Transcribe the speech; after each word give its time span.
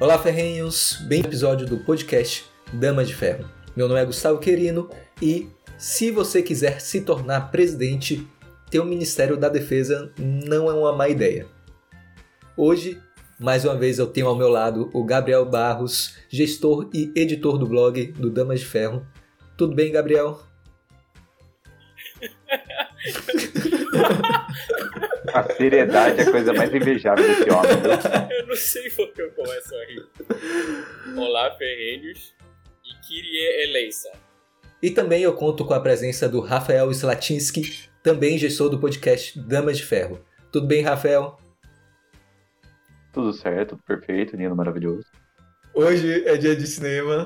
Olá, 0.00 0.16
ferrenhos! 0.16 0.96
Bem 1.08 1.22
episódio 1.22 1.66
do 1.66 1.78
podcast 1.78 2.46
Dama 2.72 3.04
de 3.04 3.12
Ferro. 3.12 3.50
Meu 3.74 3.88
nome 3.88 4.00
é 4.00 4.04
Gustavo 4.04 4.38
Querino 4.38 4.88
e 5.20 5.48
se 5.76 6.12
você 6.12 6.40
quiser 6.40 6.80
se 6.80 7.00
tornar 7.00 7.50
presidente, 7.50 8.24
ter 8.70 8.78
o 8.78 8.84
Ministério 8.84 9.36
da 9.36 9.48
Defesa 9.48 10.12
não 10.16 10.70
é 10.70 10.72
uma 10.72 10.92
má 10.92 11.08
ideia. 11.08 11.48
Hoje, 12.56 13.02
mais 13.40 13.64
uma 13.64 13.74
vez, 13.74 13.98
eu 13.98 14.06
tenho 14.06 14.28
ao 14.28 14.36
meu 14.36 14.48
lado 14.48 14.88
o 14.94 15.02
Gabriel 15.02 15.44
Barros, 15.44 16.14
gestor 16.28 16.88
e 16.94 17.10
editor 17.16 17.58
do 17.58 17.66
blog 17.66 18.12
do 18.12 18.30
Damas 18.30 18.60
de 18.60 18.66
Ferro. 18.66 19.04
Tudo 19.56 19.74
bem, 19.74 19.90
Gabriel? 19.90 20.40
A 25.34 25.54
seriedade 25.54 26.20
é 26.20 26.22
a 26.24 26.30
coisa 26.30 26.52
mais 26.52 26.72
invejável 26.74 27.26
desse 27.26 27.50
homem. 27.50 27.70
Eu 28.30 28.46
não 28.46 28.56
sei 28.56 28.90
por 28.90 29.12
que 29.12 29.22
eu 29.22 29.30
começo 29.32 29.74
a 29.74 29.84
rir. 29.84 30.06
Olá, 31.16 31.54
ferrenhos. 31.56 32.34
E 32.84 33.06
Kyrie 33.06 33.64
Eleison. 33.64 34.12
E 34.82 34.90
também 34.90 35.22
eu 35.22 35.34
conto 35.34 35.64
com 35.64 35.74
a 35.74 35.80
presença 35.80 36.28
do 36.28 36.40
Rafael 36.40 36.90
Slatinsky, 36.90 37.88
também 38.02 38.38
gestor 38.38 38.70
do 38.70 38.78
podcast 38.78 39.38
Damas 39.38 39.76
de 39.76 39.84
Ferro. 39.84 40.24
Tudo 40.52 40.66
bem, 40.66 40.82
Rafael? 40.82 41.36
Tudo 43.12 43.32
certo, 43.32 43.76
perfeito, 43.86 44.36
lindo, 44.36 44.54
maravilhoso. 44.54 45.04
Hoje 45.74 46.24
é 46.26 46.36
dia 46.36 46.54
de 46.54 46.66
cinema 46.66 47.24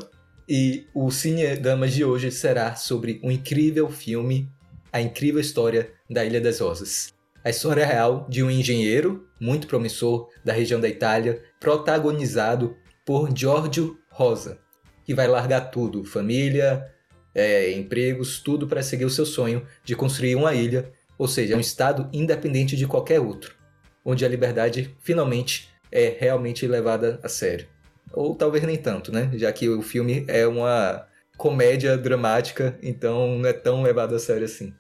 e 0.49 0.87
o 0.95 1.11
Cine 1.11 1.57
Damas 1.57 1.93
de 1.93 2.05
hoje 2.05 2.31
será 2.31 2.75
sobre 2.75 3.21
um 3.23 3.31
incrível 3.31 3.89
filme, 3.89 4.51
a 4.93 5.01
incrível 5.01 5.41
história 5.41 5.93
da 6.11 6.25
Ilha 6.25 6.41
das 6.41 6.61
Rosas. 6.61 7.13
A 7.45 7.51
história 7.51 7.85
real 7.85 8.25
de 8.29 8.41
um 8.43 8.49
engenheiro 8.49 9.27
muito 9.41 9.67
promissor 9.67 10.29
da 10.45 10.53
região 10.53 10.81
da 10.81 10.89
Itália, 10.89 11.43
protagonizado 11.59 12.77
por 13.05 13.37
Giorgio 13.37 13.99
Rosa, 14.09 14.59
que 15.05 15.13
vai 15.13 15.27
largar 15.27 15.63
tudo, 15.63 16.05
família, 16.05 16.87
é, 17.35 17.73
empregos, 17.73 18.39
tudo 18.39 18.69
para 18.69 18.81
seguir 18.81 19.05
o 19.05 19.11
seu 19.11 19.27
sonho 19.27 19.67
de 19.85 19.97
construir 19.97 20.37
uma 20.37 20.55
ilha, 20.55 20.93
ou 21.19 21.27
seja, 21.27 21.57
um 21.57 21.61
estado 21.61 22.09
independente 22.13 22.77
de 22.77 22.87
qualquer 22.87 23.19
outro, 23.19 23.57
onde 24.05 24.25
a 24.25 24.29
liberdade 24.29 24.97
finalmente 25.01 25.69
é 25.91 26.17
realmente 26.21 26.65
levada 26.65 27.19
a 27.25 27.29
sério. 27.29 27.67
Ou 28.13 28.37
talvez 28.37 28.63
nem 28.63 28.77
tanto, 28.77 29.11
né? 29.11 29.31
Já 29.35 29.53
que 29.53 29.69
o 29.69 29.83
filme 29.83 30.25
é 30.29 30.47
uma 30.47 31.09
comédia 31.37 31.99
dramática, 31.99 32.79
então 32.81 33.39
não 33.39 33.49
é 33.49 33.53
tão 33.53 33.83
levado 33.83 34.15
a 34.15 34.19
sério 34.21 34.45
assim. 34.45 34.73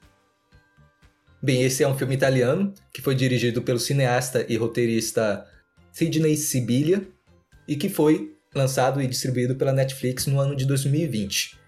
Bem, 1.45 1.65
esse 1.65 1.83
é 1.83 1.89
um 1.89 1.99
filme 1.99 2.15
italiano 2.15 2.73
que 2.95 3.03
foi 3.03 3.17
dirigido 3.17 3.63
pelo 3.63 3.81
cineasta 3.81 4.47
e 4.49 4.57
roteirista 4.57 5.45
Sidney 5.91 6.37
Sibilia 6.37 7.03
e 7.67 7.75
que 7.75 7.89
foi 7.89 8.37
lançado 8.55 9.03
e 9.03 9.09
distribuído 9.09 9.57
pela 9.57 9.73
Netflix 9.73 10.29
no 10.29 10.39
ano 10.39 10.55
de 10.55 10.65
2020. 10.65 11.59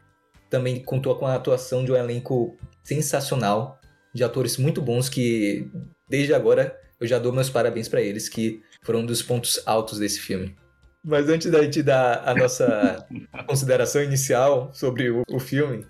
Também 0.48 0.80
contou 0.80 1.16
com 1.16 1.26
a 1.26 1.34
atuação 1.34 1.84
de 1.84 1.90
um 1.90 1.96
elenco 1.96 2.56
sensacional, 2.84 3.80
de 4.14 4.22
atores 4.22 4.58
muito 4.58 4.80
bons 4.80 5.08
que, 5.08 5.68
desde 6.08 6.32
agora, 6.32 6.78
eu 7.00 7.06
já 7.08 7.18
dou 7.18 7.32
meus 7.32 7.50
parabéns 7.50 7.88
para 7.88 8.00
eles, 8.00 8.28
que 8.28 8.62
foram 8.84 9.00
um 9.00 9.06
dos 9.06 9.22
pontos 9.22 9.60
altos 9.66 9.98
desse 9.98 10.20
filme. 10.20 10.54
Mas 11.02 11.28
antes 11.28 11.50
da 11.50 11.60
gente 11.60 11.82
dar 11.82 12.22
a 12.24 12.32
nossa 12.32 13.04
consideração 13.48 14.04
inicial 14.04 14.72
sobre 14.72 15.10
o, 15.10 15.24
o 15.28 15.40
filme, 15.40 15.84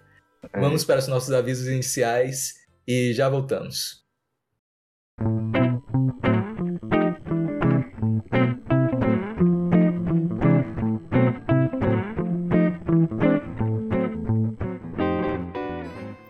é. 0.51 0.59
vamos 0.59 0.87
para 0.87 1.01
os 1.01 1.07
nossos 1.07 1.33
avisos 1.33 1.69
iniciais 1.69 2.64
e 2.87 3.13
já 3.13 3.29
voltamos. 3.29 4.05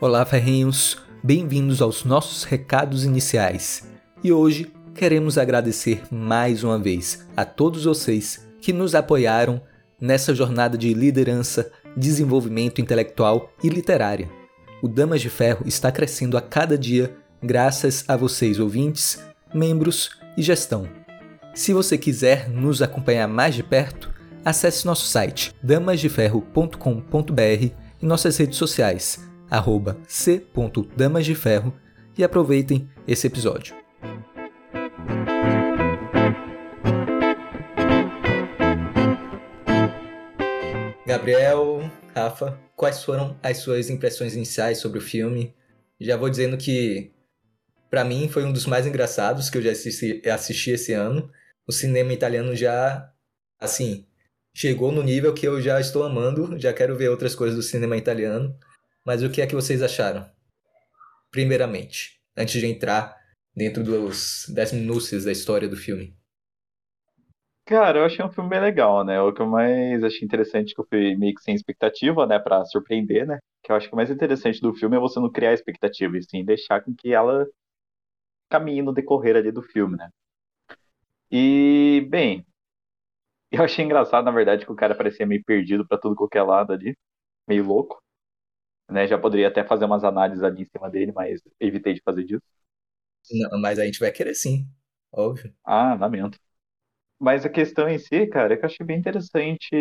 Olá, 0.01 0.25
ferrinhos! 0.25 1.03
Bem-vindos 1.23 1.81
aos 1.81 2.05
nossos 2.05 2.45
recados 2.45 3.05
iniciais. 3.05 3.91
E 4.23 4.31
hoje 4.31 4.71
queremos 4.95 5.39
agradecer 5.39 6.03
mais 6.11 6.63
uma 6.63 6.79
vez 6.79 7.27
a 7.37 7.45
todos 7.45 7.85
vocês 7.85 8.47
que 8.61 8.73
nos 8.73 8.95
apoiaram 8.95 9.63
nessa 9.99 10.35
jornada 10.35 10.77
de 10.77 10.93
liderança, 10.93 11.73
desenvolvimento 11.97 12.81
intelectual 12.81 13.51
e 13.63 13.69
literária 13.69 14.44
o 14.85 14.89
Damas 14.89 15.23
de 15.23 15.31
Ferro 15.31 15.67
está 15.67 15.91
crescendo 15.91 16.37
a 16.37 16.43
cada 16.43 16.77
dia 16.77 17.17
graças 17.43 18.05
a 18.07 18.19
vocês, 18.19 18.61
ouvintes, 18.61 19.19
membros 19.55 20.11
e 20.37 20.43
gestão. 20.43 20.87
Se 21.55 21.73
você 21.73 21.97
quiser 21.97 22.51
nos 22.51 22.83
acompanhar 22.83 23.27
mais 23.27 23.55
de 23.55 23.63
perto, 23.63 24.13
acesse 24.45 24.85
nosso 24.85 25.07
site 25.07 25.55
damasdeferro.com.br 25.63 27.71
e 28.03 28.07
nossas 28.07 28.37
redes 28.37 28.59
sociais, 28.59 29.27
arroba 29.51 29.97
c.damasdeferro 30.07 31.73
e 32.19 32.23
aproveitem 32.23 32.87
esse 33.09 33.27
episódio. 33.27 33.75
Gabriel, 41.07 41.91
Rafa, 42.15 42.57
quais 42.77 43.03
foram 43.03 43.37
as 43.43 43.59
suas 43.59 43.91
impressões 43.91 44.37
iniciais 44.37 44.79
sobre 44.79 44.99
o 44.99 45.03
filme? 45.03 45.53
Já 46.01 46.17
vou 46.17 46.31
dizendo 46.31 46.57
que, 46.57 47.11
para 47.91 48.05
mim, 48.05 48.29
foi 48.29 48.45
um 48.45 48.53
dos 48.53 48.67
mais 48.67 48.87
engraçados 48.87 49.51
que 49.51 49.59
eu 49.59 49.63
já 49.63 49.73
assisti, 49.73 50.23
assisti 50.29 50.71
esse 50.71 50.93
ano. 50.93 51.29
O 51.67 51.73
cinema 51.73 52.13
italiano 52.13 52.55
já, 52.55 53.13
assim, 53.59 54.07
chegou 54.55 54.93
no 54.93 55.03
nível 55.03 55.35
que 55.35 55.45
eu 55.45 55.61
já 55.61 55.81
estou 55.81 56.05
amando, 56.05 56.57
já 56.57 56.73
quero 56.73 56.97
ver 56.97 57.09
outras 57.09 57.35
coisas 57.35 57.57
do 57.57 57.63
cinema 57.63 57.97
italiano. 57.97 58.57
Mas 59.05 59.25
o 59.25 59.29
que 59.29 59.43
é 59.43 59.47
que 59.47 59.55
vocês 59.57 59.83
acharam? 59.83 60.31
Primeiramente, 61.33 62.21
antes 62.37 62.61
de 62.61 62.67
entrar 62.67 63.17
dentro 63.57 63.83
dos 63.83 64.47
10 64.49 64.73
minúcias 64.75 65.25
da 65.25 65.33
história 65.33 65.69
do 65.69 65.77
filme. 65.77 66.17
Cara, 67.67 67.99
eu 67.99 68.05
achei 68.05 68.23
um 68.25 68.31
filme 68.31 68.51
bem 68.51 68.61
legal, 68.61 69.05
né? 69.05 69.21
O 69.21 69.33
que 69.33 69.41
eu 69.41 69.47
mais 69.47 70.03
achei 70.05 70.25
interessante 70.25 70.73
é 70.73 70.75
que 70.75 70.81
eu 70.81 70.87
fui 70.89 71.17
meio 71.17 71.35
que 71.35 71.43
sem 71.43 71.55
expectativa, 71.55 72.27
né? 72.27 72.39
Pra 72.39 72.65
surpreender, 72.67 73.27
né? 73.27 73.39
Que 73.63 73.73
eu 73.73 73.77
acho 73.77 73.89
que 73.89 73.95
o 73.95 73.97
mais 73.97 74.11
interessante 74.11 74.61
do 74.61 74.75
filme 74.75 74.97
é 74.97 75.01
você 75.01 75.19
não 75.21 75.31
criar 75.33 75.53
expectativa, 75.55 76.17
e 76.19 76.23
sim 76.23 76.45
deixar 76.45 76.83
com 76.83 76.95
que 76.95 77.13
ela 77.15 77.47
caminhe 78.51 78.81
no 78.83 78.93
decorrer 78.95 79.37
ali 79.37 79.53
do 79.53 79.63
filme, 79.63 79.97
né? 79.99 80.09
E, 81.31 82.07
bem, 82.11 82.45
eu 83.51 83.63
achei 83.65 83.85
engraçado, 83.85 84.25
na 84.25 84.31
verdade, 84.31 84.65
que 84.67 84.73
o 84.73 84.77
cara 84.77 84.95
parecia 84.97 85.27
meio 85.27 85.43
perdido 85.45 85.87
pra 85.87 85.99
tudo 85.99 86.17
qualquer 86.17 86.43
lado 86.43 86.73
ali, 86.73 86.97
meio 87.49 87.65
louco, 87.67 88.03
né? 88.91 89.07
Já 89.09 89.19
poderia 89.19 89.49
até 89.49 89.65
fazer 89.65 89.87
umas 89.87 90.05
análises 90.05 90.45
ali 90.45 90.63
em 90.63 90.67
cima 90.67 90.91
dele, 90.91 91.13
mas 91.13 91.41
evitei 91.61 91.95
de 91.95 92.03
fazer 92.05 92.25
disso. 92.25 92.43
Não, 93.33 93.61
mas 93.61 93.79
a 93.79 93.85
gente 93.87 94.01
vai 94.01 94.13
querer 94.13 94.35
sim, 94.35 94.69
óbvio. 95.13 95.55
Ah, 95.65 95.95
lamento. 95.95 96.39
Mas 97.25 97.47
a 97.47 97.49
questão 97.49 97.89
em 97.89 97.99
si, 97.99 98.27
cara, 98.27 98.53
é 98.53 98.57
que 98.59 98.67
eu 98.67 98.67
achei 98.67 98.85
bem 98.85 98.99
interessante. 98.99 99.75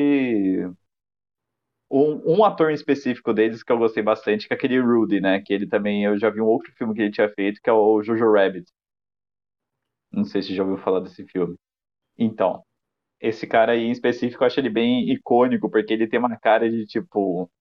Um, 1.92 2.38
um 2.38 2.46
ator 2.46 2.72
em 2.72 2.74
específico 2.74 3.34
deles 3.34 3.62
que 3.62 3.70
eu 3.70 3.78
gostei 3.78 4.02
bastante, 4.02 4.48
que 4.48 4.54
é 4.54 4.56
aquele 4.56 4.80
Rudy, 4.80 5.20
né? 5.20 5.42
Que 5.42 5.54
ele 5.54 5.68
também, 5.68 6.06
eu 6.06 6.18
já 6.18 6.30
vi 6.30 6.40
um 6.40 6.46
outro 6.46 6.72
filme 6.78 6.94
que 6.94 7.02
ele 7.02 7.12
tinha 7.12 7.28
feito, 7.28 7.60
que 7.62 7.70
é 7.70 7.74
o 7.74 8.02
Jojo 8.02 8.32
Rabbit. 8.32 8.72
Não 10.10 10.24
sei 10.24 10.42
se 10.42 10.56
já 10.56 10.64
ouviu 10.64 10.78
falar 10.78 11.02
desse 11.02 11.26
filme. 11.26 11.58
Então, 12.18 12.64
esse 13.20 13.46
cara 13.46 13.74
aí 13.74 13.84
em 13.84 13.92
específico, 13.92 14.42
eu 14.42 14.48
acho 14.48 14.62
ele 14.62 14.70
bem 14.70 15.12
icônico, 15.12 15.70
porque 15.70 15.92
ele 15.92 16.08
tem 16.08 16.20
uma 16.20 16.40
cara 16.40 16.70
de, 16.70 16.86
tipo, 16.86 17.52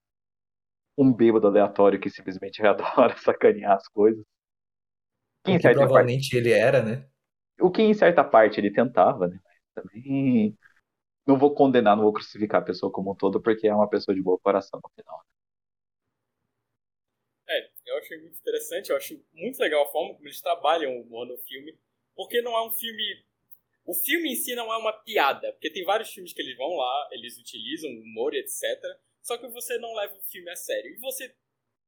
um 0.96 1.12
bêbado 1.12 1.48
aleatório 1.48 1.98
que 1.98 2.08
simplesmente 2.08 2.62
adora 2.64 3.16
sacanear 3.16 3.72
as 3.72 3.88
coisas. 3.88 4.24
Que, 5.44 5.58
que 5.58 5.70
provavelmente 5.70 6.30
parte... 6.30 6.36
ele 6.36 6.52
era, 6.52 6.80
né? 6.84 7.04
O 7.60 7.68
que 7.68 7.82
em 7.82 7.92
certa 7.92 8.22
parte 8.22 8.60
ele 8.60 8.70
tentava, 8.70 9.26
né? 9.26 9.40
Também 9.74 10.56
não 11.26 11.38
vou 11.38 11.54
condenar, 11.54 11.96
não 11.96 12.04
vou 12.04 12.12
crucificar 12.12 12.62
a 12.62 12.64
pessoa 12.64 12.92
como 12.92 13.12
um 13.12 13.14
todo, 13.14 13.40
porque 13.40 13.66
é 13.69 13.74
uma 13.74 13.88
pessoa 13.88 14.14
de 14.14 14.22
bom 14.22 14.36
coração 14.38 14.80
no 14.82 14.90
final. 14.90 15.24
É, 17.48 17.70
eu 17.86 17.98
achei 17.98 18.19
muito 18.19 18.38
interessante, 18.38 18.90
eu 18.90 18.96
acho 18.96 19.22
muito 19.32 19.58
legal 19.58 19.82
a 19.84 19.92
forma 19.92 20.14
como 20.14 20.26
eles 20.26 20.40
trabalham 20.40 20.96
o 20.96 21.02
humor 21.02 21.26
no 21.26 21.36
filme, 21.38 21.76
porque 22.14 22.40
não 22.40 22.56
é 22.56 22.66
um 22.66 22.72
filme. 22.72 23.24
O 23.84 23.94
filme 23.94 24.32
em 24.32 24.36
si 24.36 24.54
não 24.54 24.72
é 24.72 24.76
uma 24.76 24.92
piada, 24.92 25.52
porque 25.52 25.70
tem 25.70 25.84
vários 25.84 26.10
filmes 26.10 26.32
que 26.32 26.40
eles 26.40 26.56
vão 26.56 26.76
lá, 26.76 27.08
eles 27.12 27.36
utilizam 27.38 27.90
humor 27.90 28.34
etc. 28.34 28.62
Só 29.20 29.36
que 29.36 29.46
você 29.48 29.78
não 29.78 29.94
leva 29.94 30.14
o 30.14 30.22
filme 30.22 30.50
a 30.50 30.56
sério. 30.56 30.92
E 30.92 30.98
você 30.98 31.34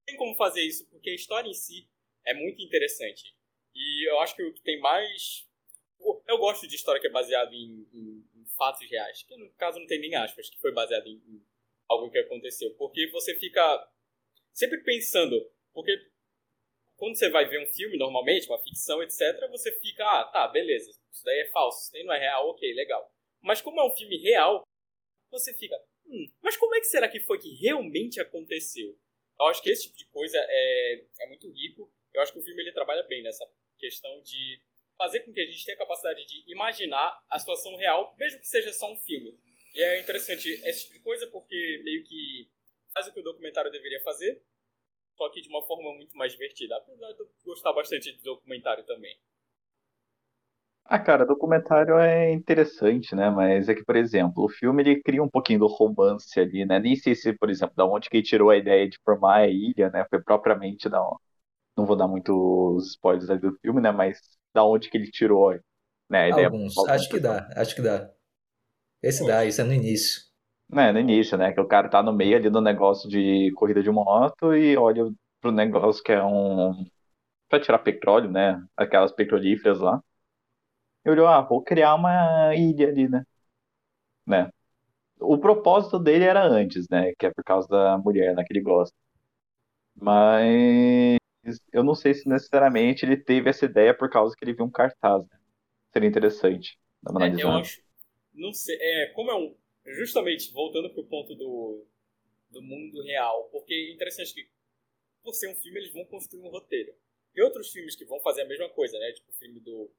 tem 0.07 0.17
como 0.17 0.35
fazer 0.37 0.63
isso, 0.63 0.87
porque 0.89 1.11
a 1.11 1.15
história 1.15 1.49
em 1.49 1.55
si 1.55 1.89
é 2.25 2.35
muito 2.35 2.63
interessante. 2.63 3.35
E 3.75 4.09
eu 4.09 4.21
acho 4.21 4.37
que 4.37 4.43
o 4.43 4.53
que 4.53 4.63
tem 4.63 4.81
mais 4.81 5.47
eu 6.27 6.39
gosto 6.39 6.67
de 6.67 6.75
história 6.75 7.01
que 7.01 7.07
é 7.07 7.11
baseada 7.11 7.55
em, 7.55 7.87
em, 7.93 8.25
em, 8.35 8.45
fatos 8.57 8.89
reais, 8.89 9.23
que 9.23 9.37
no 9.37 9.51
caso 9.55 9.79
não 9.79 9.87
tem 9.87 10.01
nem 10.01 10.15
aspas, 10.15 10.49
que 10.49 10.61
foi 10.61 10.73
baseado 10.73 11.07
em, 11.07 11.17
em 11.17 11.45
algo 11.89 12.11
que 12.11 12.19
aconteceu. 12.19 12.75
Porque 12.77 13.09
você 13.11 13.35
fica 13.39 13.89
sempre 14.53 14.79
pensando, 14.83 15.51
porque 15.73 15.93
quando 16.97 17.17
você 17.17 17.29
vai 17.29 17.47
ver 17.47 17.63
um 17.63 17.73
filme 17.73 17.97
normalmente, 17.97 18.49
uma 18.49 18.63
ficção, 18.63 19.03
etc., 19.03 19.49
você 19.51 19.73
fica, 19.81 20.05
ah, 20.05 20.25
tá, 20.25 20.49
beleza, 20.49 20.91
isso 20.91 21.25
daí 21.25 21.41
é 21.41 21.51
falso, 21.51 21.83
isso 21.83 21.93
daí 21.93 22.05
não 22.05 22.15
é 22.15 22.19
real, 22.19 22.49
ok, 22.51 22.73
legal. 22.75 23.13
Mas 23.43 23.61
como 23.61 23.81
é 23.81 23.85
um 23.85 23.95
filme 23.95 24.17
real, 24.19 24.63
você 25.31 25.53
fica, 25.53 25.77
hum, 26.07 26.27
mas 26.43 26.57
como 26.57 26.75
é 26.75 26.81
que 26.81 26.87
será 26.87 27.09
que 27.09 27.21
foi 27.21 27.39
que 27.39 27.55
realmente 27.57 28.21
aconteceu? 28.21 28.97
Eu 29.39 29.47
acho 29.47 29.63
que 29.63 29.71
esse 29.71 29.85
tipo 29.85 29.97
de 29.97 30.07
coisa 30.07 30.39
é, 30.39 31.05
é 31.21 31.27
muito 31.27 31.51
rico. 31.51 31.93
Eu 32.13 32.23
acho 32.23 32.33
que 32.33 32.39
o 32.39 32.43
filme 32.43 32.63
ele 32.63 32.73
trabalha 32.73 33.03
bem 33.03 33.23
nessa 33.23 33.45
questão 33.79 34.23
de 34.23 34.61
fazer 34.99 35.21
com 35.21 35.33
que 35.33 35.41
a 35.41 35.47
gente 35.47 35.65
tenha 35.65 35.77
a 35.77 35.79
capacidade 35.81 36.25
de 36.27 36.45
imaginar 36.53 37.21
a 37.31 37.39
situação 37.39 37.77
real, 37.77 38.15
mesmo 38.19 38.41
que 38.41 38.49
seja 38.49 38.73
só 38.73 38.93
um 38.93 38.97
filme. 38.97 39.39
E 39.75 39.83
é 39.83 40.01
interessante 40.01 40.49
esse 40.65 40.83
tipo 40.85 40.95
de 40.95 41.01
coisa 41.01 41.27
porque 41.29 41.81
meio 41.85 42.05
que 42.05 42.49
faz 42.93 43.07
o 43.09 43.13
que 43.13 43.21
o 43.21 43.25
documentário 43.25 43.71
deveria 43.73 44.01
fazer, 44.03 44.41
só 45.17 45.29
que 45.31 45.41
de 45.43 45.49
uma 45.49 45.63
forma 45.67 45.95
muito 45.95 46.17
mais 46.17 46.33
divertida. 46.33 46.77
Apesar 46.77 47.13
de 47.13 47.21
eu 47.21 47.31
gostar 47.45 47.73
bastante 47.73 48.13
de 48.13 48.23
documentário 48.23 48.85
também. 48.85 49.19
Ah, 50.87 50.99
cara, 50.99 51.25
documentário 51.25 51.99
é 51.99 52.31
interessante, 52.33 53.15
né? 53.15 53.31
Mas 53.31 53.69
é 53.69 53.75
que, 53.75 53.83
por 53.85 53.97
exemplo, 53.97 54.45
o 54.45 54.49
filme 54.51 54.83
ele 54.83 55.03
cria 55.03 55.23
um 55.23 55.29
pouquinho 55.31 55.61
do 55.61 55.67
romance 55.67 56.39
ali, 56.39 56.65
né? 56.67 56.79
Nem 56.79 56.95
sei 56.95 57.15
se, 57.15 57.33
por 57.33 57.49
exemplo, 57.51 57.75
da 57.75 57.87
onde 57.87 58.11
que 58.11 58.19
ele 58.19 58.25
tirou 58.27 58.51
a 58.51 58.57
ideia 58.57 58.89
de 58.89 58.99
formar 59.03 59.37
a 59.39 59.49
ilha, 59.49 59.89
né? 59.91 60.05
Foi 60.11 60.23
propriamente 60.23 60.89
da. 60.89 61.01
Não 61.77 61.87
vou 61.87 61.97
dar 61.97 62.09
muitos 62.09 62.89
spoilers 62.93 63.31
ali 63.31 63.41
do 63.41 63.53
filme, 63.61 63.81
né? 63.81 63.93
Mas 63.93 64.21
da 64.55 64.65
onde 64.65 64.89
que 64.89 64.97
ele 64.97 65.11
tirou, 65.11 65.53
né? 66.09 66.23
A 66.25 66.29
ideia 66.29 66.47
Alguns, 66.47 66.79
acho 66.89 67.09
que 67.11 67.19
dá, 67.19 67.49
acho 67.57 67.75
que 67.75 67.83
dá. 67.83 68.11
Esse 69.03 69.27
dá, 69.27 69.45
isso 69.45 69.61
é 69.61 69.65
no 69.65 69.73
início. 69.73 70.23
É, 70.73 70.93
no 70.93 70.99
início, 70.99 71.37
né? 71.37 71.53
Que 71.53 71.61
o 71.61 71.67
cara 71.69 71.89
tá 71.91 72.03
no 72.03 72.13
meio 72.13 72.37
ali 72.37 72.49
do 72.49 72.61
negócio 72.61 73.09
de 73.09 73.53
corrida 73.57 73.83
de 73.83 73.91
moto 73.91 74.55
e 74.55 74.77
olha 74.77 75.05
pro 75.41 75.53
negócio 75.53 76.03
que 76.03 76.13
é 76.13 76.23
um. 76.25 76.87
pra 77.49 77.61
tirar 77.61 77.79
petróleo, 77.81 78.31
né? 78.31 78.65
Aquelas 78.77 79.13
petrolíferas 79.13 79.81
lá. 79.81 80.01
E 81.05 81.11
olhou, 81.11 81.27
ah, 81.27 81.43
vou 81.43 81.63
criar 81.63 81.95
uma 81.95 82.55
ilha 82.55 82.89
ali, 82.89 83.09
né? 83.09 83.25
né? 84.27 84.51
O 85.21 85.39
propósito 85.39 85.99
dele 85.99 86.25
era 86.25 86.45
antes, 86.45 86.87
né? 86.91 87.13
Que 87.19 87.27
é 87.27 87.31
por 87.33 87.45
causa 87.45 87.69
da 87.69 87.99
mulher, 87.99 88.35
né? 88.35 88.45
Que 88.45 88.53
ele 88.53 88.63
gosta. 88.63 88.95
Mas 89.97 91.19
eu 91.73 91.83
não 91.83 91.95
sei 91.95 92.15
se 92.15 92.29
necessariamente 92.29 93.05
ele 93.05 93.17
teve 93.17 93.51
essa 93.51 93.65
ideia 93.65 93.97
por 93.97 94.11
causa 94.11 94.35
que 94.37 94.45
ele 94.45 94.55
viu 94.55 94.65
um 94.65 94.71
cartaz, 94.71 95.23
né? 95.29 95.39
Seria 95.93 96.09
interessante. 96.09 96.79
É, 97.21 97.43
eu 97.43 97.51
acho. 97.51 97.83
Não 98.33 98.53
sei. 98.53 98.77
É, 98.81 99.07
como 99.15 99.31
é 99.31 99.35
um. 99.35 99.57
Justamente, 99.87 100.53
voltando 100.53 100.91
pro 100.91 101.05
ponto 101.05 101.35
do, 101.35 101.87
do 102.51 102.63
mundo 102.63 103.03
real. 103.03 103.49
Porque 103.53 103.75
é 103.75 103.93
interessante 103.93 104.33
que, 104.33 104.49
por 105.23 105.35
ser 105.35 105.49
um 105.49 105.55
filme, 105.55 105.79
eles 105.79 105.93
vão 105.93 106.05
construir 106.07 106.43
um 106.43 106.51
roteiro. 106.51 106.95
Tem 107.35 107.45
outros 107.45 107.71
filmes 107.71 107.95
que 107.95 108.05
vão 108.05 108.21
fazer 108.21 108.43
a 108.43 108.47
mesma 108.47 108.69
coisa, 108.71 108.99
né? 108.99 109.13
Tipo 109.13 109.31
o 109.31 109.35
filme 109.35 109.61
do. 109.61 109.91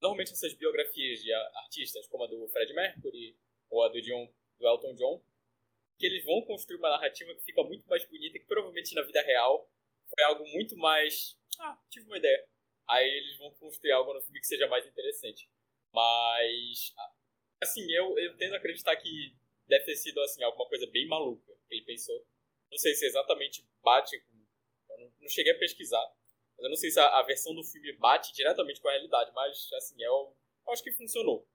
Normalmente 0.00 0.32
essas 0.32 0.54
biografias 0.54 1.20
de 1.20 1.32
artistas, 1.32 2.06
como 2.06 2.24
a 2.24 2.26
do 2.28 2.46
Fred 2.48 2.72
Mercury 2.72 3.36
ou 3.68 3.82
a 3.82 3.88
do, 3.88 4.00
John, 4.00 4.28
do 4.58 4.66
Elton 4.66 4.94
John, 4.94 5.20
que 5.98 6.06
eles 6.06 6.24
vão 6.24 6.40
construir 6.42 6.78
uma 6.78 6.90
narrativa 6.90 7.34
que 7.34 7.42
fica 7.42 7.64
muito 7.64 7.84
mais 7.88 8.04
bonita 8.04 8.36
e 8.36 8.40
que 8.40 8.46
provavelmente 8.46 8.94
na 8.94 9.02
vida 9.02 9.20
real 9.22 9.68
foi 10.08 10.24
algo 10.24 10.46
muito 10.48 10.76
mais. 10.76 11.36
Ah, 11.58 11.78
tive 11.90 12.06
uma 12.06 12.18
ideia. 12.18 12.46
Aí 12.88 13.06
eles 13.06 13.36
vão 13.38 13.50
construir 13.54 13.92
algo 13.92 14.14
no 14.14 14.22
filme 14.22 14.40
que 14.40 14.46
seja 14.46 14.66
mais 14.66 14.86
interessante. 14.86 15.48
Mas, 15.92 16.94
assim, 17.62 17.90
eu, 17.92 18.18
eu 18.18 18.36
tendo 18.36 18.54
a 18.54 18.58
acreditar 18.58 18.96
que 18.96 19.36
deve 19.66 19.84
ter 19.84 19.96
sido, 19.96 20.20
assim, 20.22 20.42
alguma 20.42 20.68
coisa 20.68 20.86
bem 20.90 21.06
maluca 21.06 21.52
que 21.68 21.74
ele 21.74 21.84
pensou. 21.84 22.26
Não 22.70 22.78
sei 22.78 22.94
se 22.94 23.06
exatamente 23.06 23.66
bate 23.82 24.18
com... 24.20 24.38
Eu 24.90 24.98
não, 25.00 25.12
não 25.20 25.28
cheguei 25.28 25.52
a 25.52 25.58
pesquisar. 25.58 26.04
Mas 26.56 26.64
eu 26.64 26.70
não 26.70 26.76
sei 26.76 26.90
se 26.90 26.98
a, 26.98 27.18
a 27.18 27.22
versão 27.22 27.54
do 27.54 27.62
filme 27.64 27.92
bate 27.94 28.32
diretamente 28.32 28.80
com 28.80 28.88
a 28.88 28.92
realidade. 28.92 29.30
Mas, 29.34 29.68
assim, 29.74 30.02
eu, 30.02 30.36
eu 30.66 30.72
acho 30.72 30.82
que 30.82 30.92
funcionou. 30.92 31.46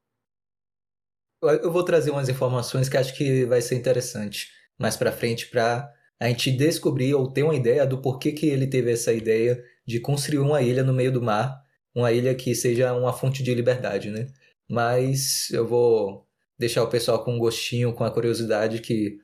Eu 1.42 1.72
vou 1.72 1.84
trazer 1.84 2.10
umas 2.10 2.30
informações 2.30 2.88
que 2.88 2.96
acho 2.96 3.18
que 3.18 3.46
vai 3.46 3.62
ser 3.62 3.76
interessante 3.76 4.50
mais 4.78 4.96
pra 4.96 5.12
frente 5.12 5.48
pra 5.48 5.94
a 6.24 6.30
gente 6.30 6.52
descobrir 6.52 7.14
ou 7.14 7.30
ter 7.30 7.44
uma 7.44 7.54
ideia 7.54 7.86
do 7.86 8.02
porquê 8.02 8.32
que 8.32 8.46
ele 8.46 8.66
teve 8.66 8.90
essa 8.94 9.12
ideia 9.12 9.62
de 9.86 10.00
construir 10.00 10.40
uma 10.40 10.62
ilha 10.62 10.82
no 10.82 10.94
meio 10.94 11.12
do 11.12 11.22
mar, 11.22 11.62
uma 11.94 12.14
ilha 12.14 12.34
que 12.34 12.56
seja 12.56 12.94
uma 12.94 13.12
fonte 13.12 13.44
de 13.44 13.54
liberdade, 13.54 14.10
né? 14.10 14.28
Mas 14.66 15.50
eu 15.52 15.68
vou 15.68 16.26
deixar 16.58 16.82
o 16.82 16.90
pessoal 16.90 17.26
com 17.26 17.34
um 17.34 17.38
gostinho, 17.38 17.94
com 17.94 18.06
a 18.06 18.12
curiosidade 18.12 18.80
que 18.80 19.20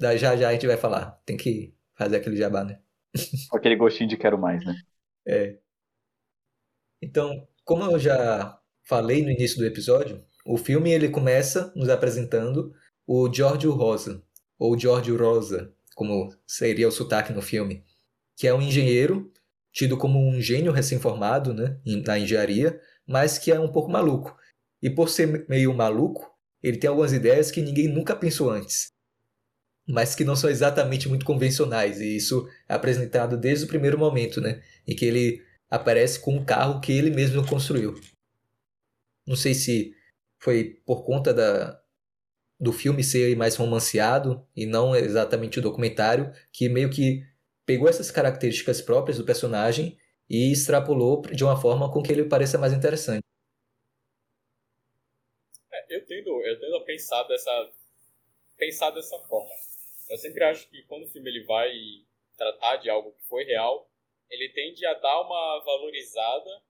já 0.00 0.36
já 0.36 0.48
a 0.50 0.52
gente 0.52 0.68
vai 0.68 0.76
falar. 0.76 1.20
Tem 1.26 1.36
que 1.36 1.74
fazer 1.96 2.18
aquele 2.18 2.36
jabá, 2.36 2.62
né? 2.62 2.78
Aquele 3.52 3.74
gostinho 3.74 4.08
de 4.08 4.16
quero 4.16 4.38
mais, 4.38 4.64
né? 4.64 4.76
É. 5.26 5.58
Então, 7.02 7.44
como 7.64 7.82
eu 7.82 7.98
já 7.98 8.56
falei 8.84 9.20
no 9.24 9.30
início 9.30 9.58
do 9.58 9.66
episódio, 9.66 10.24
o 10.46 10.56
filme 10.56 10.92
ele 10.92 11.08
começa 11.08 11.72
nos 11.74 11.88
apresentando 11.88 12.72
o 13.04 13.28
Giorgio 13.32 13.72
Rosa, 13.72 14.22
ou 14.56 14.78
Giorgio 14.78 15.16
Rosa, 15.16 15.74
como 16.00 16.34
seria 16.46 16.88
o 16.88 16.90
sotaque 16.90 17.30
no 17.30 17.42
filme, 17.42 17.84
que 18.34 18.46
é 18.46 18.54
um 18.54 18.62
engenheiro 18.62 19.30
tido 19.70 19.98
como 19.98 20.18
um 20.18 20.40
gênio 20.40 20.72
recém-formado, 20.72 21.52
né, 21.52 21.78
na 21.84 22.18
engenharia, 22.18 22.80
mas 23.06 23.36
que 23.36 23.52
é 23.52 23.60
um 23.60 23.70
pouco 23.70 23.90
maluco. 23.90 24.34
E 24.80 24.88
por 24.88 25.10
ser 25.10 25.46
meio 25.46 25.74
maluco, 25.74 26.26
ele 26.62 26.78
tem 26.78 26.88
algumas 26.88 27.12
ideias 27.12 27.50
que 27.50 27.60
ninguém 27.60 27.86
nunca 27.86 28.16
pensou 28.16 28.48
antes, 28.48 28.92
mas 29.86 30.14
que 30.14 30.24
não 30.24 30.34
são 30.34 30.48
exatamente 30.48 31.06
muito 31.06 31.26
convencionais, 31.26 32.00
e 32.00 32.16
isso 32.16 32.48
é 32.66 32.72
apresentado 32.72 33.36
desde 33.36 33.66
o 33.66 33.68
primeiro 33.68 33.98
momento, 33.98 34.40
né, 34.40 34.62
em 34.88 34.96
que 34.96 35.04
ele 35.04 35.44
aparece 35.68 36.18
com 36.18 36.34
um 36.34 36.42
carro 36.42 36.80
que 36.80 36.92
ele 36.92 37.10
mesmo 37.10 37.46
construiu. 37.46 38.00
Não 39.26 39.36
sei 39.36 39.52
se 39.52 39.94
foi 40.38 40.80
por 40.86 41.04
conta 41.04 41.34
da, 41.34 41.78
do 42.60 42.72
filme 42.72 43.02
ser 43.02 43.34
mais 43.36 43.56
romanceado 43.56 44.46
e 44.54 44.66
não 44.66 44.94
exatamente 44.94 45.58
o 45.58 45.62
documentário, 45.62 46.30
que 46.52 46.68
meio 46.68 46.90
que 46.90 47.22
pegou 47.64 47.88
essas 47.88 48.10
características 48.10 48.82
próprias 48.82 49.16
do 49.16 49.24
personagem 49.24 49.98
e 50.28 50.52
extrapolou 50.52 51.22
de 51.22 51.42
uma 51.42 51.60
forma 51.60 51.90
com 51.90 52.02
que 52.02 52.12
ele 52.12 52.28
pareça 52.28 52.58
mais 52.58 52.72
interessante. 52.72 53.24
É, 55.72 55.96
eu 55.96 56.04
tendo, 56.04 56.30
eu 56.44 56.60
tendo 56.60 56.76
a 56.76 56.84
pensar 56.84 57.22
dessa, 57.24 57.72
pensar 58.58 58.90
dessa 58.90 59.18
forma. 59.20 59.50
Eu 60.10 60.18
sempre 60.18 60.44
acho 60.44 60.68
que 60.68 60.82
quando 60.82 61.04
o 61.04 61.08
filme 61.08 61.30
ele 61.30 61.44
vai 61.44 61.70
tratar 62.36 62.76
de 62.76 62.90
algo 62.90 63.12
que 63.12 63.28
foi 63.28 63.44
real, 63.44 63.88
ele 64.28 64.48
tende 64.50 64.84
a 64.84 64.94
dar 64.94 65.20
uma 65.22 65.62
valorizada, 65.64 66.62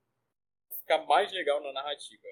ficar 0.79 0.99
mais 1.07 1.33
legal 1.33 1.63
na 1.63 1.73
narrativa. 1.73 2.29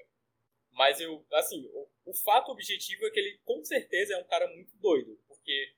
Mas 0.71 0.99
eu, 0.99 1.25
assim, 1.33 1.69
o, 1.73 1.89
o 2.05 2.13
fato 2.13 2.51
objetivo 2.51 3.05
é 3.05 3.11
que 3.11 3.19
ele 3.19 3.39
com 3.43 3.63
certeza 3.63 4.13
é 4.13 4.17
um 4.17 4.27
cara 4.27 4.47
muito 4.47 4.75
doido, 4.77 5.19
porque 5.27 5.73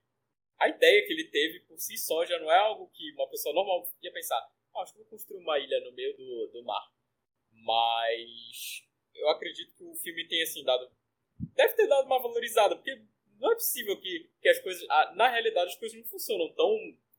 a 0.59 0.69
ideia 0.69 1.05
que 1.05 1.13
ele 1.13 1.25
teve 1.25 1.61
por 1.61 1.79
si 1.79 1.97
só 1.97 2.25
já 2.25 2.37
não 2.39 2.51
é 2.51 2.57
algo 2.57 2.89
que 2.89 3.11
uma 3.13 3.29
pessoa 3.29 3.53
normal 3.55 3.87
ia 4.01 4.11
pensar. 4.11 4.39
Ah, 4.75 4.81
acho 4.81 4.93
que 4.93 4.99
vou 4.99 5.07
construir 5.07 5.39
uma 5.39 5.59
ilha 5.59 5.79
no 5.81 5.91
meio 5.91 6.15
do, 6.15 6.47
do 6.53 6.63
mar. 6.63 6.91
Mas 7.51 8.83
eu 9.15 9.29
acredito 9.29 9.75
que 9.75 9.83
o 9.83 9.95
filme 9.95 10.27
tenha 10.27 10.43
assim 10.43 10.63
dado 10.63 10.89
deve 11.55 11.73
ter 11.73 11.87
dado 11.87 12.05
uma 12.05 12.21
valorizada, 12.21 12.75
porque 12.75 13.01
não 13.39 13.51
é 13.51 13.55
possível 13.55 13.99
que, 13.99 14.29
que 14.41 14.49
as 14.49 14.59
coisas. 14.59 14.85
Na 15.15 15.27
realidade, 15.27 15.71
as 15.71 15.77
coisas 15.77 15.97
não 15.97 16.05
funcionam 16.05 16.53
tão 16.53 16.75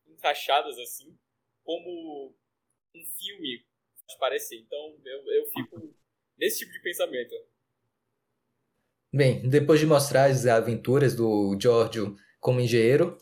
encaixadas 0.07 0.79
assim 0.79 1.17
como 1.65 2.35
um 2.95 3.05
filme 3.19 3.67
faz 4.07 4.19
parecer. 4.19 4.57
Então 4.59 5.01
eu, 5.05 5.33
eu 5.33 5.47
fico 5.47 5.95
nesse 6.37 6.61
tipo 6.61 6.73
de 6.73 6.81
pensamento. 6.81 7.35
Bem, 9.15 9.47
depois 9.49 9.79
de 9.79 9.87
mostrar 9.87 10.25
as 10.31 10.47
aventuras 10.47 11.15
do 11.15 11.57
Giorgio 11.61 12.17
como 12.41 12.61
engenheiro, 12.61 13.19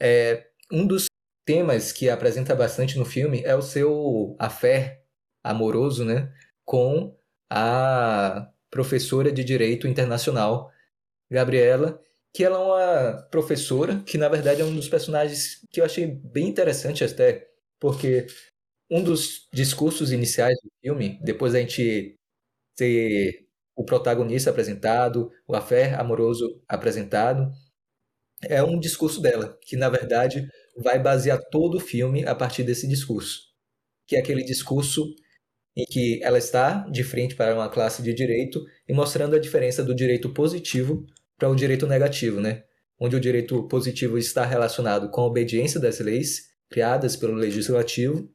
é, 0.00 0.48
um 0.72 0.86
dos 0.86 1.06
temas 1.46 1.92
que 1.92 2.10
apresenta 2.10 2.54
bastante 2.54 2.98
no 2.98 3.04
filme 3.04 3.42
é 3.44 3.54
o 3.56 3.62
seu 3.62 4.36
affair 4.38 5.02
amoroso, 5.44 6.04
né, 6.04 6.32
com 6.64 7.16
a 7.50 8.50
professora 8.70 9.32
de 9.32 9.44
Direito 9.44 9.88
Internacional, 9.88 10.70
Gabriela, 11.30 12.00
que 12.34 12.44
ela 12.44 12.58
é 12.58 12.60
uma 13.14 13.22
professora 13.30 14.00
que, 14.06 14.18
na 14.18 14.28
verdade, 14.28 14.62
é 14.62 14.64
um 14.64 14.76
dos 14.76 14.88
personagens 14.88 15.60
que 15.70 15.80
eu 15.80 15.86
achei 15.86 16.06
bem 16.06 16.48
interessante 16.48 17.04
até, 17.04 17.48
porque 17.80 18.26
um 18.90 19.02
dos 19.04 19.48
discursos 19.52 20.12
iniciais 20.12 20.56
do 20.62 20.70
filme, 20.82 21.20
depois 21.22 21.52
da 21.54 21.60
gente 21.60 22.16
ter 22.76 23.47
o 23.78 23.84
protagonista 23.84 24.50
apresentado, 24.50 25.30
o 25.46 25.54
affair 25.54 25.98
amoroso 26.00 26.60
apresentado, 26.68 27.48
é 28.42 28.60
um 28.60 28.76
discurso 28.76 29.22
dela, 29.22 29.56
que 29.62 29.76
na 29.76 29.88
verdade 29.88 30.48
vai 30.76 30.98
basear 30.98 31.40
todo 31.48 31.76
o 31.76 31.80
filme 31.80 32.26
a 32.26 32.34
partir 32.34 32.64
desse 32.64 32.88
discurso, 32.88 33.38
que 34.04 34.16
é 34.16 34.18
aquele 34.18 34.42
discurso 34.42 35.06
em 35.76 35.84
que 35.84 36.20
ela 36.24 36.38
está 36.38 36.88
de 36.90 37.04
frente 37.04 37.36
para 37.36 37.54
uma 37.54 37.68
classe 37.68 38.02
de 38.02 38.12
direito 38.12 38.64
e 38.88 38.92
mostrando 38.92 39.36
a 39.36 39.38
diferença 39.38 39.84
do 39.84 39.94
direito 39.94 40.34
positivo 40.34 41.06
para 41.38 41.48
o 41.48 41.54
direito 41.54 41.86
negativo, 41.86 42.40
né? 42.40 42.64
Onde 42.98 43.14
o 43.14 43.20
direito 43.20 43.62
positivo 43.68 44.18
está 44.18 44.44
relacionado 44.44 45.08
com 45.08 45.20
a 45.20 45.26
obediência 45.26 45.78
das 45.78 46.00
leis 46.00 46.48
criadas 46.68 47.14
pelo 47.14 47.34
legislativo 47.34 48.28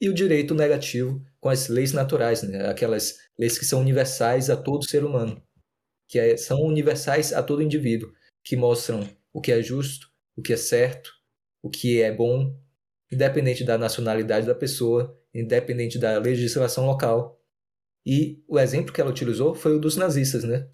e 0.00 0.08
o 0.08 0.14
direito 0.14 0.52
negativo 0.52 1.22
com 1.44 1.50
as 1.50 1.68
leis 1.68 1.92
naturais, 1.92 2.42
né? 2.42 2.70
Aquelas 2.70 3.18
leis 3.38 3.58
que 3.58 3.66
são 3.66 3.82
universais 3.82 4.48
a 4.48 4.56
todo 4.56 4.88
ser 4.88 5.04
humano. 5.04 5.42
que 6.08 6.18
é, 6.18 6.38
são 6.38 6.62
universais 6.62 7.34
a 7.34 7.42
todo 7.42 7.62
indivíduo, 7.62 8.10
que 8.42 8.56
mostram 8.56 9.06
o 9.30 9.42
que 9.42 9.52
é 9.52 9.62
justo, 9.62 10.08
o 10.34 10.40
que 10.40 10.54
é 10.54 10.56
certo, 10.56 11.10
o 11.62 11.68
que 11.68 12.00
é 12.00 12.10
bom, 12.10 12.58
independente 13.12 13.62
da 13.62 13.76
nacionalidade 13.76 14.46
da 14.46 14.54
pessoa, 14.54 15.18
independente 15.34 15.98
da 15.98 16.18
legislação 16.18 16.86
local. 16.86 17.38
E 18.06 18.42
o 18.48 18.58
exemplo 18.58 18.90
que 18.90 19.00
ela 19.02 19.10
utilizou 19.10 19.54
foi 19.54 19.76
o 19.76 19.80
dos 19.80 19.96
nazistas, 19.96 20.44
né? 20.44 20.66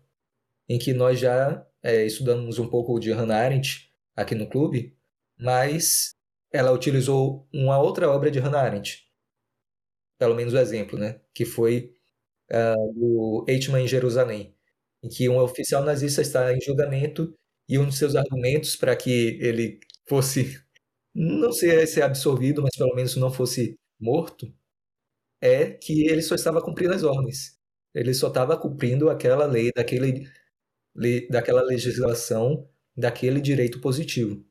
Em 0.69 0.79
que 0.79 0.93
nós 0.93 1.19
já 1.19 1.67
é, 1.83 2.07
estudamos 2.07 2.61
um 2.61 2.69
pouco 2.69 3.00
de 3.00 3.11
Hannah 3.11 3.39
Arendt 3.39 3.93
aqui 4.15 4.37
no 4.37 4.49
clube, 4.49 4.97
mas 5.37 6.15
ela 6.53 6.71
utilizou 6.71 7.49
uma 7.53 7.77
outra 7.81 8.09
obra 8.09 8.31
de 8.31 8.39
Hannah 8.39 8.61
Arendt, 8.61 9.10
pelo 10.21 10.35
menos 10.35 10.53
o 10.53 10.59
exemplo, 10.59 10.99
né? 10.99 11.19
Que 11.35 11.47
foi 11.47 11.95
uh, 12.53 12.93
o 12.95 13.45
Eichmann 13.49 13.85
em 13.85 13.89
Jerusalém, 13.89 14.55
em 15.03 15.09
que 15.09 15.27
um 15.31 15.39
oficial 15.39 15.83
nazista 15.83 16.21
está 16.21 16.53
em 16.55 16.61
julgamento 16.61 17.35
e 17.67 17.79
um 17.79 17.89
de 17.89 17.97
seus 17.97 18.15
argumentos 18.15 18.77
para 18.77 18.95
que 18.95 19.39
ele 19.41 19.81
fosse, 20.07 20.62
não 21.15 21.50
sei 21.53 21.87
se 21.87 22.00
é 22.03 22.05
absolvido, 22.05 22.61
mas 22.62 22.77
pelo 22.77 22.95
menos 22.95 23.17
não 23.17 23.33
fosse 23.33 23.79
morto, 23.99 24.53
é 25.41 25.71
que 25.71 26.07
ele 26.07 26.21
só 26.21 26.35
estava 26.35 26.61
cumprindo 26.62 26.93
as 26.93 27.03
ordens. 27.03 27.59
Ele 27.95 28.12
só 28.12 28.29
estava 28.29 28.59
cumprindo 28.59 29.09
aquela 29.09 29.47
lei, 29.47 29.73
daquele, 29.75 30.29
lei, 30.95 31.27
daquela 31.29 31.62
legislação, 31.62 32.69
daquele 32.95 33.41
direito 33.41 33.81
positivo. 33.81 34.45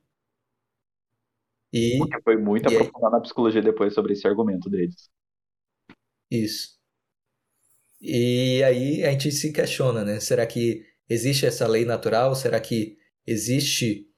E, 1.72 1.96
Porque 1.98 2.20
foi 2.24 2.36
muito 2.36 2.68
aprofundado 2.68 3.12
na 3.12 3.20
psicologia 3.20 3.62
depois 3.62 3.94
sobre 3.94 4.14
esse 4.14 4.26
argumento 4.26 4.68
deles. 4.68 5.08
Isso. 6.30 6.78
E 8.00 8.62
aí 8.62 9.04
a 9.04 9.10
gente 9.10 9.30
se 9.32 9.52
questiona, 9.52 10.04
né? 10.04 10.20
Será 10.20 10.46
que 10.46 10.86
existe 11.08 11.44
essa 11.44 11.66
lei 11.66 11.84
natural? 11.84 12.34
Será 12.34 12.60
que 12.60 12.96
existe 13.26 14.08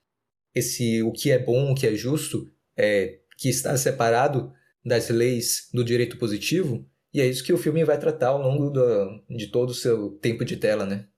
esse 0.55 1.03
o 1.03 1.11
que 1.11 1.31
é 1.31 1.39
bom, 1.39 1.73
o 1.73 1.75
que 1.75 1.87
é 1.87 1.95
justo, 1.95 2.47
é, 2.77 3.21
que 3.39 3.49
está 3.49 3.77
separado 3.77 4.53
das 4.85 5.09
leis 5.09 5.69
do 5.73 5.85
direito 5.85 6.19
positivo? 6.19 6.89
E 7.13 7.21
é 7.21 7.27
isso 7.27 7.45
que 7.45 7.53
o 7.53 7.59
filme 7.59 7.85
vai 7.85 7.99
tratar 7.99 8.29
ao 8.29 8.41
longo 8.41 8.71
do, 8.71 9.25
de 9.29 9.49
todo 9.49 9.71
o 9.71 9.75
seu 9.75 10.13
tempo 10.19 10.45
de 10.45 10.57
tela, 10.57 10.87
né? 10.87 11.09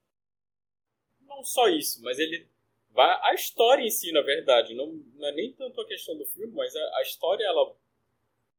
Não 1.26 1.44
só 1.44 1.68
isso, 1.68 2.00
mas 2.02 2.18
ele 2.18 2.48
vai 2.90 3.18
a 3.22 3.34
história 3.34 3.82
em 3.82 3.90
si, 3.90 4.10
na 4.10 4.22
verdade, 4.22 4.74
não, 4.74 4.92
não 5.16 5.28
é 5.28 5.32
nem 5.32 5.52
tanto 5.52 5.80
a 5.80 5.86
questão 5.86 6.16
do 6.16 6.24
filme, 6.24 6.52
mas 6.54 6.74
a, 6.74 6.98
a 6.98 7.02
história 7.02 7.44
ela 7.44 7.76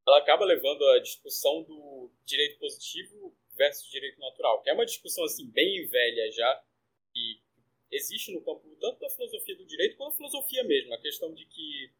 ela 0.07 0.19
acaba 0.19 0.45
levando 0.45 0.85
a 0.89 0.99
discussão 0.99 1.63
do 1.63 1.73
direito 2.25 2.57
positivo 2.59 3.35
versus 3.55 3.89
direito 3.89 4.19
natural, 4.19 4.61
que 4.61 4.69
é 4.69 4.73
uma 4.73 4.85
discussão 4.85 5.23
assim 5.23 5.49
bem 5.49 5.85
velha 5.87 6.31
já 6.31 6.63
e 7.15 7.39
existe 7.91 8.31
no 8.31 8.41
campo 8.41 8.75
tanto 8.79 8.99
da 8.99 9.09
filosofia 9.09 9.55
do 9.55 9.65
direito 9.65 9.95
quanto 9.95 10.11
da 10.11 10.17
filosofia 10.17 10.63
mesmo, 10.63 10.93
a 10.93 11.01
questão 11.01 11.33
de 11.33 11.45
que 11.45 11.91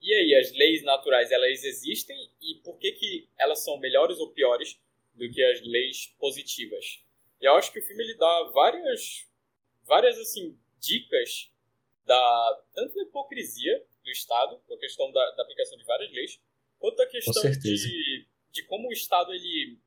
e 0.00 0.12
aí 0.12 0.34
as 0.34 0.52
leis 0.52 0.82
naturais 0.82 1.30
elas 1.30 1.62
existem 1.64 2.16
e 2.40 2.56
por 2.56 2.76
que 2.78 2.92
que 2.92 3.28
elas 3.38 3.62
são 3.62 3.78
melhores 3.78 4.18
ou 4.18 4.32
piores 4.32 4.78
do 5.14 5.30
que 5.30 5.42
as 5.42 5.60
leis 5.62 6.12
positivas. 6.18 7.00
E 7.40 7.44
eu 7.44 7.54
acho 7.54 7.72
que 7.72 7.78
o 7.78 7.82
filme 7.82 8.02
ele 8.02 8.14
dá 8.14 8.50
várias 8.52 9.26
várias 9.84 10.18
assim 10.18 10.58
dicas 10.80 11.50
da 12.04 12.62
tanto 12.74 12.94
da 12.96 13.02
hipocrisia 13.02 13.84
do 14.02 14.10
Estado, 14.10 14.60
com 14.66 14.74
a 14.74 14.78
questão 14.78 15.10
da, 15.12 15.30
da 15.32 15.42
aplicação 15.42 15.78
de 15.78 15.84
várias 15.84 16.10
leis, 16.12 16.40
quanto 16.78 17.00
a 17.00 17.06
questão 17.06 17.50
de, 17.50 18.26
de 18.52 18.62
como 18.64 18.88
o 18.88 18.92
Estado 18.92 19.32
ele 19.32 19.78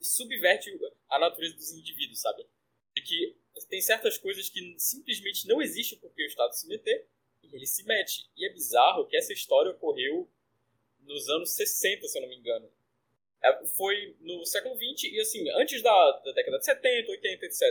subverte 0.00 0.70
a 1.08 1.18
natureza 1.18 1.56
dos 1.56 1.72
indivíduos, 1.72 2.20
sabe? 2.20 2.46
De 2.96 3.02
que 3.02 3.36
tem 3.68 3.80
certas 3.80 4.16
coisas 4.18 4.48
que 4.48 4.74
simplesmente 4.78 5.46
não 5.46 5.60
existem 5.60 5.98
porque 5.98 6.24
o 6.24 6.26
Estado 6.26 6.52
se 6.54 6.66
meter 6.66 7.06
e 7.42 7.54
ele 7.54 7.66
se 7.66 7.84
mete. 7.84 8.28
E 8.36 8.46
é 8.46 8.52
bizarro 8.52 9.06
que 9.06 9.16
essa 9.16 9.32
história 9.32 9.70
ocorreu 9.70 10.28
nos 11.00 11.28
anos 11.28 11.50
60, 11.52 12.06
se 12.06 12.18
eu 12.18 12.22
não 12.22 12.28
me 12.28 12.36
engano. 12.36 12.70
É, 13.42 13.66
foi 13.66 14.16
no 14.20 14.44
século 14.44 14.76
20 14.76 15.14
e 15.14 15.20
assim, 15.20 15.48
antes 15.50 15.82
da, 15.82 16.20
da 16.24 16.32
década 16.32 16.58
de 16.58 16.64
70, 16.64 17.10
80, 17.10 17.46
etc. 17.46 17.62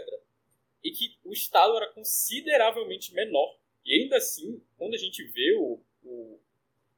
E 0.83 0.91
que 0.91 1.17
o 1.23 1.33
Estado 1.33 1.75
era 1.77 1.87
consideravelmente 1.91 3.13
menor. 3.13 3.57
E 3.85 3.93
ainda 3.93 4.17
assim, 4.17 4.63
quando 4.77 4.93
a 4.93 4.97
gente 4.97 5.23
vê 5.23 5.55
o, 5.57 5.79
o 6.03 6.39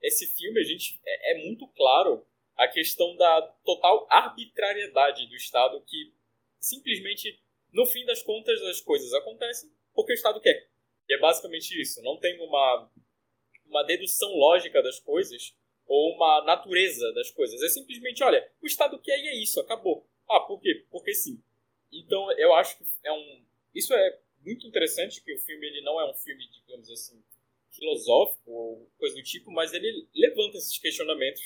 esse 0.02 0.28
filme, 0.28 0.60
a 0.60 0.64
gente 0.64 1.00
é, 1.06 1.32
é 1.34 1.46
muito 1.46 1.68
claro 1.70 2.26
a 2.58 2.68
questão 2.68 3.16
da 3.16 3.42
total 3.64 4.08
arbitrariedade 4.10 5.28
do 5.28 5.36
Estado, 5.36 5.82
que 5.86 6.14
simplesmente, 6.60 7.40
no 7.72 7.86
fim 7.86 8.06
das 8.06 8.22
contas, 8.22 8.62
as 8.64 8.82
coisas 8.82 9.14
acontecem 9.14 9.72
porque 9.94 10.14
o 10.14 10.16
Estado 10.16 10.40
quer. 10.40 10.70
E 11.10 11.14
é 11.14 11.20
basicamente 11.20 11.80
isso. 11.80 12.02
Não 12.02 12.18
tem 12.18 12.40
uma, 12.40 12.92
uma 13.66 13.84
dedução 13.84 14.30
lógica 14.36 14.82
das 14.82 15.00
coisas 15.00 15.56
ou 15.86 16.16
uma 16.16 16.44
natureza 16.46 17.12
das 17.14 17.32
coisas. 17.32 17.62
É 17.62 17.70
simplesmente, 17.70 18.24
olha, 18.24 18.50
o 18.62 18.66
Estado 18.66 19.00
quer 19.00 19.20
e 19.20 19.28
é 19.28 19.36
isso, 19.36 19.60
acabou. 19.60 20.08
Ah, 20.30 20.40
por 20.40 20.60
quê? 20.62 20.86
Porque 20.90 21.14
sim. 21.14 21.44
Então, 21.92 22.32
eu 22.38 22.54
acho 22.54 22.78
que 22.78 22.86
é 23.04 23.12
um... 23.12 23.46
Isso 23.74 23.94
é 23.94 24.20
muito 24.40 24.66
interessante, 24.66 25.22
que 25.22 25.34
o 25.34 25.40
filme 25.40 25.68
ele 25.68 25.82
não 25.82 26.00
é 26.00 26.10
um 26.10 26.14
filme, 26.14 26.48
digamos 26.48 26.90
assim, 26.90 27.22
filosófico 27.72 28.52
ou 28.52 28.92
coisa 28.98 29.16
do 29.16 29.24
tipo, 29.24 29.52
mas 29.52 29.74
ele 29.74 30.08
levanta 30.14 30.58
esses 30.58 30.78
questionamentos 30.78 31.42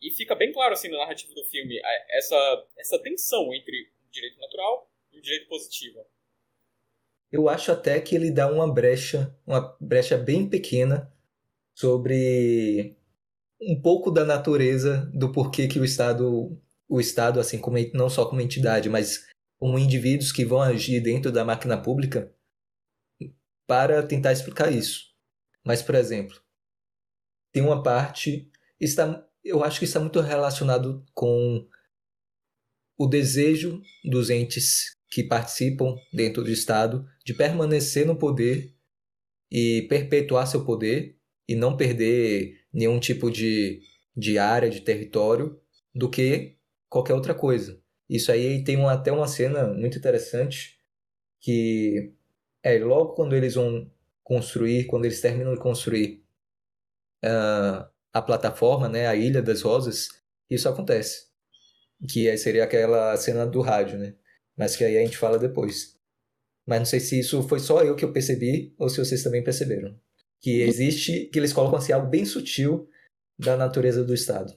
e 0.00 0.10
fica 0.10 0.34
bem 0.34 0.52
claro 0.52 0.74
assim 0.74 0.88
na 0.88 0.98
narrativa 0.98 1.32
do 1.34 1.44
filme 1.44 1.80
essa, 2.10 2.66
essa 2.78 2.98
tensão 2.98 3.52
entre 3.54 3.90
o 4.06 4.10
direito 4.10 4.38
natural 4.38 4.90
e 5.12 5.18
o 5.18 5.22
direito 5.22 5.48
positivo. 5.48 6.04
Eu 7.32 7.48
acho 7.48 7.72
até 7.72 8.00
que 8.00 8.14
ele 8.14 8.30
dá 8.30 8.50
uma 8.50 8.72
brecha, 8.72 9.36
uma 9.46 9.76
brecha 9.80 10.16
bem 10.16 10.48
pequena 10.48 11.12
sobre 11.74 12.96
um 13.60 13.80
pouco 13.80 14.10
da 14.10 14.24
natureza 14.24 15.10
do 15.14 15.32
porquê 15.32 15.66
que 15.66 15.78
o 15.78 15.84
Estado, 15.84 16.56
o 16.88 17.00
Estado 17.00 17.40
assim 17.40 17.58
como 17.58 17.76
não 17.92 18.08
só 18.08 18.26
como 18.26 18.40
entidade, 18.40 18.88
mas 18.88 19.26
como 19.58 19.78
indivíduos 19.78 20.30
que 20.30 20.44
vão 20.44 20.60
agir 20.60 21.00
dentro 21.00 21.32
da 21.32 21.44
máquina 21.44 21.80
pública 21.80 22.32
para 23.66 24.02
tentar 24.02 24.32
explicar 24.32 24.70
isso. 24.70 25.13
Mas, 25.64 25.82
por 25.82 25.94
exemplo, 25.94 26.40
tem 27.52 27.62
uma 27.62 27.82
parte 27.82 28.50
está 28.80 29.26
eu 29.44 29.62
acho 29.62 29.78
que 29.78 29.84
está 29.84 30.00
muito 30.00 30.20
relacionado 30.20 31.04
com 31.12 31.68
o 32.96 33.06
desejo 33.06 33.82
dos 34.02 34.30
entes 34.30 34.96
que 35.10 35.22
participam 35.22 35.96
dentro 36.12 36.42
do 36.42 36.50
Estado 36.50 37.06
de 37.24 37.34
permanecer 37.34 38.06
no 38.06 38.16
poder 38.16 38.74
e 39.50 39.82
perpetuar 39.88 40.46
seu 40.46 40.64
poder 40.64 41.18
e 41.46 41.54
não 41.54 41.76
perder 41.76 42.58
nenhum 42.72 42.98
tipo 42.98 43.30
de, 43.30 43.82
de 44.16 44.38
área, 44.38 44.70
de 44.70 44.80
território, 44.80 45.60
do 45.94 46.08
que 46.08 46.56
qualquer 46.88 47.14
outra 47.14 47.34
coisa. 47.34 47.80
Isso 48.08 48.32
aí 48.32 48.64
tem 48.64 48.76
uma, 48.76 48.92
até 48.92 49.12
uma 49.12 49.28
cena 49.28 49.66
muito 49.66 49.98
interessante 49.98 50.78
que 51.40 52.14
é 52.62 52.78
logo 52.78 53.12
quando 53.14 53.36
eles 53.36 53.54
vão 53.54 53.90
construir, 54.24 54.86
quando 54.86 55.04
eles 55.04 55.20
terminam 55.20 55.54
de 55.54 55.60
construir 55.60 56.24
uh, 57.24 57.86
a 58.12 58.22
plataforma, 58.22 58.88
né, 58.88 59.06
a 59.06 59.14
Ilha 59.14 59.42
das 59.42 59.62
Rosas, 59.62 60.08
isso 60.50 60.68
acontece. 60.68 61.28
Que 62.08 62.36
seria 62.36 62.64
aquela 62.64 63.16
cena 63.16 63.46
do 63.46 63.60
rádio, 63.60 63.98
né? 63.98 64.14
Mas 64.56 64.74
que 64.74 64.84
aí 64.84 64.98
a 64.98 65.00
gente 65.00 65.16
fala 65.16 65.38
depois. 65.38 65.98
Mas 66.66 66.78
não 66.78 66.86
sei 66.86 67.00
se 67.00 67.18
isso 67.20 67.46
foi 67.48 67.60
só 67.60 67.82
eu 67.82 67.94
que 67.94 68.04
eu 68.04 68.12
percebi 68.12 68.74
ou 68.78 68.88
se 68.88 68.98
vocês 68.98 69.22
também 69.22 69.44
perceberam. 69.44 69.98
Que 70.40 70.62
existe, 70.62 71.26
que 71.26 71.38
eles 71.38 71.52
colocam 71.52 71.78
assim 71.78 71.92
algo 71.92 72.08
bem 72.08 72.24
sutil 72.24 72.88
da 73.38 73.56
natureza 73.56 74.04
do 74.04 74.14
Estado. 74.14 74.52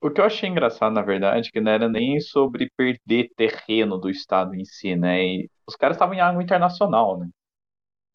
O 0.00 0.10
que 0.10 0.20
eu 0.20 0.24
achei 0.24 0.48
engraçado, 0.48 0.92
na 0.92 1.02
verdade, 1.02 1.50
que 1.50 1.60
não 1.60 1.72
era 1.72 1.88
nem 1.88 2.20
sobre 2.20 2.70
perder 2.76 3.30
terreno 3.36 3.98
do 3.98 4.08
Estado 4.08 4.54
em 4.54 4.64
si, 4.64 4.94
né? 4.94 5.24
E 5.24 5.50
os 5.66 5.74
caras 5.74 5.96
estavam 5.96 6.14
em 6.14 6.20
água 6.20 6.42
internacional, 6.42 7.18
né? 7.18 7.28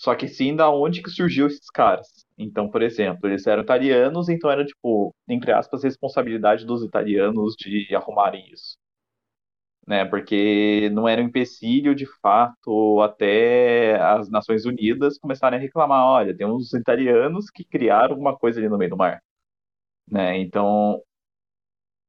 Só 0.04 0.14
que 0.16 0.28
sim 0.28 0.54
da 0.54 0.70
onde 0.70 1.02
que 1.02 1.10
surgiu 1.10 1.48
esses 1.48 1.70
caras. 1.70 2.26
Então, 2.38 2.70
por 2.70 2.82
exemplo, 2.82 3.26
eles 3.30 3.48
eram 3.48 3.64
italianos, 3.64 4.28
então 4.28 4.52
era, 4.52 4.66
tipo, 4.66 5.16
entre 5.30 5.54
aspas, 5.54 5.82
responsabilidade 5.82 6.66
dos 6.66 6.84
italianos 6.84 7.56
de 7.58 7.88
arrumarem 7.96 8.52
isso. 8.52 8.78
Né? 9.88 10.04
Porque 10.04 10.90
não 10.92 11.08
era 11.08 11.22
um 11.22 11.26
empecilho, 11.26 11.96
de 11.96 12.06
fato, 12.22 13.02
até 13.02 13.96
as 14.02 14.30
Nações 14.30 14.66
Unidas 14.66 15.18
começarem 15.18 15.58
a 15.58 15.62
reclamar, 15.62 16.06
olha, 16.06 16.36
tem 16.36 16.46
uns 16.48 16.74
italianos 16.74 17.50
que 17.50 17.64
criaram 17.64 18.12
alguma 18.12 18.38
coisa 18.38 18.60
ali 18.60 18.68
no 18.68 18.78
meio 18.78 18.92
do 18.92 18.98
mar. 18.98 19.22
Né? 20.12 20.38
Então, 20.40 21.02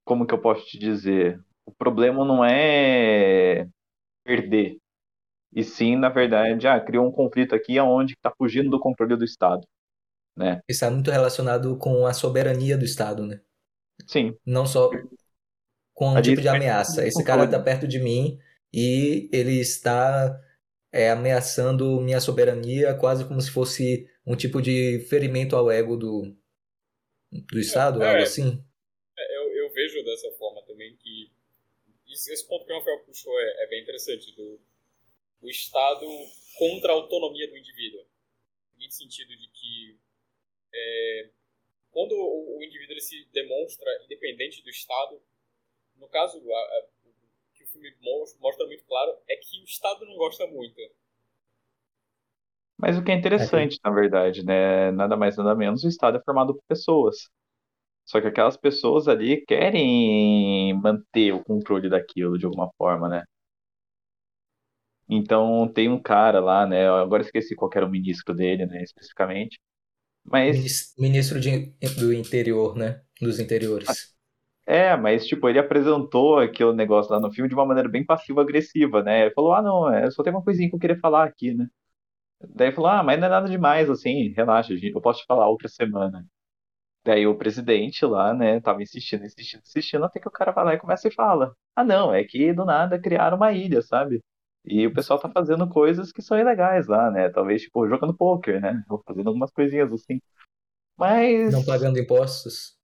como 0.05 0.27
que 0.27 0.35
eu 0.35 0.41
posso 0.41 0.67
te 0.67 0.79
dizer? 0.79 1.41
O 1.67 1.73
problema 1.73 2.25
não 2.25 2.45
é 2.45 3.67
perder, 4.25 4.79
e 5.55 5.63
sim, 5.63 5.95
na 5.97 6.09
verdade, 6.09 6.67
ah, 6.67 6.81
criou 6.81 7.07
um 7.07 7.13
conflito 7.13 7.55
aqui 7.55 7.79
onde 7.79 8.15
está 8.15 8.31
fugindo 8.31 8.71
do 8.71 8.81
controle 8.81 9.17
do 9.17 9.25
Estado. 9.25 9.67
Né? 10.37 10.61
Está 10.69 10.91
muito 10.91 11.11
relacionado 11.11 11.79
com 11.79 12.07
a 12.07 12.13
soberania 12.13 12.77
do 12.77 12.85
Estado, 12.85 13.25
né? 13.25 13.41
Sim. 14.05 14.37
Não 14.45 14.67
só 14.67 14.91
com 15.95 16.09
um 16.09 16.21
tipo 16.21 16.43
de 16.43 16.49
ameaça. 16.49 17.07
Esse 17.07 17.23
cara 17.23 17.45
está 17.45 17.61
perto 17.61 17.87
de 17.87 18.01
mim 18.01 18.37
e 18.73 19.31
ele 19.33 19.61
está 19.61 20.37
é, 20.93 21.11
ameaçando 21.11 22.01
minha 22.01 22.21
soberania 22.21 22.95
quase 22.95 23.25
como 23.25 23.41
se 23.41 23.51
fosse 23.51 24.11
um 24.27 24.35
tipo 24.35 24.61
de 24.61 25.07
ferimento 25.09 25.55
ao 25.55 25.71
ego 25.71 25.97
do, 25.97 26.37
do 27.31 27.61
Estado, 27.61 28.03
é, 28.03 28.09
algo 28.11 28.23
assim. 28.23 28.61
É, 29.17 29.39
eu, 29.39 29.67
eu 29.67 29.73
vejo 29.73 30.03
dessa 30.05 30.33
forma 30.33 30.63
também 30.67 30.97
que 30.97 31.33
esse 32.09 32.49
ponto 32.49 32.65
que 32.67 32.73
o 32.73 32.79
Rafael 32.79 33.05
puxou 33.05 33.33
é, 33.39 33.65
é 33.65 33.69
bem 33.69 33.83
interessante, 33.83 34.35
do 34.35 34.61
o 35.45 35.49
Estado 35.51 36.07
contra 36.59 36.93
a 36.93 36.95
autonomia 36.95 37.49
do 37.49 37.57
indivíduo. 37.57 38.01
No 38.81 38.91
sentido 38.91 39.29
de 39.37 39.49
que 39.49 39.99
é, 40.75 41.31
quando 41.91 42.13
o, 42.13 42.63
indivíduo 42.63 42.95
ele 42.95 43.01
se 43.01 43.29
demonstra 43.33 43.89
independente 44.05 44.63
do 44.63 44.71
Estado, 44.71 45.21
no 45.97 46.09
caso, 46.09 46.39
a, 46.39 46.57
a, 46.57 46.87
o 47.05 47.55
que 47.55 47.65
o 47.65 47.67
filme 47.69 47.95
mostra 48.41 48.67
muito 48.67 48.85
claro 48.85 49.17
é 49.29 49.37
que 49.37 49.61
o 49.61 49.65
Estado 49.65 50.05
não 50.07 50.17
gosta 50.17 50.47
muito. 50.47 50.81
Mas 52.77 52.99
o 52.99 53.05
que 53.05 53.13
é 53.13 53.15
interessante, 53.15 53.79
na 53.85 53.91
verdade, 53.91 54.45
né? 54.45 54.91
Nada 54.91 55.17
mais 55.17 55.37
nada 55.37 55.55
menos, 55.55 55.85
o 55.85 55.89
Estado 55.89 56.19
é 56.19 56.23
formado 56.23 56.55
por 56.55 56.63
pessoas. 56.67 57.31
Só 58.05 58.21
que 58.21 58.27
aquelas 58.27 58.57
pessoas 58.57 59.09
ali 59.09 59.45
querem 59.47 60.75
manter 60.75 61.33
o 61.33 61.43
controle 61.43 61.89
daquilo 61.89 62.39
de 62.39 62.45
alguma 62.45 62.71
forma, 62.77 63.09
né? 63.09 63.25
Então 65.09 65.69
tem 65.73 65.89
um 65.89 66.01
cara 66.01 66.41
lá, 66.41 66.67
né? 66.67 66.89
Agora 66.89 67.23
esqueci 67.23 67.55
qual 67.55 67.71
era 67.75 67.87
o 67.87 67.91
ministro 67.91 68.35
dele, 68.35 68.67
né? 68.67 68.83
Especificamente. 68.83 69.61
Mas. 70.25 70.95
Ministro 70.99 71.41
de, 71.41 71.73
do 71.99 72.13
interior, 72.13 72.77
né? 72.77 73.03
Dos 73.21 73.39
interiores. 73.39 74.15
É, 74.67 74.97
mas 74.97 75.27
tipo, 75.27 75.49
ele 75.49 75.59
apresentou 75.59 76.39
aquele 76.39 76.73
negócio 76.73 77.13
lá 77.13 77.21
no 77.21 77.31
filme 77.31 77.49
de 77.49 77.55
uma 77.55 77.67
maneira 77.67 77.89
bem 77.89 78.05
passiva-agressiva, 78.05 79.03
né? 79.03 79.23
Ele 79.23 79.35
falou, 79.35 79.53
ah, 79.53 79.63
não, 79.63 79.91
é, 79.93 80.11
só 80.11 80.23
tem 80.23 80.33
uma 80.33 80.43
coisinha 80.43 80.69
que 80.71 80.75
eu 80.75 80.79
queria 80.79 80.99
falar 80.99 81.25
aqui, 81.25 81.53
né? 81.53 81.69
Daí 82.55 82.73
falou, 82.73 82.91
ah, 82.91 83.03
mas 83.03 83.19
não 83.21 83.27
é 83.27 83.31
nada 83.31 83.49
demais, 83.49 83.91
assim, 83.91 84.31
relaxa, 84.31 84.73
eu 84.75 85.01
posso 85.01 85.21
te 85.21 85.27
falar 85.27 85.49
outra 85.49 85.69
semana. 85.69 86.27
Daí 87.05 87.27
o 87.27 87.37
presidente 87.37 88.05
lá, 88.07 88.33
né, 88.35 88.61
tava 88.61 88.83
insistindo, 88.83 89.25
insistindo, 89.25 89.61
insistindo, 89.63 90.05
até 90.05 90.19
que 90.21 90.29
o 90.29 90.31
cara 90.31 90.53
vai 90.53 90.65
lá 90.65 90.75
e 90.75 90.79
começa 90.79 91.09
e 91.09 91.13
fala: 91.15 91.55
Ah, 91.77 91.85
não, 91.85 92.15
é 92.15 92.25
que 92.25 92.53
do 92.55 92.65
nada 92.65 92.99
criaram 92.99 93.37
uma 93.37 93.53
ilha, 93.53 93.83
sabe? 93.83 94.23
E 94.65 94.87
o 94.87 94.95
pessoal 94.95 95.19
tá 95.19 95.29
fazendo 95.29 95.69
coisas 95.69 96.11
que 96.11 96.23
são 96.23 96.39
ilegais 96.39 96.87
lá, 96.87 97.11
né? 97.11 97.29
Talvez, 97.29 97.63
tipo, 97.63 97.87
jogando 97.89 98.17
poker, 98.17 98.61
né? 98.61 98.83
Ou 98.89 99.03
fazendo 99.07 99.29
algumas 99.29 99.51
coisinhas 99.51 99.93
assim. 99.93 100.21
Mas. 100.97 101.53
Não 101.53 101.65
pagando 101.65 101.99
impostos. 101.99 102.75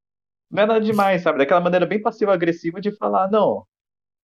Não 0.51 0.63
é 0.65 0.67
nada 0.67 0.81
demais, 0.81 1.23
sabe? 1.23 1.39
Daquela 1.39 1.61
maneira 1.61 1.87
bem 1.87 2.03
passiva-agressiva 2.03 2.81
de 2.81 2.91
falar, 2.97 3.31
não, 3.31 3.65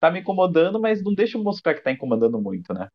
tá 0.00 0.10
me 0.10 0.20
incomodando, 0.20 0.80
mas 0.80 1.02
não 1.02 1.14
deixa 1.14 1.38
eu 1.38 1.42
mostrar 1.42 1.74
que 1.74 1.82
tá 1.82 1.92
incomodando 1.92 2.40
muito, 2.40 2.74
né? 2.74 2.88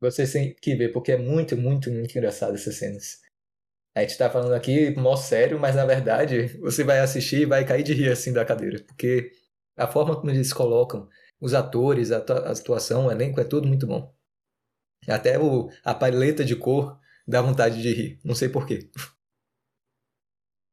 Você 0.00 0.30
tem 0.30 0.54
que 0.54 0.74
ver, 0.74 0.92
porque 0.92 1.12
é 1.12 1.16
muito, 1.16 1.56
muito, 1.56 1.90
muito 1.90 2.16
engraçado 2.16 2.54
essas 2.54 2.76
cenas. 2.76 3.22
A 3.94 4.02
gente 4.02 4.18
tá 4.18 4.28
falando 4.28 4.52
aqui 4.52 4.94
mó 4.96 5.16
sério, 5.16 5.58
mas 5.58 5.74
na 5.74 5.86
verdade 5.86 6.48
você 6.58 6.84
vai 6.84 6.98
assistir 6.98 7.42
e 7.42 7.46
vai 7.46 7.64
cair 7.64 7.82
de 7.82 7.94
rir 7.94 8.10
assim 8.10 8.32
da 8.32 8.44
cadeira. 8.44 8.82
Porque 8.84 9.30
a 9.76 9.86
forma 9.86 10.16
como 10.16 10.30
eles 10.30 10.52
colocam 10.52 11.08
os 11.40 11.54
atores, 11.54 12.10
a, 12.12 12.18
a 12.18 12.54
situação, 12.54 13.06
o 13.06 13.12
elenco 13.12 13.40
é 13.40 13.44
tudo 13.44 13.68
muito 13.68 13.86
bom. 13.86 14.14
Até 15.08 15.38
o, 15.38 15.68
a 15.84 15.94
paleta 15.94 16.44
de 16.44 16.56
cor 16.56 16.98
dá 17.26 17.42
vontade 17.42 17.80
de 17.82 17.92
rir. 17.92 18.20
Não 18.24 18.34
sei 18.34 18.48
porquê. 18.48 18.90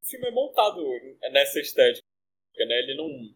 O 0.01 0.07
filme 0.07 0.27
é 0.27 0.31
montado 0.31 0.81
nessa 1.31 1.59
estética, 1.59 2.05
né? 2.57 2.79
Ele 2.79 2.95
não, 2.95 3.35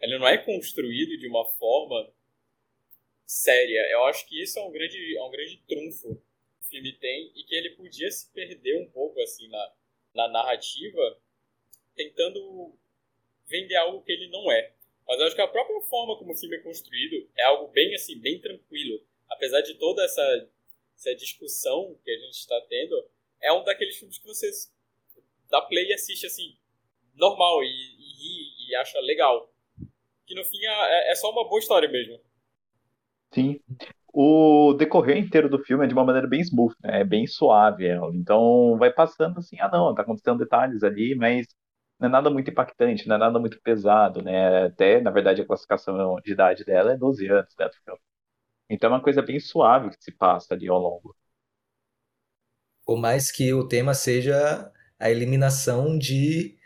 ele 0.00 0.18
não 0.18 0.28
é 0.28 0.38
construído 0.38 1.18
de 1.18 1.28
uma 1.28 1.44
forma 1.52 2.12
séria. 3.26 3.86
Eu 3.92 4.04
acho 4.06 4.26
que 4.26 4.42
isso 4.42 4.58
é 4.58 4.62
um 4.62 4.72
grande, 4.72 5.16
é 5.16 5.22
um 5.22 5.30
grande 5.30 5.62
trunfo 5.68 6.16
que 6.16 6.66
o 6.66 6.68
filme 6.68 6.92
tem 6.94 7.32
e 7.36 7.44
que 7.44 7.54
ele 7.54 7.70
podia 7.70 8.10
se 8.10 8.30
perder 8.32 8.82
um 8.82 8.90
pouco 8.90 9.20
assim 9.20 9.48
na, 9.48 9.72
na 10.14 10.28
narrativa, 10.28 11.20
tentando 11.94 12.74
vender 13.46 13.76
algo 13.76 14.02
que 14.02 14.12
ele 14.12 14.28
não 14.28 14.50
é. 14.50 14.72
Mas 15.10 15.18
eu 15.18 15.26
acho 15.26 15.34
que 15.34 15.42
a 15.42 15.48
própria 15.48 15.80
forma 15.80 16.16
como 16.16 16.30
o 16.30 16.36
filme 16.36 16.54
é 16.54 16.60
construído 16.60 17.28
é 17.36 17.42
algo 17.42 17.66
bem 17.72 17.92
assim, 17.96 18.16
bem 18.20 18.40
tranquilo. 18.40 19.02
Apesar 19.28 19.60
de 19.60 19.74
toda 19.74 20.04
essa, 20.04 20.48
essa 20.96 21.16
discussão 21.16 21.96
que 22.04 22.12
a 22.12 22.16
gente 22.16 22.34
está 22.34 22.60
tendo, 22.68 22.94
é 23.42 23.52
um 23.52 23.64
daqueles 23.64 23.96
filmes 23.96 24.18
que 24.18 24.28
você 24.28 24.48
dá 25.50 25.62
play 25.62 25.88
e 25.88 25.94
assiste 25.94 26.26
assim, 26.26 26.56
normal 27.16 27.60
e, 27.64 27.66
e, 27.66 28.70
e 28.70 28.76
acha 28.76 29.00
legal. 29.00 29.52
Que 30.24 30.34
no 30.36 30.44
fim 30.44 30.64
é, 30.64 31.10
é 31.10 31.14
só 31.16 31.28
uma 31.32 31.42
boa 31.48 31.58
história 31.58 31.88
mesmo. 31.88 32.20
Sim. 33.32 33.60
O 34.14 34.74
decorrer 34.74 35.16
inteiro 35.16 35.48
do 35.48 35.58
filme 35.58 35.86
é 35.86 35.88
de 35.88 35.94
uma 35.94 36.04
maneira 36.04 36.28
bem 36.28 36.40
smooth, 36.40 36.76
né? 36.84 37.00
É 37.00 37.04
bem 37.04 37.26
suave. 37.26 37.88
É. 37.88 37.96
Então 38.14 38.76
vai 38.78 38.92
passando 38.92 39.38
assim, 39.38 39.58
ah 39.58 39.68
não, 39.72 39.92
tá 39.92 40.02
acontecendo 40.02 40.38
detalhes 40.38 40.84
ali, 40.84 41.16
mas 41.16 41.48
não 42.00 42.08
é 42.08 42.10
nada 42.10 42.30
muito 42.30 42.50
impactante, 42.50 43.06
não 43.06 43.16
é 43.16 43.18
nada 43.18 43.38
muito 43.38 43.60
pesado, 43.60 44.22
né? 44.22 44.64
Até, 44.64 45.00
na 45.00 45.10
verdade, 45.10 45.42
a 45.42 45.46
classificação 45.46 46.16
de 46.24 46.32
idade 46.32 46.64
dela 46.64 46.92
é 46.92 46.96
12 46.96 47.28
anos, 47.28 47.54
né, 47.58 47.68
do 47.68 47.74
filme. 47.84 48.00
Então 48.68 48.90
é 48.90 48.94
uma 48.94 49.02
coisa 49.02 49.20
bem 49.20 49.38
suave 49.38 49.90
que 49.90 50.02
se 50.02 50.12
passa 50.12 50.54
ali 50.54 50.68
ao 50.68 50.78
longo. 50.78 51.14
Por 52.84 52.98
mais 52.98 53.30
que 53.30 53.52
o 53.52 53.68
tema 53.68 53.94
seja 53.94 54.72
a 54.98 55.10
eliminação 55.10 55.98
de. 55.98 56.58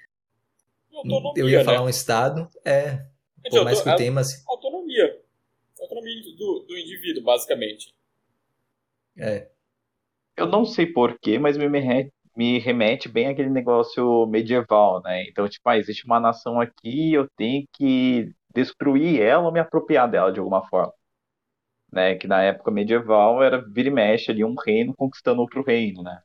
Autonomia, 0.92 1.42
eu 1.42 1.48
ia 1.48 1.64
falar 1.64 1.78
né? 1.78 1.84
um 1.84 1.88
estado, 1.88 2.48
é. 2.64 3.04
Por 3.50 3.64
mais 3.64 3.82
que 3.82 3.90
o 3.90 3.96
tema. 3.96 4.22
Autonomia 4.46 5.24
autonomia 5.84 6.22
do, 6.36 6.60
do 6.66 6.78
indivíduo, 6.78 7.22
basicamente. 7.22 7.94
É. 9.16 9.50
Eu 10.36 10.46
não 10.46 10.64
sei 10.64 10.86
porquê, 10.86 11.38
mas 11.38 11.56
me, 11.56 11.68
me 12.36 12.58
remete 12.58 13.08
bem 13.08 13.28
àquele 13.28 13.50
negócio 13.50 14.26
medieval, 14.26 15.02
né? 15.02 15.24
Então, 15.28 15.48
tipo, 15.48 15.68
ah, 15.68 15.78
existe 15.78 16.04
uma 16.06 16.20
nação 16.20 16.60
aqui, 16.60 17.12
eu 17.12 17.28
tenho 17.36 17.66
que 17.72 18.32
destruir 18.54 19.20
ela 19.20 19.44
ou 19.46 19.52
me 19.52 19.60
apropriar 19.60 20.10
dela 20.10 20.32
de 20.32 20.38
alguma 20.40 20.66
forma. 20.68 20.92
Né? 21.92 22.16
Que 22.16 22.26
na 22.26 22.42
época 22.42 22.70
medieval 22.70 23.42
era 23.42 23.62
vira 23.70 23.88
e 23.88 23.92
mexe 23.92 24.30
ali 24.30 24.44
um 24.44 24.54
reino 24.54 24.94
conquistando 24.96 25.40
outro 25.40 25.62
reino, 25.62 26.02
né? 26.02 26.20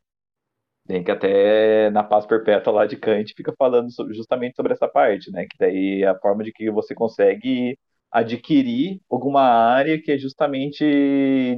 Tem 0.87 1.03
que 1.03 1.11
até 1.11 1.89
na 1.91 2.03
paz 2.03 2.25
perpétua 2.25 2.73
lá 2.73 2.85
de 2.87 2.97
Kant 2.97 3.33
fica 3.35 3.53
falando 3.57 3.89
justamente 4.11 4.55
sobre 4.55 4.73
essa 4.73 4.87
parte, 4.87 5.31
né? 5.31 5.45
Que 5.45 5.57
daí 5.59 6.01
é 6.03 6.07
a 6.07 6.19
forma 6.19 6.43
de 6.43 6.51
que 6.51 6.71
você 6.71 6.95
consegue 6.95 7.77
adquirir 8.11 8.99
alguma 9.09 9.41
área 9.41 10.01
que 10.01 10.11
é 10.11 10.17
justamente 10.17 10.83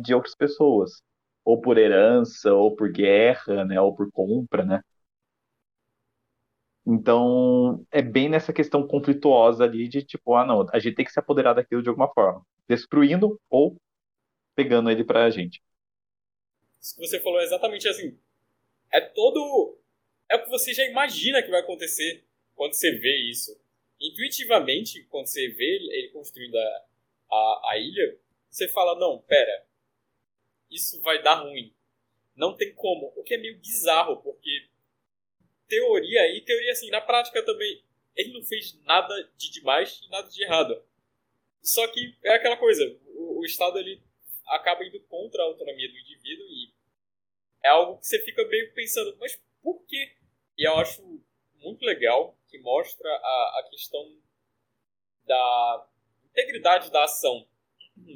de 0.04 0.14
outras 0.14 0.36
pessoas, 0.36 1.02
ou 1.44 1.60
por 1.62 1.78
herança, 1.78 2.54
ou 2.54 2.76
por 2.76 2.92
guerra, 2.92 3.66
né, 3.66 3.80
ou 3.82 3.96
por 3.96 4.12
compra, 4.12 4.64
né? 4.66 4.82
Então, 6.86 7.86
é 7.92 8.02
bem 8.02 8.28
nessa 8.28 8.52
questão 8.52 8.88
conflituosa 8.88 9.64
ali 9.64 9.88
de 9.88 10.04
tipo, 10.04 10.36
ah, 10.36 10.46
não, 10.46 10.66
a 10.74 10.80
gente 10.80 10.96
tem 10.96 11.06
que 11.06 11.12
se 11.12 11.20
apoderar 11.20 11.54
daquilo 11.54 11.84
de 11.84 11.90
alguma 11.90 12.12
forma, 12.12 12.44
destruindo 12.68 13.40
ou 13.50 13.78
pegando 14.56 14.90
ele 14.90 15.04
pra 15.04 15.30
gente. 15.30 15.62
Isso 16.82 16.96
que 16.96 17.08
você 17.08 17.20
falou 17.20 17.40
é 17.40 17.44
exatamente 17.44 17.88
assim. 17.88 18.18
É 18.92 19.00
todo. 19.00 19.78
É 20.30 20.36
o 20.36 20.44
que 20.44 20.50
você 20.50 20.74
já 20.74 20.84
imagina 20.86 21.44
que 21.44 21.52
vai 21.52 21.62
acontecer 21.62 22.24
quando 22.56 22.74
você 22.74 22.92
vê 22.92 23.16
isso 23.30 23.56
intuitivamente, 24.00 25.04
quando 25.10 25.28
você 25.28 25.48
vê 25.50 25.76
ele 25.76 26.10
construindo 26.10 26.56
a, 26.56 26.86
a, 27.32 27.62
a 27.72 27.78
ilha, 27.78 28.18
você 28.50 28.68
fala, 28.68 29.00
não, 29.00 29.20
pera, 29.20 29.66
isso 30.72 31.02
vai 31.02 31.22
dar 31.22 31.36
ruim. 31.36 31.74
Não 32.36 32.56
tem 32.56 32.74
como. 32.74 33.14
O 33.16 33.24
que 33.24 33.36
é 33.36 33.38
meio 33.38 33.60
bizarro, 33.60 34.18
porque 34.18 34.70
teoria, 35.68 36.36
e 36.36 36.42
teoria 36.42 36.72
assim, 36.72 36.90
na 36.90 37.02
prática 37.02 37.44
também, 37.46 37.84
ele 38.16 38.34
não 38.34 38.44
fez 38.44 38.78
nada 38.84 39.32
de 39.38 39.52
demais 39.52 40.02
e 40.04 40.10
nada 40.10 40.30
de 40.30 40.44
errado. 40.44 40.84
Só 41.62 41.88
que 41.88 42.18
é 42.24 42.34
aquela 42.34 42.58
coisa, 42.58 42.84
o, 43.08 43.40
o 43.40 43.46
Estado 43.46 43.78
ele 43.78 44.02
acaba 44.48 44.84
indo 44.84 45.00
contra 45.02 45.42
a 45.42 45.46
autonomia 45.46 45.88
do 45.88 45.98
indivíduo 45.98 46.46
e 46.48 46.74
é 47.64 47.70
algo 47.70 48.00
que 48.00 48.08
você 48.08 48.20
fica 48.24 48.44
meio 48.48 48.74
pensando, 48.74 49.16
mas 49.18 49.42
por 49.62 49.86
quê? 49.86 50.16
E 50.58 50.68
eu 50.68 50.76
acho 50.76 51.02
muito 51.56 51.84
legal 51.84 52.38
que 52.50 52.60
mostra 52.60 53.10
a, 53.10 53.60
a 53.60 53.68
questão 53.70 54.20
da 55.26 55.88
integridade 56.26 56.92
da 56.92 57.04
ação. 57.04 57.48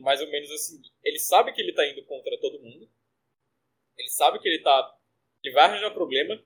Mais 0.02 0.22
ou 0.22 0.28
menos 0.28 0.52
assim, 0.52 0.82
ele 1.04 1.20
sabe 1.20 1.54
que 1.54 1.62
ele 1.62 1.72
está 1.72 1.86
indo 1.88 2.04
contra 2.06 2.40
todo 2.40 2.62
mundo, 2.62 2.90
ele 3.98 4.10
sabe 4.10 4.40
que 4.40 4.48
ele 4.48 4.60
tá. 4.60 4.98
ele 5.44 5.54
vai 5.54 5.66
arranjar 5.66 5.92
problema, 5.92 6.42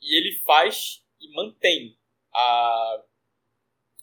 e 0.00 0.16
ele 0.16 0.32
faz 0.40 1.04
e 1.20 1.32
mantém 1.34 1.98
a. 2.32 3.04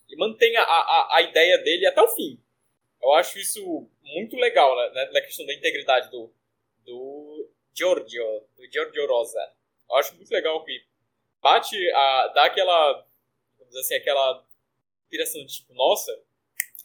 Ele 0.08 0.16
mantém 0.20 0.56
a, 0.56 0.62
a, 0.62 1.16
a 1.16 1.22
ideia 1.22 1.58
dele 1.58 1.86
até 1.86 2.00
o 2.00 2.08
fim. 2.08 2.40
Eu 3.02 3.12
acho 3.14 3.38
isso 3.38 3.88
muito 4.02 4.36
legal 4.36 4.74
né, 4.92 5.10
na 5.12 5.20
questão 5.20 5.44
da 5.46 5.54
integridade 5.54 6.10
do, 6.10 6.32
do 6.84 7.50
Giorgio, 7.74 8.46
do 8.56 8.72
Giorgio 8.72 9.06
Rosa. 9.06 9.52
Eu 9.88 9.96
acho 9.96 10.14
muito 10.16 10.30
legal 10.30 10.64
que 10.64 10.84
bate 11.40 11.76
a. 11.92 12.28
dá 12.34 12.44
aquela. 12.44 13.06
vamos 13.58 13.68
dizer 13.68 13.80
assim, 13.80 13.94
aquela 13.96 14.44
inspiração 15.02 15.46
tipo, 15.46 15.74
nossa, 15.74 16.12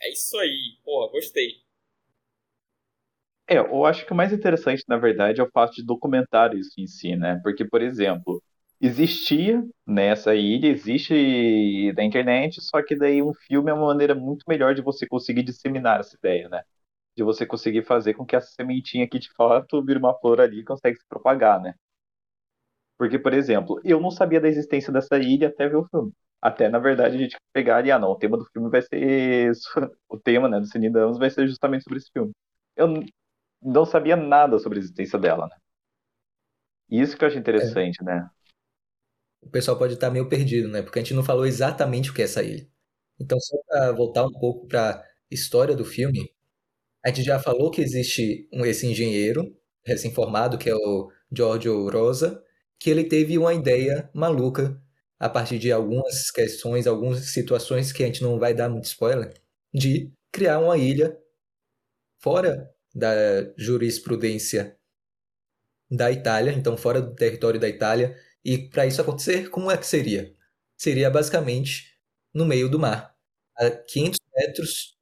É 0.04 0.12
isso 0.12 0.38
aí. 0.38 0.78
Porra, 0.84 1.12
gostei. 1.12 1.64
É, 3.48 3.58
eu 3.58 3.86
acho 3.86 4.06
que 4.06 4.14
o 4.14 4.16
mais 4.16 4.32
interessante, 4.32 4.84
na 4.88 4.98
verdade, 4.98 5.42
é 5.42 5.44
o 5.44 5.50
fato 5.52 5.74
de 5.76 5.84
documentar 5.84 6.56
isso 6.56 6.80
em 6.80 6.88
si, 6.88 7.16
né? 7.16 7.40
Porque, 7.44 7.66
por 7.66 7.82
exemplo, 7.82 8.42
existia 8.80 9.62
nessa 9.86 10.34
ilha, 10.36 10.68
existe 10.70 11.92
na 11.94 12.04
internet, 12.04 12.62
só 12.62 12.82
que 12.82 12.96
daí 12.96 13.22
um 13.22 13.34
filme 13.34 13.70
é 13.70 13.74
uma 13.74 13.88
maneira 13.88 14.16
muito 14.16 14.44
melhor 14.48 14.74
de 14.74 14.82
você 14.82 15.06
conseguir 15.08 15.44
disseminar 15.44 16.00
essa 16.00 16.16
ideia, 16.16 16.48
né? 16.50 16.62
De 17.18 17.24
você 17.24 17.46
conseguir 17.46 17.84
fazer 17.86 18.14
com 18.16 18.26
que 18.26 18.36
essa 18.36 18.52
sementinha 18.54 19.06
aqui 19.06 19.20
de 19.20 19.34
fato 19.36 19.84
vire 19.86 20.00
uma 20.00 20.14
flor 20.20 20.42
ali 20.42 20.62
e 20.62 20.66
consegue 20.66 20.98
se 21.00 21.08
propagar, 21.10 21.62
né? 21.62 21.76
Porque, 23.02 23.18
por 23.18 23.34
exemplo, 23.34 23.82
eu 23.84 24.00
não 24.00 24.12
sabia 24.12 24.40
da 24.40 24.48
existência 24.48 24.94
dessa 24.94 25.18
ilha 25.18 25.48
até 25.48 25.68
ver 25.68 25.78
o 25.78 25.88
filme. 25.88 26.14
Até, 26.40 26.70
na 26.70 26.78
verdade, 26.78 27.16
a 27.16 27.18
gente 27.18 27.36
pegar 27.52 27.78
ali, 27.78 27.90
ah, 27.90 27.98
não, 27.98 28.12
o 28.12 28.16
tema 28.16 28.38
do 28.38 28.46
filme 28.54 28.70
vai 28.70 28.84
ser. 28.84 29.52
O 30.08 30.20
tema, 30.20 30.48
né, 30.48 30.60
do 30.60 30.68
Cine 30.68 30.88
Danos 30.88 31.18
vai 31.18 31.32
ser 31.32 31.48
justamente 31.48 31.84
sobre 31.84 31.98
esse 31.98 32.12
filme. 32.14 32.32
Eu 32.76 33.04
não 33.60 33.86
sabia 33.86 34.16
nada 34.16 34.60
sobre 34.60 34.78
a 34.78 34.82
existência 34.82 35.18
dela, 35.18 35.48
né? 35.48 35.56
Isso 36.92 37.18
que 37.18 37.24
eu 37.24 37.28
acho 37.28 37.40
interessante, 37.40 37.98
é. 38.02 38.06
né? 38.06 38.30
O 39.42 39.50
pessoal 39.50 39.80
pode 39.80 39.96
estar 39.96 40.12
meio 40.12 40.30
perdido, 40.30 40.68
né? 40.70 40.84
Porque 40.84 41.00
a 41.00 41.02
gente 41.02 41.16
não 41.16 41.24
falou 41.24 41.48
exatamente 41.48 42.12
o 42.12 42.14
que 42.14 42.22
é 42.22 42.26
essa 42.26 42.44
ilha. 42.44 42.68
Então, 43.20 43.40
só 43.40 43.58
para 43.68 43.92
voltar 43.94 44.28
um 44.28 44.32
pouco 44.32 44.68
para 44.68 44.92
a 44.92 45.04
história 45.32 45.76
do 45.76 45.84
filme, 45.84 46.32
a 47.04 47.10
gente 47.10 47.24
já 47.24 47.40
falou 47.40 47.72
que 47.72 47.82
existe 47.82 48.48
um, 48.54 48.64
esse 48.64 48.86
engenheiro 48.86 49.58
recém-formado, 49.84 50.60
que 50.60 50.70
é 50.70 50.76
o 50.76 51.12
Giorgio 51.32 51.90
Rosa, 51.90 52.46
que 52.82 52.90
ele 52.90 53.04
teve 53.04 53.38
uma 53.38 53.54
ideia 53.54 54.10
maluca 54.12 54.82
a 55.20 55.30
partir 55.30 55.60
de 55.60 55.72
algumas 55.72 56.32
questões, 56.32 56.88
algumas 56.88 57.20
situações 57.28 57.92
que 57.92 58.02
a 58.02 58.08
gente 58.08 58.24
não 58.24 58.40
vai 58.40 58.56
dar 58.56 58.70
muito 58.70 58.86
spoiler, 58.86 59.32
de 59.72 60.12
criar 60.32 60.58
uma 60.60 60.76
ilha 60.80 61.16
fora 62.20 62.74
da 62.94 63.12
jurisprudência 63.56 64.76
da 65.92 66.12
Itália, 66.12 66.54
então 66.54 66.76
fora 66.76 67.00
do 67.00 67.14
território 67.14 67.60
da 67.60 67.70
Itália. 67.70 68.18
E 68.44 68.58
para 68.70 68.88
isso 68.88 69.00
acontecer, 69.00 69.50
como 69.52 69.70
é 69.70 69.78
que 69.78 69.86
seria? 69.86 70.36
Seria 70.76 71.12
basicamente 71.12 71.96
no 72.34 72.46
meio 72.46 72.68
do 72.68 72.80
mar, 72.80 73.16
a 73.58 73.70
500 73.70 74.20
metros 74.36 74.98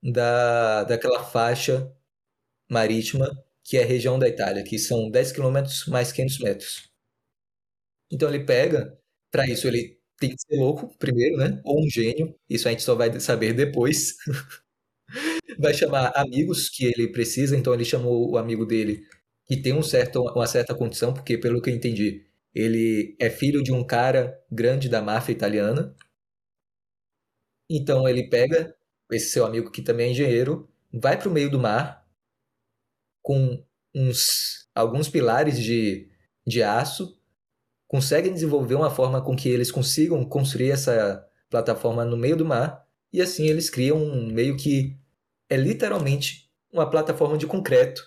da, 0.00 0.84
daquela 0.84 1.24
faixa 1.24 1.92
marítima 2.70 3.28
que 3.64 3.76
é 3.78 3.82
a 3.82 3.86
região 3.86 4.16
da 4.16 4.28
Itália, 4.28 4.62
que 4.62 4.78
são 4.78 5.10
10 5.10 5.32
quilômetros 5.32 5.86
mais 5.86 6.12
500 6.12 6.38
metros. 6.38 6.95
Então 8.10 8.28
ele 8.28 8.44
pega, 8.44 8.96
para 9.30 9.46
isso 9.48 9.66
ele 9.68 9.98
tem 10.18 10.30
que 10.34 10.40
ser 10.42 10.56
louco 10.58 10.96
primeiro, 10.98 11.36
né? 11.36 11.60
Ou 11.64 11.84
um 11.84 11.90
gênio, 11.90 12.34
isso 12.48 12.68
a 12.68 12.70
gente 12.70 12.82
só 12.82 12.94
vai 12.94 13.18
saber 13.20 13.52
depois. 13.54 14.14
vai 15.58 15.74
chamar 15.74 16.12
amigos 16.14 16.68
que 16.68 16.84
ele 16.84 17.08
precisa, 17.12 17.56
então 17.56 17.72
ele 17.74 17.84
chamou 17.84 18.30
o 18.30 18.38
amigo 18.38 18.64
dele 18.66 19.02
que 19.46 19.56
tem 19.56 19.72
um 19.72 19.82
certo, 19.82 20.22
uma 20.22 20.46
certa 20.46 20.74
condição, 20.74 21.14
porque 21.14 21.38
pelo 21.38 21.62
que 21.62 21.70
eu 21.70 21.74
entendi, 21.74 22.24
ele 22.54 23.16
é 23.20 23.30
filho 23.30 23.62
de 23.62 23.72
um 23.72 23.84
cara 23.84 24.36
grande 24.50 24.88
da 24.88 25.00
máfia 25.02 25.32
italiana. 25.32 25.94
Então 27.70 28.08
ele 28.08 28.28
pega 28.28 28.74
esse 29.12 29.30
seu 29.30 29.44
amigo 29.46 29.70
que 29.70 29.80
também 29.82 30.08
é 30.08 30.10
engenheiro, 30.10 30.68
vai 30.92 31.16
para 31.18 31.28
o 31.28 31.32
meio 31.32 31.48
do 31.50 31.58
mar 31.60 32.04
com 33.22 33.62
uns 33.94 34.66
alguns 34.74 35.08
pilares 35.08 35.58
de, 35.62 36.08
de 36.46 36.62
aço, 36.62 37.18
conseguem 37.88 38.32
desenvolver 38.32 38.74
uma 38.74 38.90
forma 38.90 39.22
com 39.22 39.36
que 39.36 39.48
eles 39.48 39.70
consigam 39.70 40.24
construir 40.24 40.70
essa 40.70 41.26
plataforma 41.48 42.04
no 42.04 42.16
meio 42.16 42.36
do 42.36 42.44
mar 42.44 42.84
e 43.12 43.22
assim 43.22 43.46
eles 43.46 43.70
criam 43.70 43.98
um 43.98 44.26
meio 44.32 44.56
que 44.56 44.98
é 45.48 45.56
literalmente 45.56 46.50
uma 46.72 46.88
plataforma 46.88 47.38
de 47.38 47.46
concreto 47.46 48.02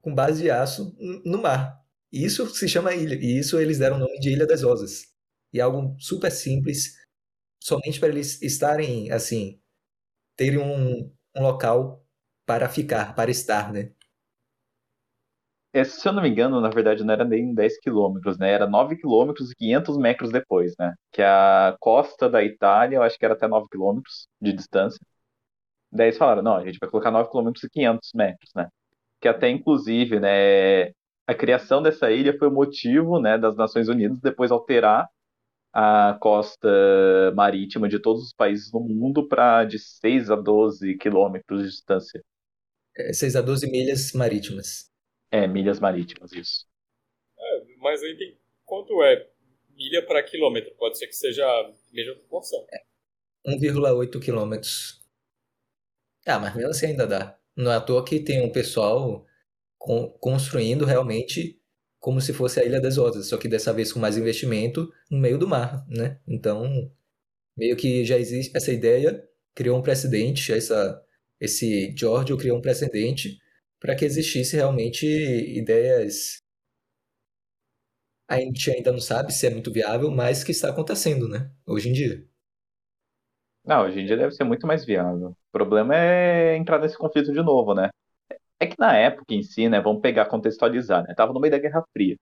com 0.00 0.14
base 0.14 0.42
de 0.42 0.50
aço 0.50 0.96
no 1.24 1.38
mar. 1.38 1.82
E 2.12 2.24
isso 2.24 2.46
se 2.54 2.68
chama 2.68 2.94
ilha, 2.94 3.16
e 3.16 3.38
isso 3.38 3.58
eles 3.58 3.78
deram 3.78 3.96
o 3.96 3.98
nome 3.98 4.18
de 4.20 4.30
Ilha 4.30 4.46
das 4.46 4.62
Rosas. 4.62 5.06
E 5.52 5.58
é 5.58 5.62
algo 5.62 5.96
super 5.98 6.30
simples, 6.30 6.94
somente 7.60 7.98
para 7.98 8.08
eles 8.10 8.40
estarem, 8.40 9.10
assim, 9.10 9.60
terem 10.36 10.58
um, 10.58 11.12
um 11.36 11.42
local 11.42 12.06
para 12.46 12.68
ficar, 12.68 13.14
para 13.14 13.30
estar, 13.30 13.72
né? 13.72 13.92
É, 15.76 15.84
se 15.84 16.08
eu 16.08 16.12
não 16.14 16.22
me 16.22 16.30
engano, 16.30 16.58
na 16.58 16.70
verdade 16.70 17.04
não 17.04 17.12
era 17.12 17.24
nem 17.24 17.52
10 17.54 17.78
quilômetros, 17.80 18.38
né? 18.38 18.50
Era 18.50 18.66
9 18.66 18.96
quilômetros 18.96 19.50
e 19.50 19.54
500 19.56 19.98
metros 19.98 20.30
depois, 20.32 20.74
né? 20.78 20.94
Que 21.12 21.20
a 21.22 21.76
costa 21.80 22.30
da 22.30 22.42
Itália, 22.42 22.96
eu 22.96 23.02
acho 23.02 23.18
que 23.18 23.24
era 23.26 23.34
até 23.34 23.46
9 23.46 23.68
quilômetros 23.70 24.26
de 24.40 24.54
distância. 24.54 24.98
Daí 25.92 26.08
eles 26.08 26.18
falaram, 26.18 26.42
não, 26.42 26.56
a 26.56 26.64
gente 26.64 26.78
vai 26.80 26.90
colocar 26.90 27.10
9 27.10 27.30
km 27.30 27.52
e 27.64 27.70
500 27.70 28.10
metros, 28.14 28.50
né? 28.54 28.68
Que 29.20 29.28
até, 29.28 29.50
inclusive, 29.50 30.20
né, 30.20 30.86
a 31.26 31.34
criação 31.36 31.82
dessa 31.82 32.10
ilha 32.10 32.36
foi 32.38 32.48
o 32.48 32.52
motivo, 32.52 33.20
né, 33.20 33.38
das 33.38 33.56
Nações 33.56 33.88
Unidas 33.88 34.20
depois 34.20 34.50
alterar 34.52 35.08
a 35.72 36.16
costa 36.20 36.68
marítima 37.36 37.88
de 37.88 37.98
todos 38.00 38.22
os 38.24 38.32
países 38.34 38.70
do 38.70 38.80
mundo 38.80 39.28
para 39.28 39.64
de 39.64 39.78
6 39.78 40.30
a 40.30 40.36
12 40.36 40.96
quilômetros 40.96 41.62
de 41.62 41.68
distância. 41.70 42.22
É, 42.96 43.12
6 43.12 43.36
a 43.36 43.42
12 43.42 43.70
milhas 43.70 44.12
marítimas. 44.12 44.95
É, 45.30 45.46
milhas 45.46 45.78
marítimas, 45.80 46.32
isso. 46.32 46.66
É, 47.38 47.62
mas 47.78 48.02
aí 48.02 48.16
tem 48.16 48.38
quanto 48.64 49.02
é 49.02 49.26
milha 49.76 50.04
para 50.06 50.22
quilômetro? 50.22 50.74
Pode 50.76 50.98
ser 50.98 51.06
que 51.06 51.14
seja 51.16 51.44
a 51.46 51.72
mesma 51.92 52.14
proporção. 52.16 52.66
É, 52.72 52.78
1,8 53.44 54.20
quilômetros 54.20 55.02
ah, 56.26 56.38
mas 56.38 56.54
mesmo 56.54 56.70
assim 56.70 56.86
ainda 56.86 57.06
dá. 57.06 57.36
Não 57.56 57.70
é 57.72 57.76
à 57.76 57.80
toa 57.80 58.04
que 58.04 58.20
tem 58.20 58.42
um 58.42 58.50
pessoal 58.52 59.26
con- 59.78 60.10
construindo 60.20 60.84
realmente 60.84 61.60
como 62.00 62.20
se 62.20 62.32
fosse 62.32 62.60
a 62.60 62.64
Ilha 62.64 62.80
das 62.80 62.96
Rosas, 62.98 63.28
só 63.28 63.36
que 63.38 63.48
dessa 63.48 63.72
vez 63.72 63.92
com 63.92 64.00
mais 64.00 64.16
investimento 64.18 64.92
no 65.10 65.18
meio 65.18 65.38
do 65.38 65.48
mar, 65.48 65.86
né? 65.88 66.20
Então, 66.28 66.90
meio 67.56 67.76
que 67.76 68.04
já 68.04 68.18
existe 68.18 68.56
essa 68.56 68.72
ideia, 68.72 69.24
criou 69.54 69.78
um 69.78 69.82
precedente, 69.82 70.52
essa, 70.52 71.02
esse 71.40 71.94
Giorgio 71.96 72.38
criou 72.38 72.58
um 72.58 72.62
precedente 72.62 73.38
para 73.80 73.96
que 73.96 74.04
existisse 74.04 74.56
realmente 74.56 75.06
ideias. 75.06 76.42
A 78.28 78.38
gente 78.38 78.70
ainda 78.70 78.92
não 78.92 79.00
sabe 79.00 79.32
se 79.32 79.46
é 79.46 79.50
muito 79.50 79.72
viável, 79.72 80.10
mas 80.12 80.44
que 80.44 80.52
está 80.52 80.70
acontecendo, 80.70 81.28
né? 81.28 81.50
Hoje 81.66 81.88
em 81.88 81.92
dia. 81.92 82.24
Não, 83.64 83.82
hoje 83.84 84.00
em 84.00 84.06
dia 84.06 84.16
deve 84.16 84.32
ser 84.32 84.44
muito 84.44 84.66
mais 84.66 84.84
viável. 84.84 85.30
O 85.30 85.36
problema 85.52 85.94
é 85.96 86.56
entrar 86.56 86.78
nesse 86.78 86.96
conflito 86.96 87.32
de 87.32 87.42
novo, 87.42 87.74
né? 87.74 87.90
É 88.60 88.66
que 88.66 88.76
na 88.78 88.96
época 88.96 89.34
em 89.34 89.42
si, 89.42 89.68
né, 89.68 89.80
vamos 89.80 90.02
pegar, 90.02 90.26
contextualizar, 90.26 91.04
né? 91.06 91.14
Tava 91.14 91.32
no 91.32 91.40
meio 91.40 91.52
da 91.52 91.58
Guerra 91.58 91.84
Fria. 91.92 92.16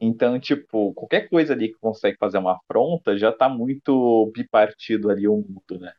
Então, 0.00 0.40
tipo, 0.40 0.94
qualquer 0.94 1.28
coisa 1.30 1.54
ali 1.54 1.68
que 1.70 1.80
consegue 1.80 2.18
fazer 2.18 2.38
uma 2.38 2.54
afronta 2.56 3.16
já 3.18 3.32
tá 3.32 3.48
muito 3.48 4.30
bipartido 4.34 5.10
ali 5.10 5.28
o 5.28 5.36
mundo, 5.38 5.80
né? 5.80 5.92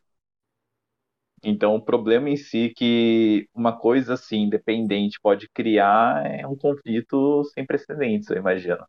Então, 1.42 1.74
o 1.74 1.82
problema 1.82 2.28
em 2.28 2.36
si 2.36 2.72
que 2.76 3.48
uma 3.54 3.78
coisa 3.78 4.14
assim, 4.14 4.42
independente, 4.42 5.18
pode 5.22 5.48
criar 5.48 6.24
é 6.26 6.46
um 6.46 6.56
conflito 6.56 7.44
sem 7.54 7.64
precedentes, 7.64 8.28
eu 8.28 8.36
imagino. 8.36 8.84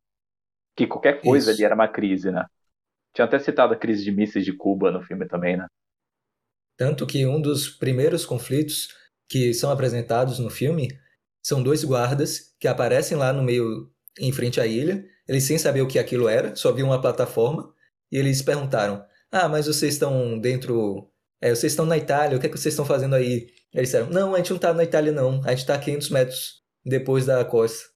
Que 0.76 0.88
qualquer 0.88 1.22
coisa 1.22 1.52
Isso. 1.52 1.60
ali 1.60 1.66
era 1.66 1.76
uma 1.76 1.88
crise, 1.88 2.32
né? 2.32 2.46
Tinha 3.14 3.26
até 3.26 3.40
citado 3.40 3.74
a 3.74 3.78
crise 3.78 4.04
de 4.04 4.12
mísseis 4.12 4.46
de 4.46 4.54
Cuba 4.54 4.92
no 4.92 5.02
filme 5.02 5.28
também, 5.28 5.58
né? 5.58 5.68
Tanto 6.78 7.06
que 7.06 7.26
um 7.26 7.42
dos 7.42 7.70
primeiros 7.70 8.26
conflitos 8.26 8.90
que 9.30 9.54
são 9.54 9.72
apresentados 9.72 10.40
no 10.40 10.50
filme 10.50 10.90
são 11.44 11.62
dois 11.62 11.84
guardas 11.84 12.56
que 12.60 12.68
aparecem 12.68 13.18
lá 13.18 13.32
no 13.32 13.44
meio, 13.44 13.92
em 14.20 14.32
frente 14.32 14.60
à 14.60 14.66
ilha, 14.68 15.06
eles 15.28 15.44
sem 15.44 15.58
saber 15.58 15.82
o 15.82 15.88
que 15.88 16.00
aquilo 16.00 16.28
era, 16.28 16.56
só 16.56 16.72
viam 16.72 16.90
uma 16.90 17.02
plataforma, 17.02 17.74
e 18.12 18.18
eles 18.18 18.42
perguntaram: 18.42 19.06
Ah, 19.32 19.48
mas 19.48 19.68
vocês 19.68 19.94
estão 19.94 20.40
dentro. 20.40 21.11
É, 21.42 21.50
vocês 21.50 21.72
estão 21.74 21.86
na 21.86 21.98
Itália, 21.98 22.38
o 22.38 22.40
que, 22.40 22.46
é 22.46 22.50
que 22.50 22.58
vocês 22.58 22.74
estão 22.74 22.86
fazendo 22.86 23.16
aí? 23.16 23.48
Eles 23.74 23.90
disseram: 23.90 24.10
Não, 24.10 24.36
a 24.36 24.38
gente 24.38 24.52
não 24.52 24.58
está 24.58 24.74
na 24.74 24.84
Itália, 24.84 25.12
não, 25.12 25.42
a 25.44 25.50
gente 25.50 25.60
está 25.60 25.74
a 25.76 25.80
500 25.80 26.10
metros 26.10 26.62
depois 26.86 27.26
da 27.26 27.44
costa. 27.44 27.90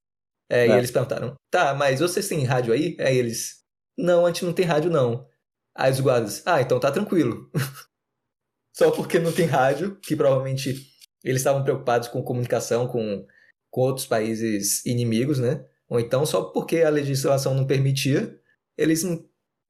É, 0.50 0.66
é. 0.66 0.70
E 0.70 0.72
eles 0.72 0.92
perguntaram: 0.92 1.36
Tá, 1.52 1.74
mas 1.76 2.00
vocês 2.00 2.28
têm 2.28 2.44
rádio 2.44 2.74
aí? 2.74 2.98
Aí 3.00 3.18
eles: 3.18 3.64
Não, 3.98 4.26
a 4.26 4.30
gente 4.30 4.46
não 4.46 4.54
tem 4.54 4.66
rádio, 4.66 4.90
não. 4.90 5.28
Aí 5.76 5.92
os 5.92 6.00
guardas: 6.00 6.42
Ah, 6.46 6.60
então 6.60 6.80
tá 6.80 6.92
tranquilo. 6.92 7.52
só 8.76 8.90
porque 8.92 9.20
não 9.20 9.32
tem 9.32 9.46
rádio, 9.46 10.00
que 10.02 10.16
provavelmente 10.16 10.94
eles 11.24 11.42
estavam 11.42 11.64
preocupados 11.64 12.08
com 12.08 12.24
comunicação 12.24 12.88
com, 12.88 13.26
com 13.70 13.82
outros 13.82 14.06
países 14.08 14.86
inimigos, 14.86 15.40
né? 15.40 15.66
Ou 15.88 16.00
então 16.00 16.26
só 16.26 16.46
porque 16.46 16.82
a 16.82 16.90
legislação 16.90 17.54
não 17.54 17.68
permitia, 17.68 18.40
eles 18.78 19.04
não. 19.04 19.24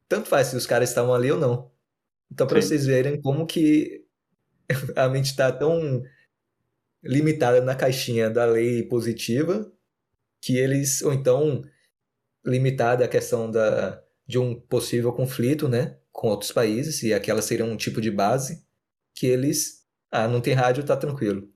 Tanto 0.07 0.29
faz 0.29 0.47
se 0.47 0.55
os 0.55 0.67
caras 0.67 0.89
estavam 0.89 1.13
ali 1.13 1.31
ou 1.31 1.39
não. 1.39 1.74
Então, 2.31 2.47
para 2.47 2.61
vocês 2.61 2.85
verem 2.85 3.21
como 3.21 3.45
que 3.45 4.05
a 4.95 5.07
mente 5.07 5.27
está 5.27 5.51
tão 5.51 6.03
limitada 7.03 7.61
na 7.61 7.75
caixinha 7.75 8.29
da 8.29 8.45
lei 8.45 8.83
positiva 8.83 9.71
que 10.41 10.57
eles. 10.57 11.01
Ou 11.01 11.13
então 11.13 11.63
limitada 12.45 13.03
a 13.05 13.07
questão 13.07 13.49
da, 13.49 14.03
de 14.27 14.37
um 14.37 14.59
possível 14.59 15.11
conflito, 15.13 15.67
né? 15.67 15.99
Com 16.11 16.29
outros 16.29 16.51
países, 16.51 17.03
e 17.03 17.13
aquela 17.13 17.41
seria 17.41 17.65
um 17.65 17.75
tipo 17.75 17.99
de 17.99 18.09
base 18.09 18.65
que 19.13 19.27
eles 19.27 19.85
Ah, 20.11 20.27
não 20.27 20.41
tem 20.41 20.53
rádio, 20.53 20.85
tá 20.85 20.95
tranquilo. 20.95 21.51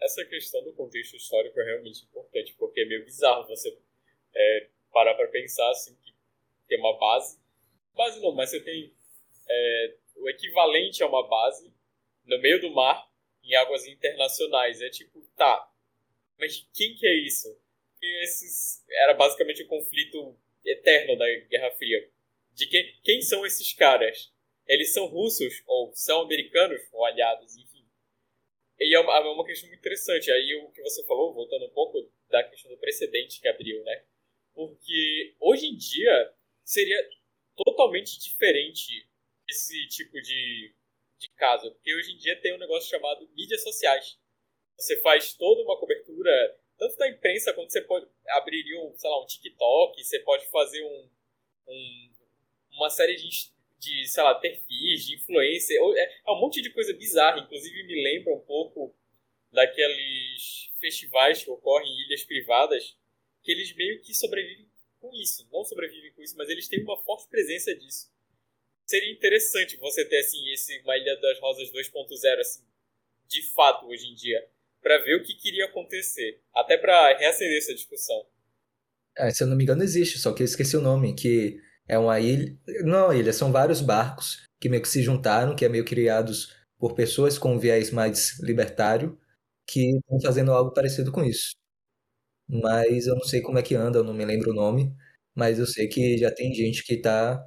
Essa 0.00 0.24
questão 0.24 0.62
do 0.64 0.72
contexto 0.72 1.16
histórico 1.16 1.58
é 1.60 1.64
realmente 1.64 2.04
importante, 2.04 2.54
porque 2.58 2.80
é 2.80 2.84
meio 2.84 3.04
bizarro 3.04 3.46
você 3.46 3.68
é, 4.34 4.68
parar 4.92 5.14
para 5.14 5.28
pensar 5.28 5.70
assim, 5.70 5.94
que 6.02 6.12
tem 6.68 6.78
uma 6.78 6.98
base. 6.98 7.38
Base 7.94 8.20
não, 8.20 8.32
mas 8.32 8.50
você 8.50 8.60
tem 8.60 8.94
é, 9.48 9.96
o 10.16 10.28
equivalente 10.28 11.02
a 11.02 11.06
uma 11.06 11.28
base 11.28 11.72
no 12.24 12.38
meio 12.40 12.60
do 12.60 12.70
mar, 12.70 13.10
em 13.42 13.54
águas 13.54 13.86
internacionais. 13.86 14.80
É 14.80 14.88
tipo, 14.88 15.20
tá, 15.36 15.72
mas 16.38 16.66
quem 16.74 16.94
que 16.94 17.06
é 17.06 17.14
isso? 17.14 17.48
Porque 17.92 18.06
esses 18.22 18.84
era 18.88 19.14
basicamente 19.14 19.62
o 19.62 19.68
conflito 19.68 20.36
eterno 20.64 21.16
da 21.16 21.26
Guerra 21.48 21.70
Fria. 21.72 22.10
De 22.52 22.66
quem, 22.66 23.00
quem 23.02 23.22
são 23.22 23.46
esses 23.46 23.72
caras? 23.72 24.32
Eles 24.66 24.92
são 24.92 25.06
russos 25.06 25.62
ou 25.66 25.92
são 25.94 26.22
americanos 26.22 26.80
ou 26.92 27.04
aliados, 27.04 27.56
enfim. 27.56 27.86
E 28.78 28.94
é 28.94 29.00
uma, 29.00 29.16
é 29.16 29.20
uma 29.20 29.44
questão 29.44 29.68
muito 29.68 29.80
interessante. 29.80 30.30
Aí 30.30 30.54
o 30.56 30.70
que 30.70 30.82
você 30.82 31.04
falou, 31.04 31.32
voltando 31.32 31.66
um 31.66 31.70
pouco 31.70 32.10
da 32.28 32.42
questão 32.44 32.70
do 32.70 32.78
precedente 32.78 33.40
que 33.40 33.48
abriu, 33.48 33.82
né? 33.84 34.04
Porque 34.54 35.34
hoje 35.40 35.66
em 35.66 35.76
dia 35.76 36.34
seria 36.64 37.08
totalmente 37.56 38.18
diferente 38.18 39.06
esse 39.48 39.86
tipo 39.88 40.20
de, 40.20 40.74
de 41.18 41.28
caso. 41.36 41.70
Porque 41.72 41.94
hoje 41.94 42.12
em 42.12 42.16
dia 42.16 42.40
tem 42.40 42.54
um 42.54 42.58
negócio 42.58 42.88
chamado 42.90 43.28
mídias 43.34 43.62
sociais. 43.62 44.18
Você 44.76 45.00
faz 45.00 45.34
toda 45.34 45.62
uma 45.62 45.78
cobertura, 45.78 46.30
tanto 46.78 46.96
da 46.96 47.08
imprensa 47.08 47.52
quanto 47.52 47.72
você 47.72 47.82
pode 47.82 48.06
abrir 48.30 48.64
um, 48.78 48.96
sei 48.96 49.10
lá, 49.10 49.22
um 49.22 49.26
TikTok, 49.26 50.02
você 50.02 50.18
pode 50.20 50.48
fazer 50.48 50.82
um, 50.82 51.10
um 51.68 52.12
uma 52.72 52.88
série 52.88 53.14
de, 53.16 53.28
de, 53.78 54.06
sei 54.06 54.22
lá, 54.22 54.34
perfis, 54.34 55.06
de 55.06 55.14
influência. 55.16 55.74
É, 55.74 56.20
é 56.26 56.32
um 56.32 56.40
monte 56.40 56.62
de 56.62 56.70
coisa 56.70 56.92
bizarra. 56.94 57.40
Inclusive 57.40 57.82
me 57.84 58.02
lembra 58.02 58.34
um 58.34 58.40
pouco 58.40 58.94
daqueles 59.52 60.70
festivais 60.80 61.44
que 61.44 61.50
ocorrem 61.50 61.88
em 61.88 62.06
ilhas 62.06 62.24
privadas, 62.24 62.96
que 63.42 63.52
eles 63.52 63.74
meio 63.76 64.00
que 64.00 64.14
sobrevivem 64.14 64.71
com 65.02 65.12
isso. 65.12 65.46
Não 65.52 65.64
sobrevivem 65.64 66.12
com 66.12 66.22
isso, 66.22 66.36
mas 66.36 66.48
eles 66.48 66.68
têm 66.68 66.82
uma 66.82 66.96
forte 67.02 67.28
presença 67.28 67.74
disso. 67.74 68.10
Seria 68.86 69.12
interessante 69.12 69.76
você 69.76 70.04
ter, 70.04 70.20
assim, 70.20 70.48
esse 70.52 70.78
uma 70.80 70.96
Ilha 70.96 71.16
das 71.20 71.38
Rosas 71.40 71.70
2.0, 71.70 72.38
assim, 72.38 72.64
de 73.26 73.42
fato, 73.52 73.86
hoje 73.86 74.06
em 74.06 74.14
dia 74.14 74.48
para 74.82 74.98
ver 74.98 75.16
o 75.16 75.22
que 75.22 75.34
queria 75.34 75.66
acontecer, 75.66 76.40
até 76.52 76.76
para 76.76 77.16
reacender 77.16 77.56
essa 77.56 77.72
discussão. 77.72 78.26
É, 79.16 79.30
se 79.30 79.44
eu 79.44 79.46
não 79.46 79.56
me 79.56 79.62
engano, 79.62 79.82
existe, 79.82 80.18
só 80.18 80.32
que 80.32 80.42
eu 80.42 80.44
esqueci 80.44 80.76
o 80.76 80.82
nome, 80.82 81.14
que 81.14 81.60
é 81.86 81.96
uma 81.96 82.18
ilha. 82.18 82.56
Não 82.84 82.98
é 82.98 83.04
uma 83.04 83.16
ilha, 83.16 83.32
são 83.32 83.52
vários 83.52 83.80
barcos 83.80 84.42
que 84.60 84.68
meio 84.68 84.82
que 84.82 84.88
se 84.88 85.02
juntaram, 85.02 85.54
que 85.54 85.64
é 85.64 85.68
meio 85.68 85.84
criados 85.84 86.54
por 86.78 86.94
pessoas 86.94 87.38
com 87.38 87.58
viés 87.58 87.90
mais 87.90 88.40
libertário, 88.40 89.18
que 89.66 89.96
estão 89.96 90.20
fazendo 90.20 90.52
algo 90.52 90.72
parecido 90.72 91.12
com 91.12 91.22
isso. 91.22 91.52
Mas 92.48 93.06
eu 93.06 93.14
não 93.14 93.24
sei 93.24 93.40
como 93.40 93.58
é 93.58 93.62
que 93.62 93.74
anda, 93.74 93.98
eu 93.98 94.04
não 94.04 94.14
me 94.14 94.24
lembro 94.24 94.50
o 94.50 94.54
nome, 94.54 94.94
mas 95.34 95.58
eu 95.58 95.66
sei 95.66 95.88
que 95.88 96.18
já 96.18 96.30
tem 96.30 96.52
gente 96.52 96.84
que 96.84 96.94
está 96.94 97.42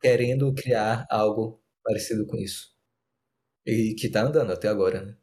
querendo 0.00 0.52
criar 0.54 1.06
algo 1.10 1.60
parecido 1.84 2.26
com 2.26 2.36
isso. 2.36 2.70
E 3.66 3.94
que 3.94 4.06
está 4.06 4.22
andando 4.22 4.52
até 4.52 4.68
agora, 4.68 5.02
né? 5.02 5.16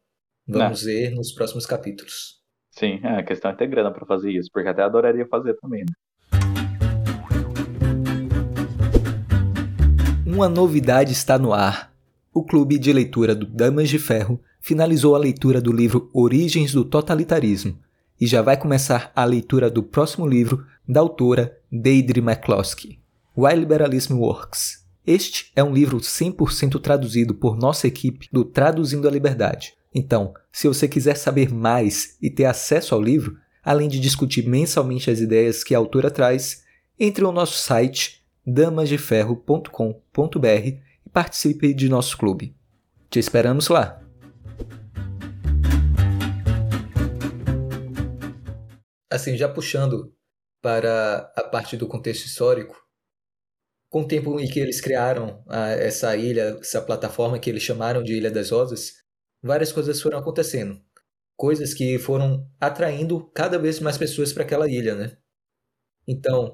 Vamos 0.48 0.82
Não. 0.82 0.88
ver 0.88 1.12
nos 1.12 1.34
próximos 1.34 1.66
capítulos. 1.66 2.38
Sim, 2.72 3.00
é, 3.04 3.20
a 3.20 3.24
questão 3.24 3.52
é 3.52 3.56
ter 3.56 3.68
grana 3.68 3.92
para 3.92 4.06
fazer 4.06 4.32
isso, 4.32 4.50
porque 4.54 4.70
até 4.70 4.84
adoraria 4.84 5.26
fazer 5.28 5.56
também, 5.56 5.84
né? 5.84 5.94
Uma 10.26 10.48
novidade 10.48 11.12
está 11.12 11.40
no 11.40 11.52
ar. 11.54 11.92
O 12.32 12.44
clube 12.46 12.78
de 12.78 12.94
leitura 12.94 13.34
do 13.34 13.48
Damas 13.48 13.90
de 13.90 13.98
Ferro 13.98 14.40
finalizou 14.62 15.16
a 15.16 15.18
leitura 15.18 15.60
do 15.60 15.72
livro 15.72 16.12
Origens 16.14 16.72
do 16.72 16.86
Totalitarismo 16.86 17.80
e 18.20 18.28
já 18.28 18.42
vai 18.42 18.58
começar 18.58 19.12
a 19.16 19.26
leitura 19.26 19.70
do 19.70 19.84
próximo 19.84 20.28
livro 20.28 20.66
da 20.88 21.00
autora 21.00 21.58
Deidre 21.72 22.20
McCloskey, 22.20 23.00
Why 23.36 23.56
Liberalism 23.56 24.18
Works. 24.18 24.86
Este 25.06 25.52
é 25.56 25.64
um 25.64 25.74
livro 25.74 25.98
100% 25.98 26.82
traduzido 26.82 27.34
por 27.34 27.58
nossa 27.58 27.88
equipe 27.88 28.28
do 28.32 28.44
Traduzindo 28.44 29.08
a 29.08 29.12
Liberdade, 29.12 29.78
então, 29.98 30.36
se 30.52 30.68
você 30.68 30.88
quiser 30.88 31.18
saber 31.18 31.52
mais 31.52 32.16
e 32.22 32.30
ter 32.30 32.46
acesso 32.46 32.94
ao 32.94 33.02
livro, 33.02 33.36
além 33.64 33.90
de 33.90 34.00
discutir 34.00 34.48
mensalmente 34.48 35.10
as 35.10 35.20
ideias 35.20 35.64
que 35.64 35.74
a 35.74 35.78
autora 35.80 36.12
traz, 36.12 36.64
entre 37.00 37.24
no 37.24 37.32
nosso 37.32 37.58
site 37.58 38.24
damasdeferro.com.br 38.46 40.46
e 40.46 41.10
participe 41.12 41.74
de 41.74 41.90
nosso 41.90 42.16
clube. 42.16 42.56
Te 43.10 43.18
esperamos 43.18 43.70
lá! 43.70 44.07
Assim, 49.10 49.36
já 49.38 49.50
puxando 49.50 50.14
para 50.62 51.32
a 51.36 51.44
parte 51.44 51.76
do 51.78 51.88
contexto 51.88 52.26
histórico, 52.26 52.76
com 53.90 54.02
o 54.02 54.08
tempo 54.08 54.40
em 54.40 54.48
que 54.50 54.60
eles 54.60 54.82
criaram 54.82 55.44
a, 55.48 55.70
essa 55.72 56.16
ilha, 56.16 56.58
essa 56.62 56.82
plataforma 56.82 57.40
que 57.40 57.50
eles 57.50 57.64
chamaram 57.64 58.04
de 58.04 58.14
Ilha 58.16 58.30
das 58.32 58.50
Rosas, 58.52 58.94
várias 59.42 59.72
coisas 59.72 60.02
foram 60.02 60.20
acontecendo. 60.20 60.82
Coisas 61.38 61.74
que 61.74 62.00
foram 62.00 62.50
atraindo 62.60 63.26
cada 63.32 63.60
vez 63.60 63.80
mais 63.80 63.98
pessoas 63.98 64.34
para 64.34 64.44
aquela 64.44 64.70
ilha, 64.70 64.96
né? 64.96 65.18
Então, 66.08 66.54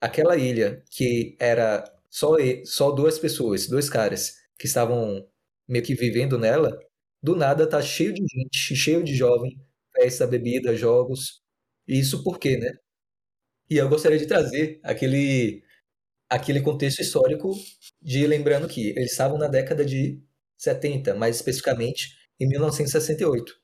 aquela 0.00 0.36
ilha 0.38 0.84
que 0.90 1.36
era 1.40 1.84
só, 2.10 2.36
só 2.66 2.92
duas 2.92 3.18
pessoas, 3.20 3.68
dois 3.68 3.90
caras, 3.90 4.36
que 4.58 4.66
estavam 4.66 5.28
meio 5.68 5.84
que 5.84 5.94
vivendo 5.96 6.38
nela, 6.38 6.78
do 7.22 7.36
nada 7.36 7.68
tá 7.68 7.82
cheio 7.82 8.14
de 8.14 8.22
gente, 8.26 8.58
cheio 8.76 9.04
de 9.04 9.14
jovem, 9.16 9.60
festa, 9.96 10.26
bebida, 10.28 10.76
jogos. 10.76 11.41
Isso 11.86 12.22
por 12.24 12.38
quê, 12.38 12.56
né? 12.56 12.72
E 13.70 13.76
eu 13.78 13.88
gostaria 13.88 14.18
de 14.18 14.26
trazer 14.26 14.80
aquele, 14.82 15.62
aquele 16.30 16.60
contexto 16.62 17.00
histórico 17.00 17.52
de 18.02 18.26
lembrando 18.26 18.68
que 18.68 18.90
eles 18.90 19.12
estavam 19.12 19.38
na 19.38 19.48
década 19.48 19.84
de 19.84 20.22
70, 20.58 21.14
mais 21.14 21.36
especificamente 21.36 22.16
em 22.40 22.48
1968. 22.48 23.54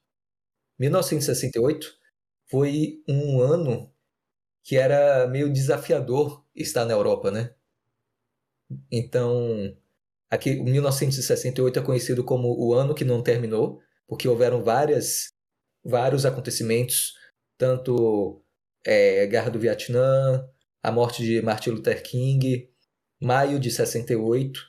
1968 0.79 1.95
foi 2.51 3.03
um 3.09 3.41
ano 3.41 3.93
que 4.65 4.77
era 4.77 5.27
meio 5.29 5.53
desafiador 5.53 6.45
estar 6.55 6.85
na 6.85 6.95
Europa, 6.95 7.31
né? 7.31 7.55
Então, 8.91 9.75
aqui, 10.31 10.55
1968 10.63 11.79
é 11.79 11.83
conhecido 11.83 12.25
como 12.25 12.49
o 12.59 12.75
ano 12.75 12.95
que 12.95 13.05
não 13.05 13.23
terminou, 13.23 13.81
porque 14.07 14.29
houveram 14.29 14.63
várias, 14.63 15.33
vários 15.85 16.27
acontecimentos, 16.27 17.15
tanto 17.59 18.43
é, 18.87 19.27
Guerra 19.27 19.51
do 19.51 19.59
Vietnã, 19.59 20.49
a 20.83 20.93
morte 20.93 21.23
de 21.23 21.43
Martin 21.43 21.71
Luther 21.71 22.03
King, 22.03 22.71
maio 23.21 23.59
de 23.59 23.71
68, 23.71 24.61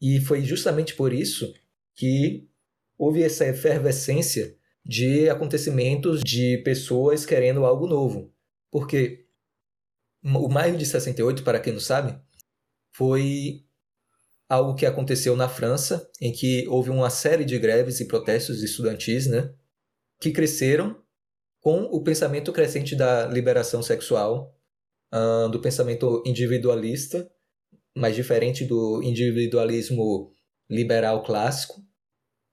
e 0.00 0.20
foi 0.20 0.42
justamente 0.42 0.94
por 0.94 1.12
isso 1.12 1.52
que 1.94 2.48
houve 2.96 3.22
essa 3.22 3.46
efervescência 3.46 4.56
de 4.84 5.28
acontecimentos 5.28 6.20
de 6.22 6.58
pessoas 6.58 7.26
querendo 7.26 7.66
algo 7.66 7.86
novo. 7.86 8.32
Porque 8.70 9.26
o 10.22 10.48
maio 10.48 10.76
de 10.76 10.86
68, 10.86 11.42
para 11.42 11.58
quem 11.60 11.72
não 11.72 11.80
sabe, 11.80 12.18
foi 12.92 13.64
algo 14.48 14.74
que 14.74 14.86
aconteceu 14.86 15.36
na 15.36 15.48
França, 15.48 16.08
em 16.20 16.32
que 16.32 16.66
houve 16.68 16.90
uma 16.90 17.10
série 17.10 17.44
de 17.44 17.58
greves 17.58 18.00
e 18.00 18.06
protestos 18.06 18.62
estudantis, 18.62 19.26
né, 19.26 19.52
que 20.20 20.30
cresceram 20.30 21.02
com 21.66 21.82
o 21.86 22.00
pensamento 22.00 22.52
crescente 22.52 22.94
da 22.94 23.26
liberação 23.26 23.82
sexual, 23.82 24.56
uh, 25.12 25.48
do 25.48 25.60
pensamento 25.60 26.22
individualista, 26.24 27.28
mais 27.92 28.14
diferente 28.14 28.64
do 28.64 29.02
individualismo 29.02 30.32
liberal 30.70 31.24
clássico, 31.24 31.82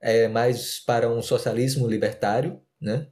é 0.02 0.26
mais 0.26 0.80
para 0.80 1.08
um 1.08 1.22
socialismo 1.22 1.86
libertário, 1.86 2.60
né? 2.80 3.08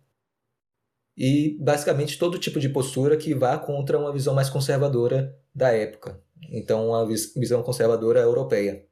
E 1.17 1.57
basicamente 1.61 2.19
todo 2.19 2.37
tipo 2.37 2.59
de 2.59 2.69
postura 2.69 3.17
que 3.17 3.33
vá 3.33 3.57
contra 3.57 3.97
uma 3.97 4.13
visão 4.13 4.35
mais 4.35 4.51
conservadora 4.51 5.33
da 5.55 5.71
época. 5.71 6.21
Então, 6.51 6.89
uma 6.89 7.07
visão 7.07 7.63
conservadora 7.63 8.19
europeia. 8.19 8.85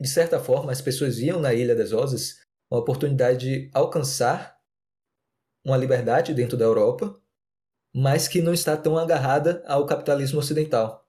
De 0.00 0.08
certa 0.08 0.40
forma, 0.40 0.72
as 0.72 0.80
pessoas 0.80 1.18
viam 1.18 1.40
na 1.40 1.52
Ilha 1.52 1.76
das 1.76 1.92
Rosas 1.92 2.36
uma 2.70 2.80
oportunidade 2.80 3.38
de 3.38 3.70
alcançar 3.74 4.57
uma 5.68 5.76
liberdade 5.76 6.34
dentro 6.34 6.56
da 6.56 6.64
Europa, 6.64 7.20
mas 7.94 8.28
que 8.28 8.42
não 8.42 8.52
está 8.52 8.76
tão 8.76 8.98
agarrada 8.98 9.62
ao 9.66 9.86
capitalismo 9.86 10.38
ocidental, 10.38 11.06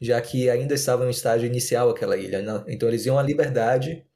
já 0.00 0.20
que 0.20 0.50
ainda 0.50 0.74
estava 0.74 1.04
no 1.04 1.10
estágio 1.10 1.46
inicial 1.46 1.90
aquela 1.90 2.16
ilha. 2.16 2.42
Né? 2.42 2.64
Então, 2.68 2.88
eles 2.88 3.06
iam 3.06 3.18
à 3.18 3.22
liberdade 3.22 4.06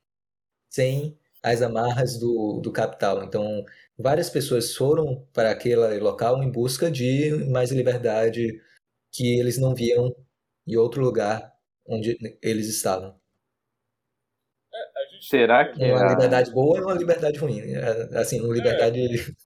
sem 0.70 1.18
as 1.42 1.62
amarras 1.62 2.18
do, 2.18 2.60
do 2.60 2.72
capital. 2.72 3.22
Então, 3.24 3.64
várias 3.98 4.28
pessoas 4.28 4.74
foram 4.74 5.26
para 5.32 5.50
aquele 5.50 5.98
local 6.00 6.42
em 6.42 6.50
busca 6.50 6.90
de 6.90 7.30
mais 7.50 7.70
liberdade 7.70 8.60
que 9.12 9.38
eles 9.38 9.58
não 9.58 9.74
viam 9.74 10.14
em 10.66 10.76
outro 10.76 11.02
lugar 11.02 11.52
onde 11.86 12.18
eles 12.42 12.68
estavam. 12.68 13.18
É, 14.74 14.78
a 14.78 15.22
Será 15.22 15.72
que 15.72 15.82
Uma 15.84 16.06
é... 16.06 16.08
liberdade 16.08 16.50
boa 16.50 16.78
e 16.78 16.82
uma 16.82 16.94
liberdade 16.94 17.38
ruim. 17.38 17.60
É, 17.60 18.18
Assim, 18.18 18.40
uma 18.40 18.54
liberdade. 18.54 19.00
É, 19.00 19.45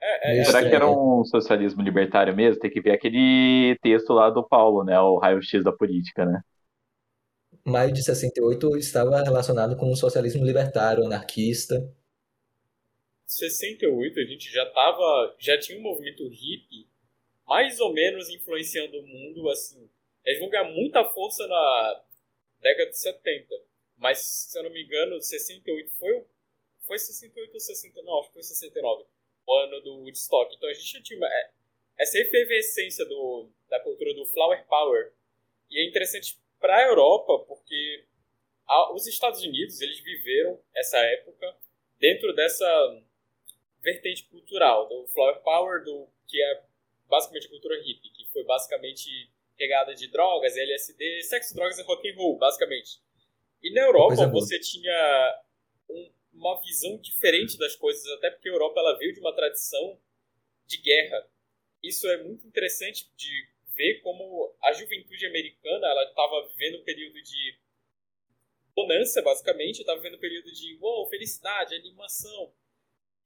é, 0.00 0.08
Meio 0.24 0.42
é, 0.42 0.44
Será 0.44 0.64
que 0.64 0.74
era 0.74 0.88
um 0.88 1.24
socialismo 1.24 1.82
libertário 1.82 2.34
mesmo? 2.34 2.60
Tem 2.60 2.70
que 2.70 2.80
ver 2.80 2.92
aquele 2.92 3.76
texto 3.82 4.12
lá 4.12 4.30
do 4.30 4.46
Paulo, 4.46 4.84
né? 4.84 4.98
O 5.00 5.18
raio-x 5.18 5.62
da 5.64 5.72
política, 5.72 6.24
né? 6.26 6.40
Maio 7.64 7.90
de 7.90 8.02
68 8.04 8.76
estava 8.76 9.22
relacionado 9.22 9.74
com 9.74 9.90
o 9.90 9.96
socialismo 9.96 10.44
libertário, 10.44 11.06
anarquista. 11.06 11.82
68 13.26 14.18
a 14.20 14.24
gente 14.24 14.50
já 14.50 14.66
tava, 14.66 15.34
já 15.38 15.58
tinha 15.58 15.78
um 15.78 15.82
movimento 15.82 16.26
hippie 16.28 16.88
mais 17.46 17.80
ou 17.80 17.92
menos 17.92 18.30
influenciando 18.30 18.98
o 19.00 19.06
mundo, 19.06 19.48
assim. 19.50 19.88
Eles 20.24 20.40
vão 20.40 20.50
ganhar 20.50 20.70
muita 20.70 21.04
força 21.12 21.46
na 21.46 22.02
década 22.60 22.90
de 22.90 22.98
70, 22.98 23.54
mas 23.98 24.18
se 24.20 24.58
eu 24.58 24.64
não 24.64 24.70
me 24.72 24.84
engano, 24.84 25.20
68 25.22 25.92
foi 25.98 26.12
o- 26.18 26.26
foi 26.86 26.98
68 26.98 27.54
ou 27.54 27.60
69, 27.60 28.20
acho 28.20 28.28
que 28.28 28.34
foi 28.34 28.42
69, 28.44 29.04
o 29.46 29.54
ano 29.58 29.80
do 29.80 29.96
Woodstock. 30.00 30.54
Então 30.54 30.68
a 30.68 30.72
gente 30.72 31.02
tinha 31.02 31.26
é, 31.26 31.50
essa 31.98 32.18
efervescência 32.18 33.04
do, 33.06 33.48
da 33.68 33.80
cultura 33.80 34.14
do 34.14 34.24
flower 34.26 34.64
power. 34.66 35.12
E 35.70 35.78
é 35.80 35.88
interessante 35.88 36.38
para 36.58 36.76
a 36.76 36.82
Europa, 36.88 37.38
porque 37.46 38.04
a- 38.66 38.92
os 38.92 39.06
Estados 39.06 39.42
Unidos, 39.42 39.80
eles 39.80 40.00
viveram 40.00 40.60
essa 40.74 40.98
época 40.98 41.56
dentro 41.98 42.34
dessa 42.34 43.02
vertente 43.82 44.24
cultural 44.24 44.88
do 44.88 45.06
flower 45.08 45.40
power, 45.42 45.82
do 45.84 46.06
que 46.26 46.40
é 46.42 46.62
basicamente 47.08 47.46
a 47.46 47.50
cultura 47.50 47.76
hippie, 47.82 48.10
que 48.10 48.26
foi 48.32 48.44
basicamente 48.44 49.30
pegada 49.56 49.94
de 49.94 50.06
drogas, 50.08 50.56
LSD, 50.56 51.22
sexo, 51.22 51.54
drogas 51.54 51.78
e 51.78 51.82
rock 51.82 52.08
and 52.08 52.14
roll, 52.16 52.38
basicamente. 52.38 53.00
E 53.62 53.72
na 53.72 53.82
Europa 53.82 54.14
você 54.32 54.58
tinha 54.58 55.40
uma 56.40 56.60
visão 56.62 56.96
diferente 56.98 57.58
das 57.58 57.76
coisas, 57.76 58.06
até 58.12 58.30
porque 58.30 58.48
a 58.48 58.52
Europa 58.52 58.80
ela 58.80 58.98
veio 58.98 59.12
de 59.12 59.20
uma 59.20 59.34
tradição 59.34 60.00
de 60.66 60.78
guerra. 60.78 61.28
Isso 61.82 62.08
é 62.08 62.22
muito 62.22 62.46
interessante 62.46 63.10
de 63.14 63.48
ver 63.76 64.00
como 64.00 64.54
a 64.62 64.72
juventude 64.72 65.26
americana 65.26 65.86
ela 65.86 66.04
estava 66.04 66.48
vivendo 66.48 66.80
um 66.80 66.84
período 66.84 67.22
de 67.22 67.58
bonança, 68.74 69.20
basicamente, 69.20 69.80
estava 69.80 70.00
vivendo 70.00 70.16
um 70.16 70.20
período 70.20 70.50
de 70.50 70.78
uou, 70.80 71.06
felicidade, 71.08 71.74
animação. 71.74 72.52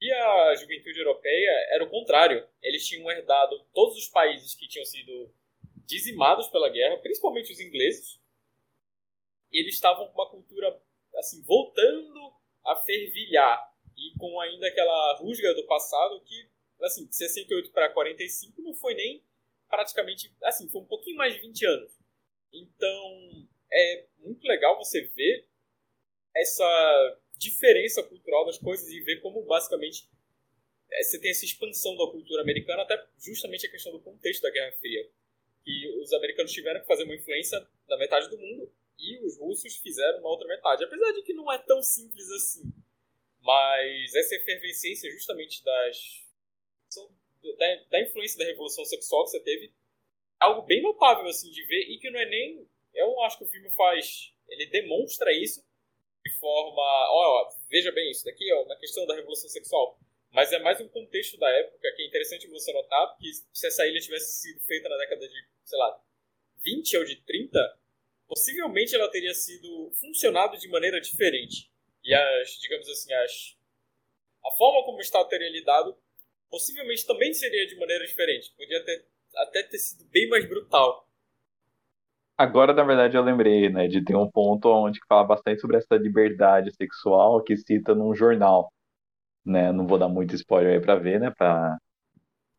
E 0.00 0.12
a 0.12 0.54
juventude 0.56 0.98
europeia 0.98 1.50
era 1.70 1.84
o 1.84 1.90
contrário. 1.90 2.46
Eles 2.60 2.86
tinham 2.86 3.10
herdado 3.10 3.64
todos 3.72 3.96
os 3.96 4.08
países 4.08 4.54
que 4.54 4.68
tinham 4.68 4.84
sido 4.84 5.32
dizimados 5.86 6.48
pela 6.48 6.68
guerra, 6.68 6.98
principalmente 6.98 7.52
os 7.52 7.60
ingleses. 7.60 8.20
E 9.52 9.60
eles 9.60 9.74
estavam 9.74 10.08
com 10.08 10.14
uma 10.14 10.30
cultura 10.30 10.82
assim 11.16 11.42
voltando 11.42 12.33
a 12.66 12.76
fervilhar 12.76 13.72
e 13.96 14.18
com 14.18 14.40
ainda 14.40 14.66
aquela 14.66 15.16
rusga 15.18 15.54
do 15.54 15.66
passado 15.66 16.20
que 16.22 16.48
assim, 16.82 17.06
de 17.06 17.16
68 17.16 17.70
para 17.70 17.90
45 17.90 18.60
não 18.62 18.74
foi 18.74 18.94
nem 18.94 19.22
praticamente 19.68 20.32
assim, 20.42 20.68
foi 20.68 20.80
um 20.82 20.86
pouquinho 20.86 21.16
mais 21.16 21.34
de 21.34 21.40
20 21.40 21.66
anos. 21.66 21.92
Então, 22.52 23.48
é 23.72 24.06
muito 24.18 24.46
legal 24.46 24.76
você 24.76 25.02
ver 25.02 25.48
essa 26.34 27.18
diferença 27.36 28.02
cultural 28.02 28.46
das 28.46 28.58
coisas 28.58 28.88
e 28.88 29.00
ver 29.00 29.20
como 29.20 29.42
basicamente 29.42 30.08
é, 30.90 31.02
você 31.02 31.18
tem 31.18 31.30
essa 31.30 31.44
expansão 31.44 31.96
da 31.96 32.10
cultura 32.10 32.42
americana, 32.42 32.82
até 32.82 33.04
justamente 33.18 33.66
a 33.66 33.70
questão 33.70 33.92
do 33.92 34.00
contexto 34.00 34.42
da 34.42 34.50
Guerra 34.50 34.72
Fria. 34.78 35.08
Que 35.64 35.88
os 36.00 36.12
americanos 36.12 36.52
tiveram 36.52 36.80
que 36.80 36.86
fazer 36.86 37.04
uma 37.04 37.14
influência 37.14 37.66
na 37.88 37.96
metade 37.96 38.28
do 38.28 38.38
mundo 38.38 38.70
e 38.98 39.18
os 39.24 39.38
russos 39.38 39.76
fizeram 39.76 40.20
na 40.20 40.28
outra 40.28 40.46
metade. 40.46 40.84
Apesar 40.84 41.12
de 41.12 41.22
que 41.22 41.34
não 41.34 41.50
é 41.52 41.58
tão 41.58 41.82
simples 41.82 42.30
assim. 42.30 42.72
Mas 43.40 44.14
essa 44.14 44.34
efervescência 44.36 45.10
justamente 45.10 45.62
das 45.62 46.24
da, 47.52 47.74
da 47.90 48.00
influência 48.00 48.38
da 48.38 48.44
revolução 48.44 48.84
sexual 48.84 49.24
que 49.24 49.30
você 49.30 49.40
teve 49.40 49.66
é 49.66 49.70
algo 50.44 50.62
bem 50.62 50.82
notável 50.82 51.26
assim 51.26 51.50
de 51.50 51.62
ver 51.64 51.90
e 51.90 51.98
que 51.98 52.10
não 52.10 52.18
é 52.18 52.26
nem 52.26 52.66
eu 52.94 53.20
acho 53.22 53.38
que 53.38 53.44
o 53.44 53.48
filme 53.48 53.70
faz 53.70 54.32
ele 54.48 54.66
demonstra 54.66 55.32
isso 55.32 55.64
de 56.24 56.38
forma 56.38 56.80
ó, 56.80 57.42
ó, 57.42 57.54
veja 57.68 57.92
bem 57.92 58.10
isso 58.10 58.24
daqui 58.24 58.50
ó 58.52 58.64
na 58.66 58.76
questão 58.76 59.06
da 59.06 59.14
revolução 59.14 59.48
sexual 59.48 59.98
mas 60.30 60.52
é 60.52 60.58
mais 60.58 60.80
um 60.80 60.88
contexto 60.88 61.36
da 61.38 61.48
época 61.50 61.92
que 61.94 62.02
é 62.02 62.06
interessante 62.06 62.46
você 62.48 62.72
notar 62.72 63.16
que 63.18 63.30
se 63.52 63.66
essa 63.66 63.86
ilha 63.86 64.00
tivesse 64.00 64.40
sido 64.40 64.60
feita 64.64 64.88
na 64.88 64.96
década 64.96 65.28
de 65.28 65.46
sei 65.64 65.78
lá 65.78 66.02
20 66.62 66.96
ou 66.96 67.04
de 67.04 67.16
30 67.16 67.78
possivelmente 68.28 68.94
ela 68.94 69.10
teria 69.10 69.34
sido 69.34 69.90
funcionado 70.00 70.56
de 70.58 70.68
maneira 70.68 71.00
diferente. 71.00 71.70
E 72.04 72.14
as 72.14 72.50
digamos 72.60 72.88
assim 72.88 73.12
as 73.12 73.56
a 74.46 74.50
forma 74.56 74.84
como 74.84 74.98
o 74.98 75.00
Estado 75.00 75.28
teria 75.28 75.50
lidado 75.50 75.96
possivelmente 76.50 77.06
também 77.06 77.32
seria 77.34 77.66
de 77.66 77.76
maneira 77.76 78.06
diferente. 78.06 78.52
Podia 78.56 78.84
ter 78.84 79.06
até 79.36 79.62
ter 79.64 79.78
sido 79.78 80.04
bem 80.10 80.28
mais 80.28 80.48
brutal. 80.48 81.08
Agora, 82.36 82.72
na 82.72 82.82
verdade, 82.82 83.16
eu 83.16 83.22
lembrei, 83.22 83.68
né, 83.68 83.86
de 83.86 84.04
ter 84.04 84.16
um 84.16 84.28
ponto 84.28 84.68
onde 84.68 84.98
fala 85.08 85.24
bastante 85.24 85.60
sobre 85.60 85.76
essa 85.76 85.96
liberdade 85.96 86.72
sexual 86.74 87.42
que 87.42 87.56
cita 87.56 87.94
num 87.94 88.14
jornal, 88.14 88.72
né? 89.44 89.70
Não 89.72 89.86
vou 89.86 89.98
dar 89.98 90.08
muito 90.08 90.34
spoiler 90.34 90.74
aí 90.74 90.80
pra 90.80 90.96
ver, 90.96 91.20
né, 91.20 91.30
pra... 91.30 91.76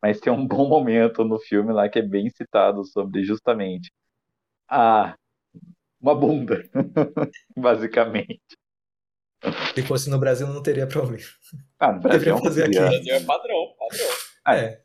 Mas 0.02 0.20
tem 0.20 0.32
um 0.32 0.48
bom 0.48 0.68
momento 0.68 1.24
no 1.26 1.40
filme 1.40 1.74
lá 1.74 1.90
que 1.90 2.00
é 2.00 2.02
bem 2.02 2.30
citado 2.30 2.86
sobre 2.86 3.24
justamente 3.24 3.92
a 4.68 5.16
uma 6.02 6.16
bunda, 6.16 6.64
basicamente. 7.56 8.42
Se 9.76 9.82
fosse 9.84 10.10
no 10.10 10.18
Brasil, 10.18 10.48
não 10.48 10.64
teria 10.64 10.88
problema. 10.88 11.24
Ah, 11.80 11.92
no 11.94 12.00
Brasil 12.00 12.20
Deveria 12.20 12.34
não 12.34 12.44
fazer 12.44 12.64
aqui. 12.64 12.80
Brasil 12.80 13.14
é 13.16 13.20
padrão 13.24 13.76
padrão 13.78 14.08
Ah, 14.44 14.56
É. 14.58 14.82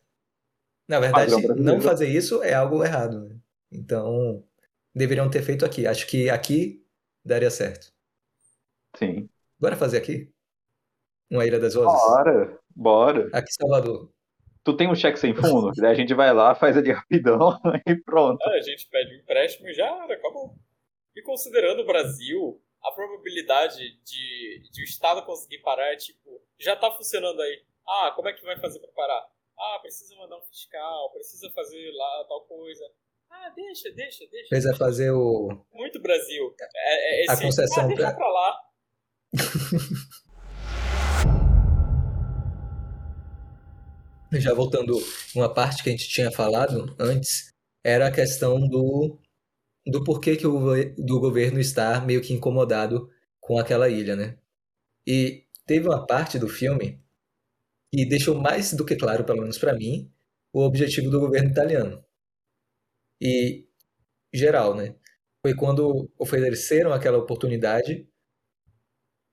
Na 0.88 0.98
verdade, 0.98 1.30
não 1.56 1.80
fazer 1.80 2.08
isso 2.08 2.42
é 2.42 2.52
algo 2.52 2.82
errado. 2.84 3.28
né? 3.28 3.36
Então, 3.70 4.44
deveriam 4.92 5.30
ter 5.30 5.40
feito 5.40 5.64
aqui. 5.64 5.86
Acho 5.86 6.04
que 6.08 6.28
aqui 6.28 6.84
daria 7.24 7.48
certo. 7.48 7.92
Sim. 8.96 9.28
Bora 9.58 9.76
fazer 9.76 9.98
aqui? 9.98 10.32
Uma 11.30 11.46
Ilha 11.46 11.60
das 11.60 11.76
Rosas? 11.76 12.00
Bora, 12.02 12.58
bora. 12.74 13.30
Aqui 13.32 13.50
em 13.50 13.54
Salvador. 13.54 14.10
Tu 14.64 14.76
tem 14.76 14.88
um 14.90 14.94
cheque 14.96 15.18
sem 15.18 15.32
fundo? 15.32 15.70
Daí 15.76 15.92
a 15.92 15.94
gente 15.94 16.12
vai 16.12 16.34
lá, 16.34 16.56
faz 16.56 16.76
ali 16.76 16.90
rapidão 16.90 17.56
e 17.86 17.94
pronto. 17.94 18.42
Ah, 18.42 18.50
a 18.50 18.60
gente 18.60 18.88
pede 18.88 19.14
um 19.14 19.18
empréstimo 19.20 19.68
e 19.68 19.72
já 19.74 19.86
era, 19.86 20.14
acabou. 20.14 20.56
E 21.16 21.22
considerando 21.22 21.80
o 21.80 21.86
Brasil, 21.86 22.62
a 22.82 22.92
probabilidade 22.92 23.78
de, 24.04 24.62
de 24.70 24.82
o 24.82 24.84
Estado 24.84 25.24
conseguir 25.26 25.58
parar 25.58 25.92
é 25.92 25.96
tipo, 25.96 26.40
já 26.58 26.76
tá 26.76 26.90
funcionando 26.92 27.40
aí. 27.42 27.64
Ah, 27.86 28.12
como 28.14 28.28
é 28.28 28.32
que 28.32 28.44
vai 28.44 28.58
fazer 28.58 28.78
pra 28.78 28.90
parar? 28.92 29.28
Ah, 29.58 29.78
precisa 29.82 30.14
mandar 30.16 30.38
um 30.38 30.42
fiscal, 30.42 31.10
precisa 31.12 31.50
fazer 31.50 31.90
lá 31.92 32.24
tal 32.28 32.42
coisa. 32.42 32.84
Ah, 33.28 33.48
deixa, 33.54 33.90
deixa, 33.90 34.26
deixa. 34.28 34.48
Precisa 34.48 34.76
fazer 34.76 35.10
o. 35.10 35.48
Muito 35.72 36.00
Brasil. 36.00 36.54
É, 36.74 37.24
é 37.24 37.30
A 37.30 37.34
esse, 37.34 37.42
concessão 37.42 37.84
ah, 37.84 37.86
deixa 37.88 38.02
pra- 38.02 38.14
pra 38.14 38.28
lá. 38.28 38.60
Já 44.32 44.54
voltando, 44.54 44.94
uma 45.34 45.52
parte 45.52 45.82
que 45.82 45.88
a 45.88 45.92
gente 45.92 46.08
tinha 46.08 46.30
falado 46.30 46.94
antes 47.00 47.52
era 47.84 48.06
a 48.06 48.12
questão 48.12 48.60
do, 48.60 49.18
do 49.86 50.04
porquê 50.04 50.36
que 50.36 50.46
o 50.46 50.94
do 50.96 51.20
governo 51.20 51.60
está 51.60 52.00
meio 52.00 52.20
que 52.20 52.32
incomodado 52.32 53.10
com 53.40 53.58
aquela 53.58 53.88
ilha, 53.88 54.16
né? 54.16 54.38
E 55.06 55.46
teve 55.66 55.88
uma 55.88 56.06
parte 56.06 56.38
do 56.38 56.48
filme 56.48 57.00
que 57.92 58.06
deixou 58.06 58.34
mais 58.40 58.72
do 58.74 58.84
que 58.84 58.96
claro, 58.96 59.24
pelo 59.24 59.42
menos 59.42 59.58
para 59.58 59.74
mim, 59.74 60.10
o 60.52 60.62
objetivo 60.62 61.10
do 61.10 61.20
governo 61.20 61.50
italiano. 61.50 62.04
E 63.20 63.66
geral, 64.32 64.74
né? 64.74 64.94
Foi 65.42 65.54
quando 65.54 66.10
ofereceram 66.18 66.92
aquela 66.92 67.18
oportunidade 67.18 68.08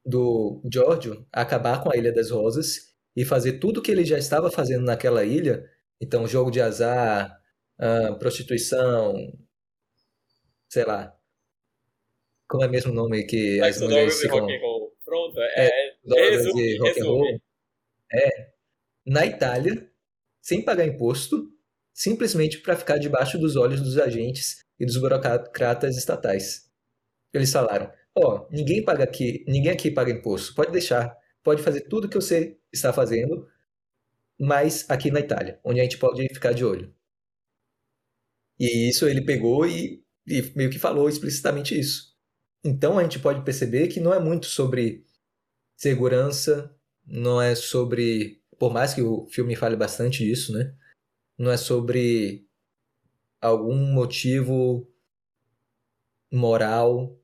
do 0.05 0.61
Giorgio 0.71 1.27
acabar 1.31 1.83
com 1.83 1.91
a 1.91 1.97
Ilha 1.97 2.13
das 2.13 2.31
Rosas 2.31 2.93
e 3.15 3.25
fazer 3.25 3.59
tudo 3.59 3.81
que 3.81 3.91
ele 3.91 4.05
já 4.05 4.17
estava 4.17 4.49
fazendo 4.51 4.85
naquela 4.85 5.23
ilha, 5.25 5.69
então 5.99 6.27
jogo 6.27 6.51
de 6.51 6.61
azar, 6.61 7.37
ah, 7.79 8.15
prostituição, 8.19 9.15
sei 10.67 10.85
lá, 10.85 11.15
como 12.47 12.63
é 12.63 12.67
mesmo 12.67 12.91
o 12.91 12.95
nome 12.95 13.23
que 13.23 13.59
as 13.61 13.75
Sexo, 13.75 13.83
mulheres 13.85 14.19
e 14.19 14.21
ficam 14.21 14.39
rock 14.39 14.53
and 14.53 14.59
roll. 14.59 14.97
Pronto, 15.03 15.39
é, 15.39 15.67
é, 15.67 15.95
drogas 16.03 16.45
resume, 16.45 16.61
e 16.61 16.77
rock 16.77 16.99
and 16.99 17.05
roll, 17.05 17.41
é 18.13 18.51
na 19.05 19.25
Itália, 19.25 19.89
sem 20.41 20.63
pagar 20.63 20.85
imposto, 20.85 21.51
simplesmente 21.93 22.59
para 22.59 22.75
ficar 22.75 22.97
debaixo 22.97 23.37
dos 23.37 23.55
olhos 23.55 23.81
dos 23.81 23.97
agentes 23.97 24.65
e 24.79 24.85
dos 24.85 24.97
burocratas 24.97 25.97
estatais. 25.97 26.69
Eles 27.33 27.51
falaram: 27.51 27.91
ó, 28.15 28.47
ninguém 28.51 28.83
paga 28.83 29.03
aqui, 29.03 29.43
ninguém 29.47 29.71
aqui 29.71 29.91
paga 29.91 30.11
imposto, 30.11 30.53
pode 30.55 30.71
deixar, 30.71 31.15
pode 31.43 31.61
fazer 31.61 31.81
tudo 31.81 32.09
que 32.09 32.15
você 32.15 32.57
está 32.71 32.91
fazendo, 32.91 33.47
mas 34.39 34.89
aqui 34.89 35.11
na 35.11 35.19
Itália, 35.19 35.59
onde 35.63 35.79
a 35.79 35.83
gente 35.83 35.97
pode 35.97 36.27
ficar 36.33 36.53
de 36.53 36.65
olho. 36.65 36.93
E 38.59 38.89
isso 38.89 39.07
ele 39.07 39.21
pegou 39.23 39.65
e, 39.67 40.03
e 40.27 40.41
meio 40.55 40.69
que 40.69 40.79
falou 40.79 41.07
explicitamente 41.07 41.77
isso. 41.79 42.15
Então 42.63 42.97
a 42.97 43.03
gente 43.03 43.19
pode 43.19 43.43
perceber 43.43 43.87
que 43.87 43.99
não 43.99 44.13
é 44.13 44.19
muito 44.19 44.47
sobre 44.47 45.05
segurança, 45.75 46.75
não 47.05 47.41
é 47.41 47.55
sobre. 47.55 48.41
Por 48.59 48.73
mais 48.73 48.93
que 48.93 49.01
o 49.01 49.27
filme 49.27 49.55
fale 49.55 49.75
bastante 49.75 50.23
disso, 50.25 50.51
né? 50.51 50.75
Não 51.37 51.51
é 51.51 51.57
sobre 51.57 52.47
algum 53.39 53.75
motivo 53.93 54.91
moral. 56.31 57.17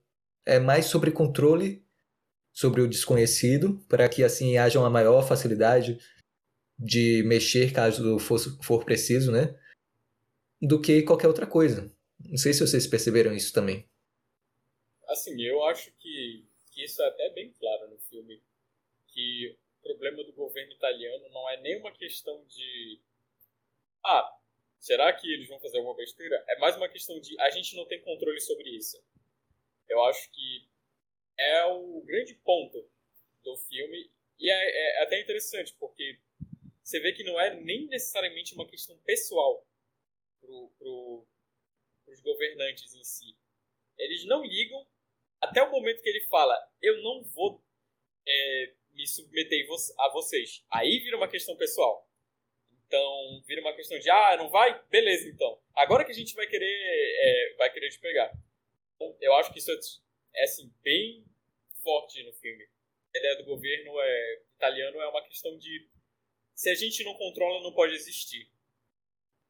É 0.46 0.60
mais 0.60 0.86
sobre 0.86 1.12
controle 1.12 1.84
sobre 2.54 2.82
o 2.82 2.88
desconhecido, 2.88 3.84
para 3.90 4.08
que 4.08 4.24
assim 4.24 4.58
haja 4.58 4.80
uma 4.80 4.90
maior 4.90 5.28
facilidade 5.28 5.98
de 6.78 7.24
mexer 7.26 7.74
caso 7.74 8.20
for, 8.20 8.40
for 8.62 8.86
preciso, 8.86 9.32
né? 9.32 9.58
Do 10.62 10.80
que 10.80 11.02
qualquer 11.02 11.28
outra 11.28 11.48
coisa. 11.48 11.92
Não 12.26 12.38
sei 12.38 12.54
se 12.54 12.62
vocês 12.66 12.88
perceberam 12.88 13.34
isso 13.34 13.54
também. 13.54 13.90
Assim, 15.08 15.42
eu 15.42 15.64
acho 15.66 15.92
que, 15.94 16.46
que 16.72 16.84
isso 16.84 17.02
é 17.02 17.08
até 17.08 17.30
bem 17.30 17.52
claro 17.54 17.90
no 17.90 18.00
filme. 18.00 18.42
Que 19.08 19.56
o 19.80 19.84
problema 19.84 20.24
do 20.24 20.34
governo 20.34 20.72
italiano 20.72 21.30
não 21.30 21.50
é 21.50 21.62
nem 21.62 21.80
uma 21.80 21.92
questão 21.92 22.44
de. 22.46 23.02
Ah, 24.04 24.38
será 24.80 25.14
que 25.14 25.32
eles 25.32 25.48
vão 25.48 25.60
fazer 25.60 25.78
alguma 25.78 25.96
besteira? 25.96 26.44
É 26.48 26.58
mais 26.58 26.76
uma 26.76 26.90
questão 26.90 27.20
de 27.20 27.40
a 27.40 27.50
gente 27.50 27.76
não 27.76 27.86
tem 27.86 28.02
controle 28.02 28.40
sobre 28.40 28.70
isso. 28.70 29.02
Eu 29.88 30.04
acho 30.06 30.32
que 30.32 30.68
é 31.38 31.66
o 31.66 32.02
grande 32.02 32.34
ponto 32.36 32.90
do 33.44 33.58
filme. 33.58 34.12
E 34.40 34.50
é, 34.50 35.00
é 35.00 35.04
até 35.04 35.22
interessante, 35.22 35.74
porque 35.80 36.20
você 36.84 37.00
vê 37.00 37.14
que 37.14 37.24
não 37.24 37.40
é 37.40 37.56
nem 37.56 37.88
necessariamente 37.88 38.54
uma 38.56 38.68
questão 38.68 38.98
pessoal 39.00 39.66
pro, 40.42 40.70
pro, 40.78 41.28
pros 42.14 42.22
governantes 42.22 42.94
em 42.94 43.04
si. 43.04 43.36
Eles 43.98 44.26
não 44.26 44.44
ligam 44.44 44.86
até 45.42 45.62
o 45.64 45.72
momento 45.72 46.02
que 46.02 46.10
ele 46.10 46.22
fala, 46.28 46.56
eu 46.82 47.02
não 47.02 47.24
vou 47.24 47.62
é, 48.26 48.74
me 48.94 49.08
submeter 49.08 49.68
a 50.00 50.10
vocês. 50.10 50.64
Aí 50.70 51.00
vira 51.00 51.18
uma 51.18 51.28
questão 51.28 51.58
pessoal. 51.58 52.08
Então, 52.88 53.42
vira 53.48 53.62
uma 53.62 53.76
questão 53.76 53.98
de, 53.98 54.10
ah, 54.10 54.38
não 54.38 54.50
vai? 54.50 54.82
Beleza, 54.90 55.28
então. 55.28 55.60
Agora 55.76 56.06
que 56.06 56.12
a 56.12 56.16
gente 56.16 56.36
vai 56.36 56.46
querer, 56.46 56.66
é, 56.66 57.56
vai 57.58 57.72
querer 57.74 57.90
te 57.90 58.00
pegar. 58.00 58.32
Então, 58.96 59.18
eu 59.20 59.34
acho 59.36 59.52
que 59.52 59.60
isso 59.60 59.72
é, 59.72 60.42
é 60.42 60.44
assim, 60.44 60.72
bem 60.84 61.26
forte 61.82 62.24
no 62.24 62.34
filme. 62.34 62.64
A 63.16 63.20
ideia 63.20 63.38
do 63.38 63.46
governo 63.46 64.00
é, 64.00 64.42
italiano 64.56 65.02
é 65.02 65.08
uma 65.08 65.24
questão 65.24 65.58
de 65.58 65.90
se 66.56 66.70
a 66.70 66.76
gente 66.76 67.04
não 67.04 67.16
controla, 67.16 67.64
não 67.64 67.74
pode 67.74 67.94
existir. 67.96 68.48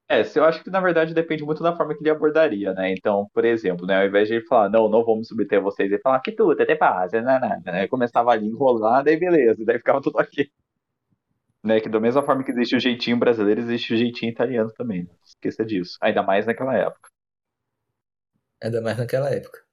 É, 0.10 0.22
eu 0.36 0.44
acho 0.44 0.64
que 0.64 0.70
na 0.70 0.82
verdade 0.82 1.14
depende 1.14 1.44
muito 1.44 1.64
da 1.64 1.76
forma 1.76 1.96
que 1.96 2.04
ele 2.04 2.10
abordaria, 2.10 2.74
né? 2.74 2.92
Então, 2.92 3.28
por 3.34 3.46
exemplo, 3.46 3.86
né, 3.88 4.02
ao 4.02 4.08
invés 4.08 4.28
de 4.28 4.36
ele 4.36 4.46
falar, 4.46 4.70
não, 4.70 4.90
não 4.90 5.04
vamos 5.04 5.28
submeter 5.28 5.62
vocês, 5.62 5.92
ele 5.92 6.02
falar, 6.02 6.20
que 6.20 6.32
tudo, 6.32 6.62
até 6.62 6.76
paz, 6.76 7.14
não 7.14 7.20
é 7.20 7.24
nada, 7.24 7.72
né? 7.72 7.88
Começava 7.88 8.32
ali 8.32 8.48
enrolando, 8.48 9.06
daí 9.06 9.18
beleza, 9.18 9.64
daí 9.66 9.78
ficava 9.78 10.02
tudo 10.02 10.20
aqui. 10.20 10.52
Né, 11.64 11.80
que 11.80 11.88
da 11.88 12.00
mesma 12.00 12.22
forma 12.22 12.44
que 12.44 12.52
existe 12.52 12.76
o 12.76 12.80
jeitinho 12.80 13.18
brasileiro, 13.18 13.62
existe 13.62 13.94
o 13.94 13.98
jeitinho 13.98 14.32
italiano 14.32 14.70
também. 14.78 15.04
Não 15.06 15.16
esqueça 15.24 15.66
disso. 15.66 15.98
Ainda 16.02 16.22
mais 16.22 16.46
naquela 16.46 16.76
época. 16.76 17.10
Ainda 18.62 18.82
mais 18.82 18.98
naquela 18.98 19.30
época. 19.30 19.64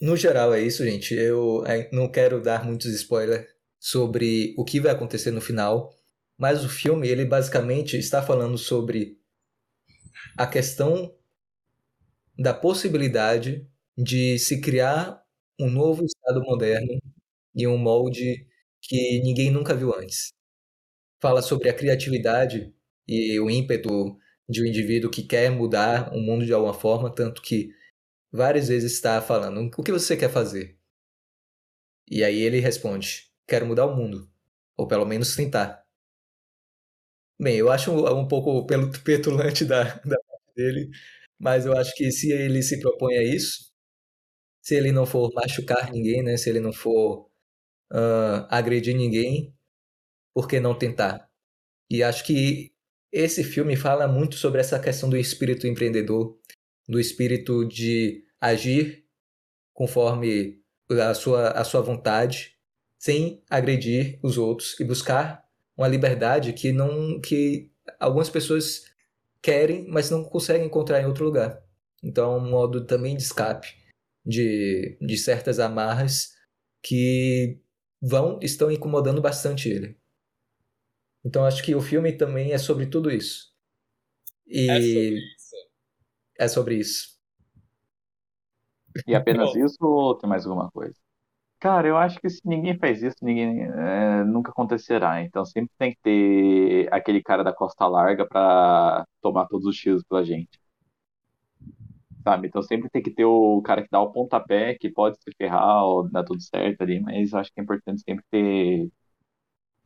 No 0.00 0.16
geral 0.16 0.52
é 0.52 0.60
isso, 0.60 0.84
gente. 0.84 1.14
Eu 1.14 1.64
é, 1.66 1.88
não 1.92 2.10
quero 2.10 2.42
dar 2.42 2.64
muitos 2.64 2.86
spoilers 2.86 3.46
sobre 3.78 4.54
o 4.58 4.64
que 4.64 4.80
vai 4.80 4.92
acontecer 4.92 5.30
no 5.30 5.40
final, 5.40 5.94
mas 6.38 6.64
o 6.64 6.68
filme 6.68 7.08
ele 7.08 7.24
basicamente 7.24 7.96
está 7.98 8.22
falando 8.22 8.58
sobre 8.58 9.18
a 10.38 10.46
questão 10.46 11.12
da 12.38 12.52
possibilidade 12.54 13.66
de 13.96 14.38
se 14.38 14.60
criar 14.60 15.22
um 15.60 15.70
novo 15.70 16.04
estado 16.04 16.40
moderno 16.42 16.98
em 17.54 17.66
um 17.66 17.78
molde 17.78 18.46
que 18.82 19.20
ninguém 19.22 19.50
nunca 19.50 19.74
viu 19.74 19.94
antes. 19.94 20.32
Fala 21.20 21.42
sobre 21.42 21.68
a 21.70 21.74
criatividade 21.74 22.74
e 23.08 23.38
o 23.40 23.50
ímpeto 23.50 24.18
de 24.48 24.62
um 24.62 24.66
indivíduo 24.66 25.10
que 25.10 25.22
quer 25.24 25.50
mudar 25.50 26.12
o 26.14 26.20
mundo 26.20 26.46
de 26.46 26.52
alguma 26.54 26.74
forma, 26.74 27.14
tanto 27.14 27.42
que 27.42 27.70
várias 28.32 28.68
vezes 28.68 28.92
está 28.94 29.20
falando: 29.22 29.70
o 29.78 29.82
que 29.84 29.92
você 29.92 30.16
quer 30.16 30.30
fazer? 30.30 30.78
E 32.10 32.24
aí 32.24 32.38
ele 32.40 32.60
responde: 32.60 33.30
quero 33.46 33.66
mudar 33.66 33.84
o 33.86 33.94
mundo. 33.94 34.30
Ou 34.76 34.88
pelo 34.88 35.04
menos 35.04 35.36
tentar. 35.36 35.83
Bem, 37.40 37.56
eu 37.56 37.70
acho 37.70 37.90
um, 37.92 38.26
pouco 38.28 38.66
petulante 39.04 39.64
da, 39.64 39.82
da 39.84 40.16
parte 40.16 40.54
dele, 40.56 40.90
mas 41.38 41.66
eu 41.66 41.76
acho 41.76 41.94
que 41.94 42.10
se 42.12 42.32
ele 42.32 42.62
se 42.62 42.80
propõe 42.80 43.16
a 43.16 43.22
isso, 43.24 43.72
se 44.62 44.74
ele 44.76 44.92
não 44.92 45.06
for 45.06 45.32
machucar 45.34 45.92
ninguém, 45.92 46.22
né? 46.22 46.36
Se 46.36 46.50
ele 46.50 46.60
não 46.60 46.72
for 46.72 47.28
uh, 47.92 48.46
agredir 48.50 48.96
ninguém, 48.96 49.54
por 50.34 50.48
que 50.48 50.60
não 50.60 50.78
tentar? 50.78 51.28
E 51.90 52.02
acho 52.02 52.24
que 52.24 52.72
esse 53.12 53.44
filme 53.44 53.76
fala 53.76 54.08
muito 54.08 54.36
sobre 54.36 54.60
essa 54.60 54.80
questão 54.80 55.10
do 55.10 55.16
espírito 55.16 55.66
empreendedor, 55.66 56.38
do 56.88 57.00
espírito 57.00 57.64
de 57.66 58.24
agir 58.40 59.06
conforme 59.74 60.62
a 60.90 61.14
sua, 61.14 61.50
a 61.50 61.64
sua 61.64 61.82
vontade, 61.82 62.56
sem 62.98 63.42
agredir 63.50 64.18
os 64.22 64.38
outros 64.38 64.78
e 64.80 64.84
buscar 64.84 65.43
uma 65.76 65.88
liberdade 65.88 66.52
que 66.52 66.72
não 66.72 67.20
que 67.20 67.70
algumas 67.98 68.30
pessoas 68.30 68.84
querem, 69.42 69.86
mas 69.88 70.10
não 70.10 70.24
conseguem 70.24 70.66
encontrar 70.66 71.00
em 71.00 71.06
outro 71.06 71.24
lugar. 71.24 71.62
Então, 72.02 72.34
é 72.34 72.36
um 72.36 72.50
modo 72.50 72.86
também 72.86 73.16
de 73.16 73.22
escape 73.22 73.74
de, 74.24 74.96
de 75.00 75.16
certas 75.18 75.58
amarras 75.58 76.34
que 76.82 77.58
vão 78.00 78.38
estão 78.42 78.70
incomodando 78.70 79.20
bastante 79.20 79.68
ele. 79.68 79.98
Então, 81.24 81.44
acho 81.44 81.62
que 81.62 81.74
o 81.74 81.80
filme 81.80 82.12
também 82.12 82.52
é 82.52 82.58
sobre 82.58 82.86
tudo 82.86 83.10
isso. 83.10 83.54
E 84.46 84.70
é 84.70 84.80
sobre 84.80 85.18
isso. 85.18 85.54
É 86.38 86.48
sobre 86.48 86.76
isso. 86.76 87.14
E 89.06 89.14
apenas 89.14 89.54
isso 89.56 89.78
ou 89.80 90.16
tem 90.16 90.28
mais 90.28 90.46
alguma 90.46 90.70
coisa? 90.70 90.94
Cara, 91.64 91.88
eu 91.88 91.96
acho 91.96 92.20
que 92.20 92.28
se 92.28 92.46
ninguém 92.46 92.76
faz 92.78 93.02
isso, 93.02 93.16
ninguém 93.22 93.62
é, 93.62 94.22
nunca 94.22 94.50
acontecerá. 94.50 95.22
Então 95.22 95.46
sempre 95.46 95.72
tem 95.78 95.92
que 95.94 95.98
ter 96.02 96.92
aquele 96.92 97.22
cara 97.22 97.42
da 97.42 97.54
costa 97.54 97.86
larga 97.86 98.26
pra 98.28 99.06
tomar 99.22 99.46
todos 99.46 99.66
os 99.66 99.74
tiros 99.74 100.04
pela 100.04 100.22
gente. 100.22 100.60
Sabe? 102.22 102.48
Então 102.48 102.60
sempre 102.60 102.90
tem 102.90 103.02
que 103.02 103.10
ter 103.10 103.24
o 103.24 103.62
cara 103.62 103.82
que 103.82 103.88
dá 103.90 103.98
o 103.98 104.12
pontapé, 104.12 104.74
que 104.74 104.90
pode 104.90 105.16
se 105.22 105.30
ferrar 105.38 105.86
ou 105.86 106.06
dar 106.06 106.22
tudo 106.22 106.42
certo 106.42 106.82
ali, 106.82 107.00
mas 107.00 107.32
eu 107.32 107.38
acho 107.38 107.50
que 107.50 107.58
é 107.58 107.62
importante 107.62 108.02
sempre 108.02 108.24
ter 108.30 108.90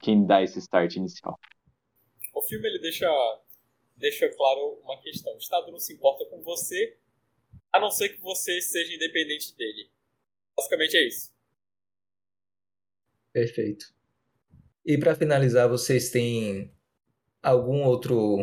quem 0.01 0.27
dá 0.27 0.43
esse 0.43 0.59
start 0.59 0.97
inicial. 0.97 1.39
O 2.35 2.43
filme 2.43 2.67
ele 2.67 2.81
deixa, 2.81 3.09
deixa 3.97 4.29
claro 4.31 4.81
uma 4.83 5.01
questão: 5.01 5.33
o 5.33 5.39
Estado 5.39 5.71
não 5.71 5.79
se 5.79 5.95
importa 5.95 6.25
com 6.27 6.43
você, 6.43 6.99
a 7.73 7.79
não 7.79 7.89
ser 7.93 8.09
que 8.09 8.21
você 8.21 8.61
seja 8.61 8.97
independente 8.97 9.57
dele. 9.57 9.89
Basicamente 10.57 10.97
é 10.97 11.07
isso. 11.07 11.38
Perfeito. 13.33 13.87
E 14.85 14.97
para 14.97 15.15
finalizar, 15.15 15.69
vocês 15.69 16.11
têm 16.11 16.73
algum 17.43 17.83
outro 17.83 18.43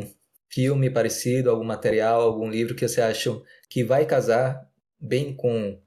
filme 0.49 0.89
parecido, 0.89 1.49
algum 1.49 1.63
material, 1.63 2.21
algum 2.21 2.49
livro 2.49 2.75
que 2.75 2.87
você 2.87 3.01
acham 3.01 3.43
que 3.69 3.83
vai 3.83 4.05
casar 4.05 4.69
bem 4.99 5.35
com, 5.35 5.81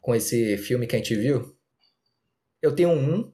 com 0.00 0.14
esse 0.14 0.56
filme 0.58 0.86
que 0.86 0.94
a 0.94 0.98
gente 0.98 1.14
viu? 1.14 1.56
Eu 2.60 2.74
tenho 2.74 2.90
um, 2.90 3.32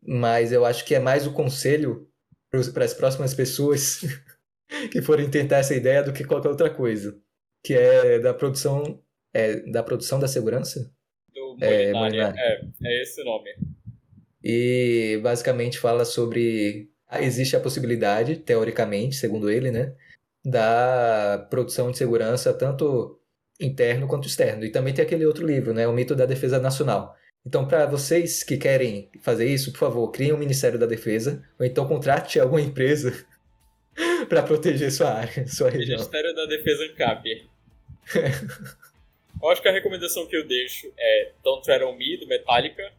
mas 0.00 0.52
eu 0.52 0.64
acho 0.64 0.84
que 0.84 0.94
é 0.94 1.00
mais 1.00 1.26
o 1.26 1.32
conselho 1.32 2.08
para 2.50 2.84
as 2.84 2.94
próximas 2.94 3.34
pessoas 3.34 4.00
que 4.90 5.02
forem 5.02 5.30
tentar 5.30 5.58
essa 5.58 5.74
ideia 5.74 6.02
do 6.02 6.12
que 6.12 6.24
qualquer 6.24 6.48
outra 6.48 6.70
coisa, 6.70 7.20
que 7.62 7.74
é 7.74 8.18
da 8.18 8.32
produção 8.32 9.02
é, 9.32 9.56
da 9.70 9.82
produção 9.82 10.18
da 10.18 10.26
segurança 10.26 10.92
é, 11.60 11.92
Molinari. 11.92 12.38
É, 12.38 12.60
é 12.84 13.02
esse 13.02 13.22
nome. 13.24 13.50
E 14.42 15.20
basicamente 15.22 15.78
fala 15.78 16.04
sobre. 16.04 16.88
Ah, 17.08 17.22
existe 17.22 17.56
a 17.56 17.60
possibilidade, 17.60 18.36
teoricamente, 18.36 19.16
segundo 19.16 19.50
ele, 19.50 19.70
né? 19.70 19.94
Da 20.44 21.46
produção 21.50 21.90
de 21.90 21.98
segurança, 21.98 22.54
tanto 22.54 23.20
interno 23.60 24.06
quanto 24.06 24.28
externo. 24.28 24.64
E 24.64 24.70
também 24.70 24.94
tem 24.94 25.04
aquele 25.04 25.26
outro 25.26 25.46
livro, 25.46 25.74
né? 25.74 25.86
O 25.86 25.92
Mito 25.92 26.14
da 26.14 26.24
Defesa 26.24 26.58
Nacional. 26.58 27.14
Então, 27.44 27.66
para 27.66 27.86
vocês 27.86 28.42
que 28.42 28.56
querem 28.56 29.10
fazer 29.22 29.46
isso, 29.46 29.72
por 29.72 29.78
favor, 29.78 30.10
criem 30.10 30.32
um 30.32 30.38
Ministério 30.38 30.78
da 30.78 30.86
Defesa, 30.86 31.42
ou 31.58 31.64
então 31.64 31.86
contrate 31.88 32.38
alguma 32.38 32.60
empresa 32.60 33.26
para 34.28 34.42
proteger 34.42 34.92
sua 34.92 35.12
área, 35.12 35.46
sua 35.46 35.70
região. 35.70 35.96
Ministério 35.98 36.34
da 36.34 36.46
Defesa 36.46 36.84
ANCAP. 36.84 37.48
Eu 39.42 39.48
acho 39.48 39.62
que 39.62 39.68
a 39.68 39.72
recomendação 39.72 40.26
que 40.26 40.36
eu 40.36 40.46
deixo 40.46 40.92
é 40.98 41.32
Don't 41.42 41.62
Tread 41.64 41.82
on 41.84 41.94
Me, 41.96 42.16
do 42.16 42.26
Metallica, 42.26 42.92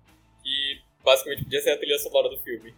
que 0.44 0.82
basicamente 1.04 1.44
podia 1.44 1.62
ser 1.62 1.72
a 1.72 1.78
trilha 1.78 2.00
sonora 2.00 2.30
do 2.30 2.38
filme. 2.40 2.74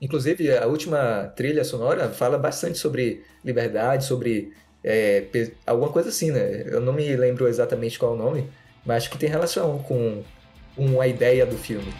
Inclusive, 0.00 0.56
a 0.56 0.66
última 0.66 1.32
trilha 1.34 1.64
sonora 1.64 2.10
fala 2.10 2.36
bastante 2.38 2.78
sobre 2.78 3.24
liberdade, 3.44 4.04
sobre 4.04 4.52
É, 4.86 5.24
alguma 5.66 5.90
coisa 5.90 6.10
assim, 6.10 6.30
né? 6.30 6.62
Eu 6.66 6.78
não 6.78 6.92
me 6.92 7.16
lembro 7.16 7.48
exatamente 7.48 7.98
qual 7.98 8.12
é 8.12 8.14
o 8.16 8.18
nome, 8.18 8.50
mas 8.84 8.98
acho 8.98 9.10
que 9.10 9.16
tem 9.16 9.30
relação 9.30 9.82
com, 9.82 10.22
com 10.76 11.00
a 11.00 11.06
ideia 11.08 11.46
do 11.46 11.56
filme. 11.56 11.90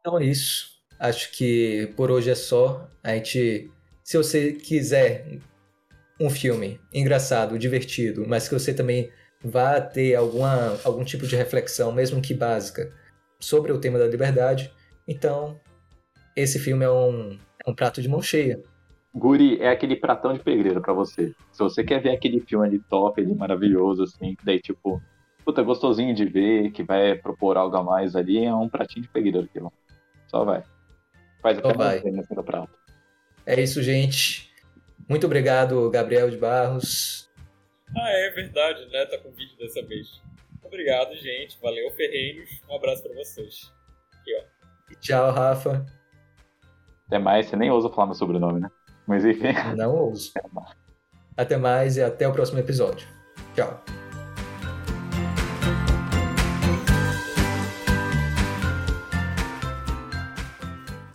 Então 0.00 0.18
é 0.18 0.24
isso. 0.24 0.71
Acho 1.02 1.32
que 1.32 1.92
por 1.96 2.12
hoje 2.12 2.30
é 2.30 2.34
só. 2.36 2.88
A 3.02 3.16
gente, 3.16 3.68
se 4.04 4.16
você 4.16 4.52
quiser 4.52 5.40
um 6.20 6.30
filme 6.30 6.80
engraçado, 6.94 7.58
divertido, 7.58 8.24
mas 8.24 8.48
que 8.48 8.54
você 8.54 8.72
também 8.72 9.10
vá 9.44 9.80
ter 9.80 10.14
alguma, 10.14 10.78
algum 10.84 11.02
tipo 11.02 11.26
de 11.26 11.34
reflexão, 11.34 11.90
mesmo 11.90 12.22
que 12.22 12.32
básica, 12.32 12.88
sobre 13.40 13.72
o 13.72 13.80
tema 13.80 13.98
da 13.98 14.06
liberdade, 14.06 14.72
então 15.08 15.58
esse 16.36 16.60
filme 16.60 16.84
é 16.84 16.90
um, 16.90 17.36
é 17.66 17.68
um 17.68 17.74
prato 17.74 18.00
de 18.00 18.08
mão 18.08 18.22
cheia. 18.22 18.62
Guri, 19.12 19.60
é 19.60 19.70
aquele 19.70 19.96
pratão 19.96 20.32
de 20.32 20.38
pedreiro 20.38 20.80
para 20.80 20.92
você. 20.92 21.34
Se 21.50 21.58
você 21.58 21.82
quer 21.82 22.00
ver 22.00 22.10
aquele 22.10 22.38
filme 22.38 22.64
ali 22.64 22.78
top, 22.78 23.20
ali 23.20 23.34
maravilhoso, 23.34 24.04
assim, 24.04 24.36
que 24.36 24.44
daí, 24.44 24.60
tipo, 24.60 25.02
puta, 25.44 25.64
gostosinho 25.64 26.14
de 26.14 26.26
ver, 26.26 26.70
que 26.70 26.84
vai 26.84 27.16
propor 27.16 27.56
algo 27.56 27.76
a 27.76 27.82
mais 27.82 28.14
ali, 28.14 28.44
é 28.44 28.54
um 28.54 28.68
pratinho 28.68 29.02
de 29.02 29.08
pedreiro 29.08 29.48
aquilo. 29.50 29.72
Só 30.28 30.44
vai. 30.44 30.62
Faz 31.42 31.58
até 31.58 31.72
vai. 31.74 32.00
do 32.00 32.44
prato. 32.44 32.72
É 33.44 33.60
isso, 33.60 33.82
gente. 33.82 34.50
Muito 35.08 35.26
obrigado, 35.26 35.90
Gabriel 35.90 36.30
de 36.30 36.36
Barros. 36.36 37.28
Ah, 37.96 38.10
é 38.10 38.30
verdade, 38.30 38.86
né? 38.86 39.04
Tá 39.06 39.18
com 39.18 39.30
vídeo 39.32 39.56
dessa 39.58 39.82
vez. 39.82 40.22
Obrigado, 40.62 41.14
gente. 41.16 41.58
Valeu, 41.60 41.90
Ferreiros. 41.90 42.48
Um 42.70 42.76
abraço 42.76 43.02
para 43.02 43.12
vocês. 43.14 43.72
Aqui, 44.20 44.34
ó. 44.38 44.94
Tchau, 45.00 45.30
Rafa. 45.32 45.84
Até 47.06 47.18
mais. 47.18 47.46
Você 47.46 47.56
nem 47.56 47.70
ousa 47.70 47.90
falar 47.90 48.06
meu 48.06 48.14
sobrenome, 48.14 48.60
né? 48.60 48.70
Mas 49.06 49.24
enfim. 49.24 49.52
Não 49.76 49.94
ouso. 49.94 50.32
Até 51.36 51.56
mais 51.56 51.96
e 51.96 52.02
até 52.02 52.28
o 52.28 52.32
próximo 52.32 52.58
episódio. 52.58 53.08
Tchau. 53.54 54.01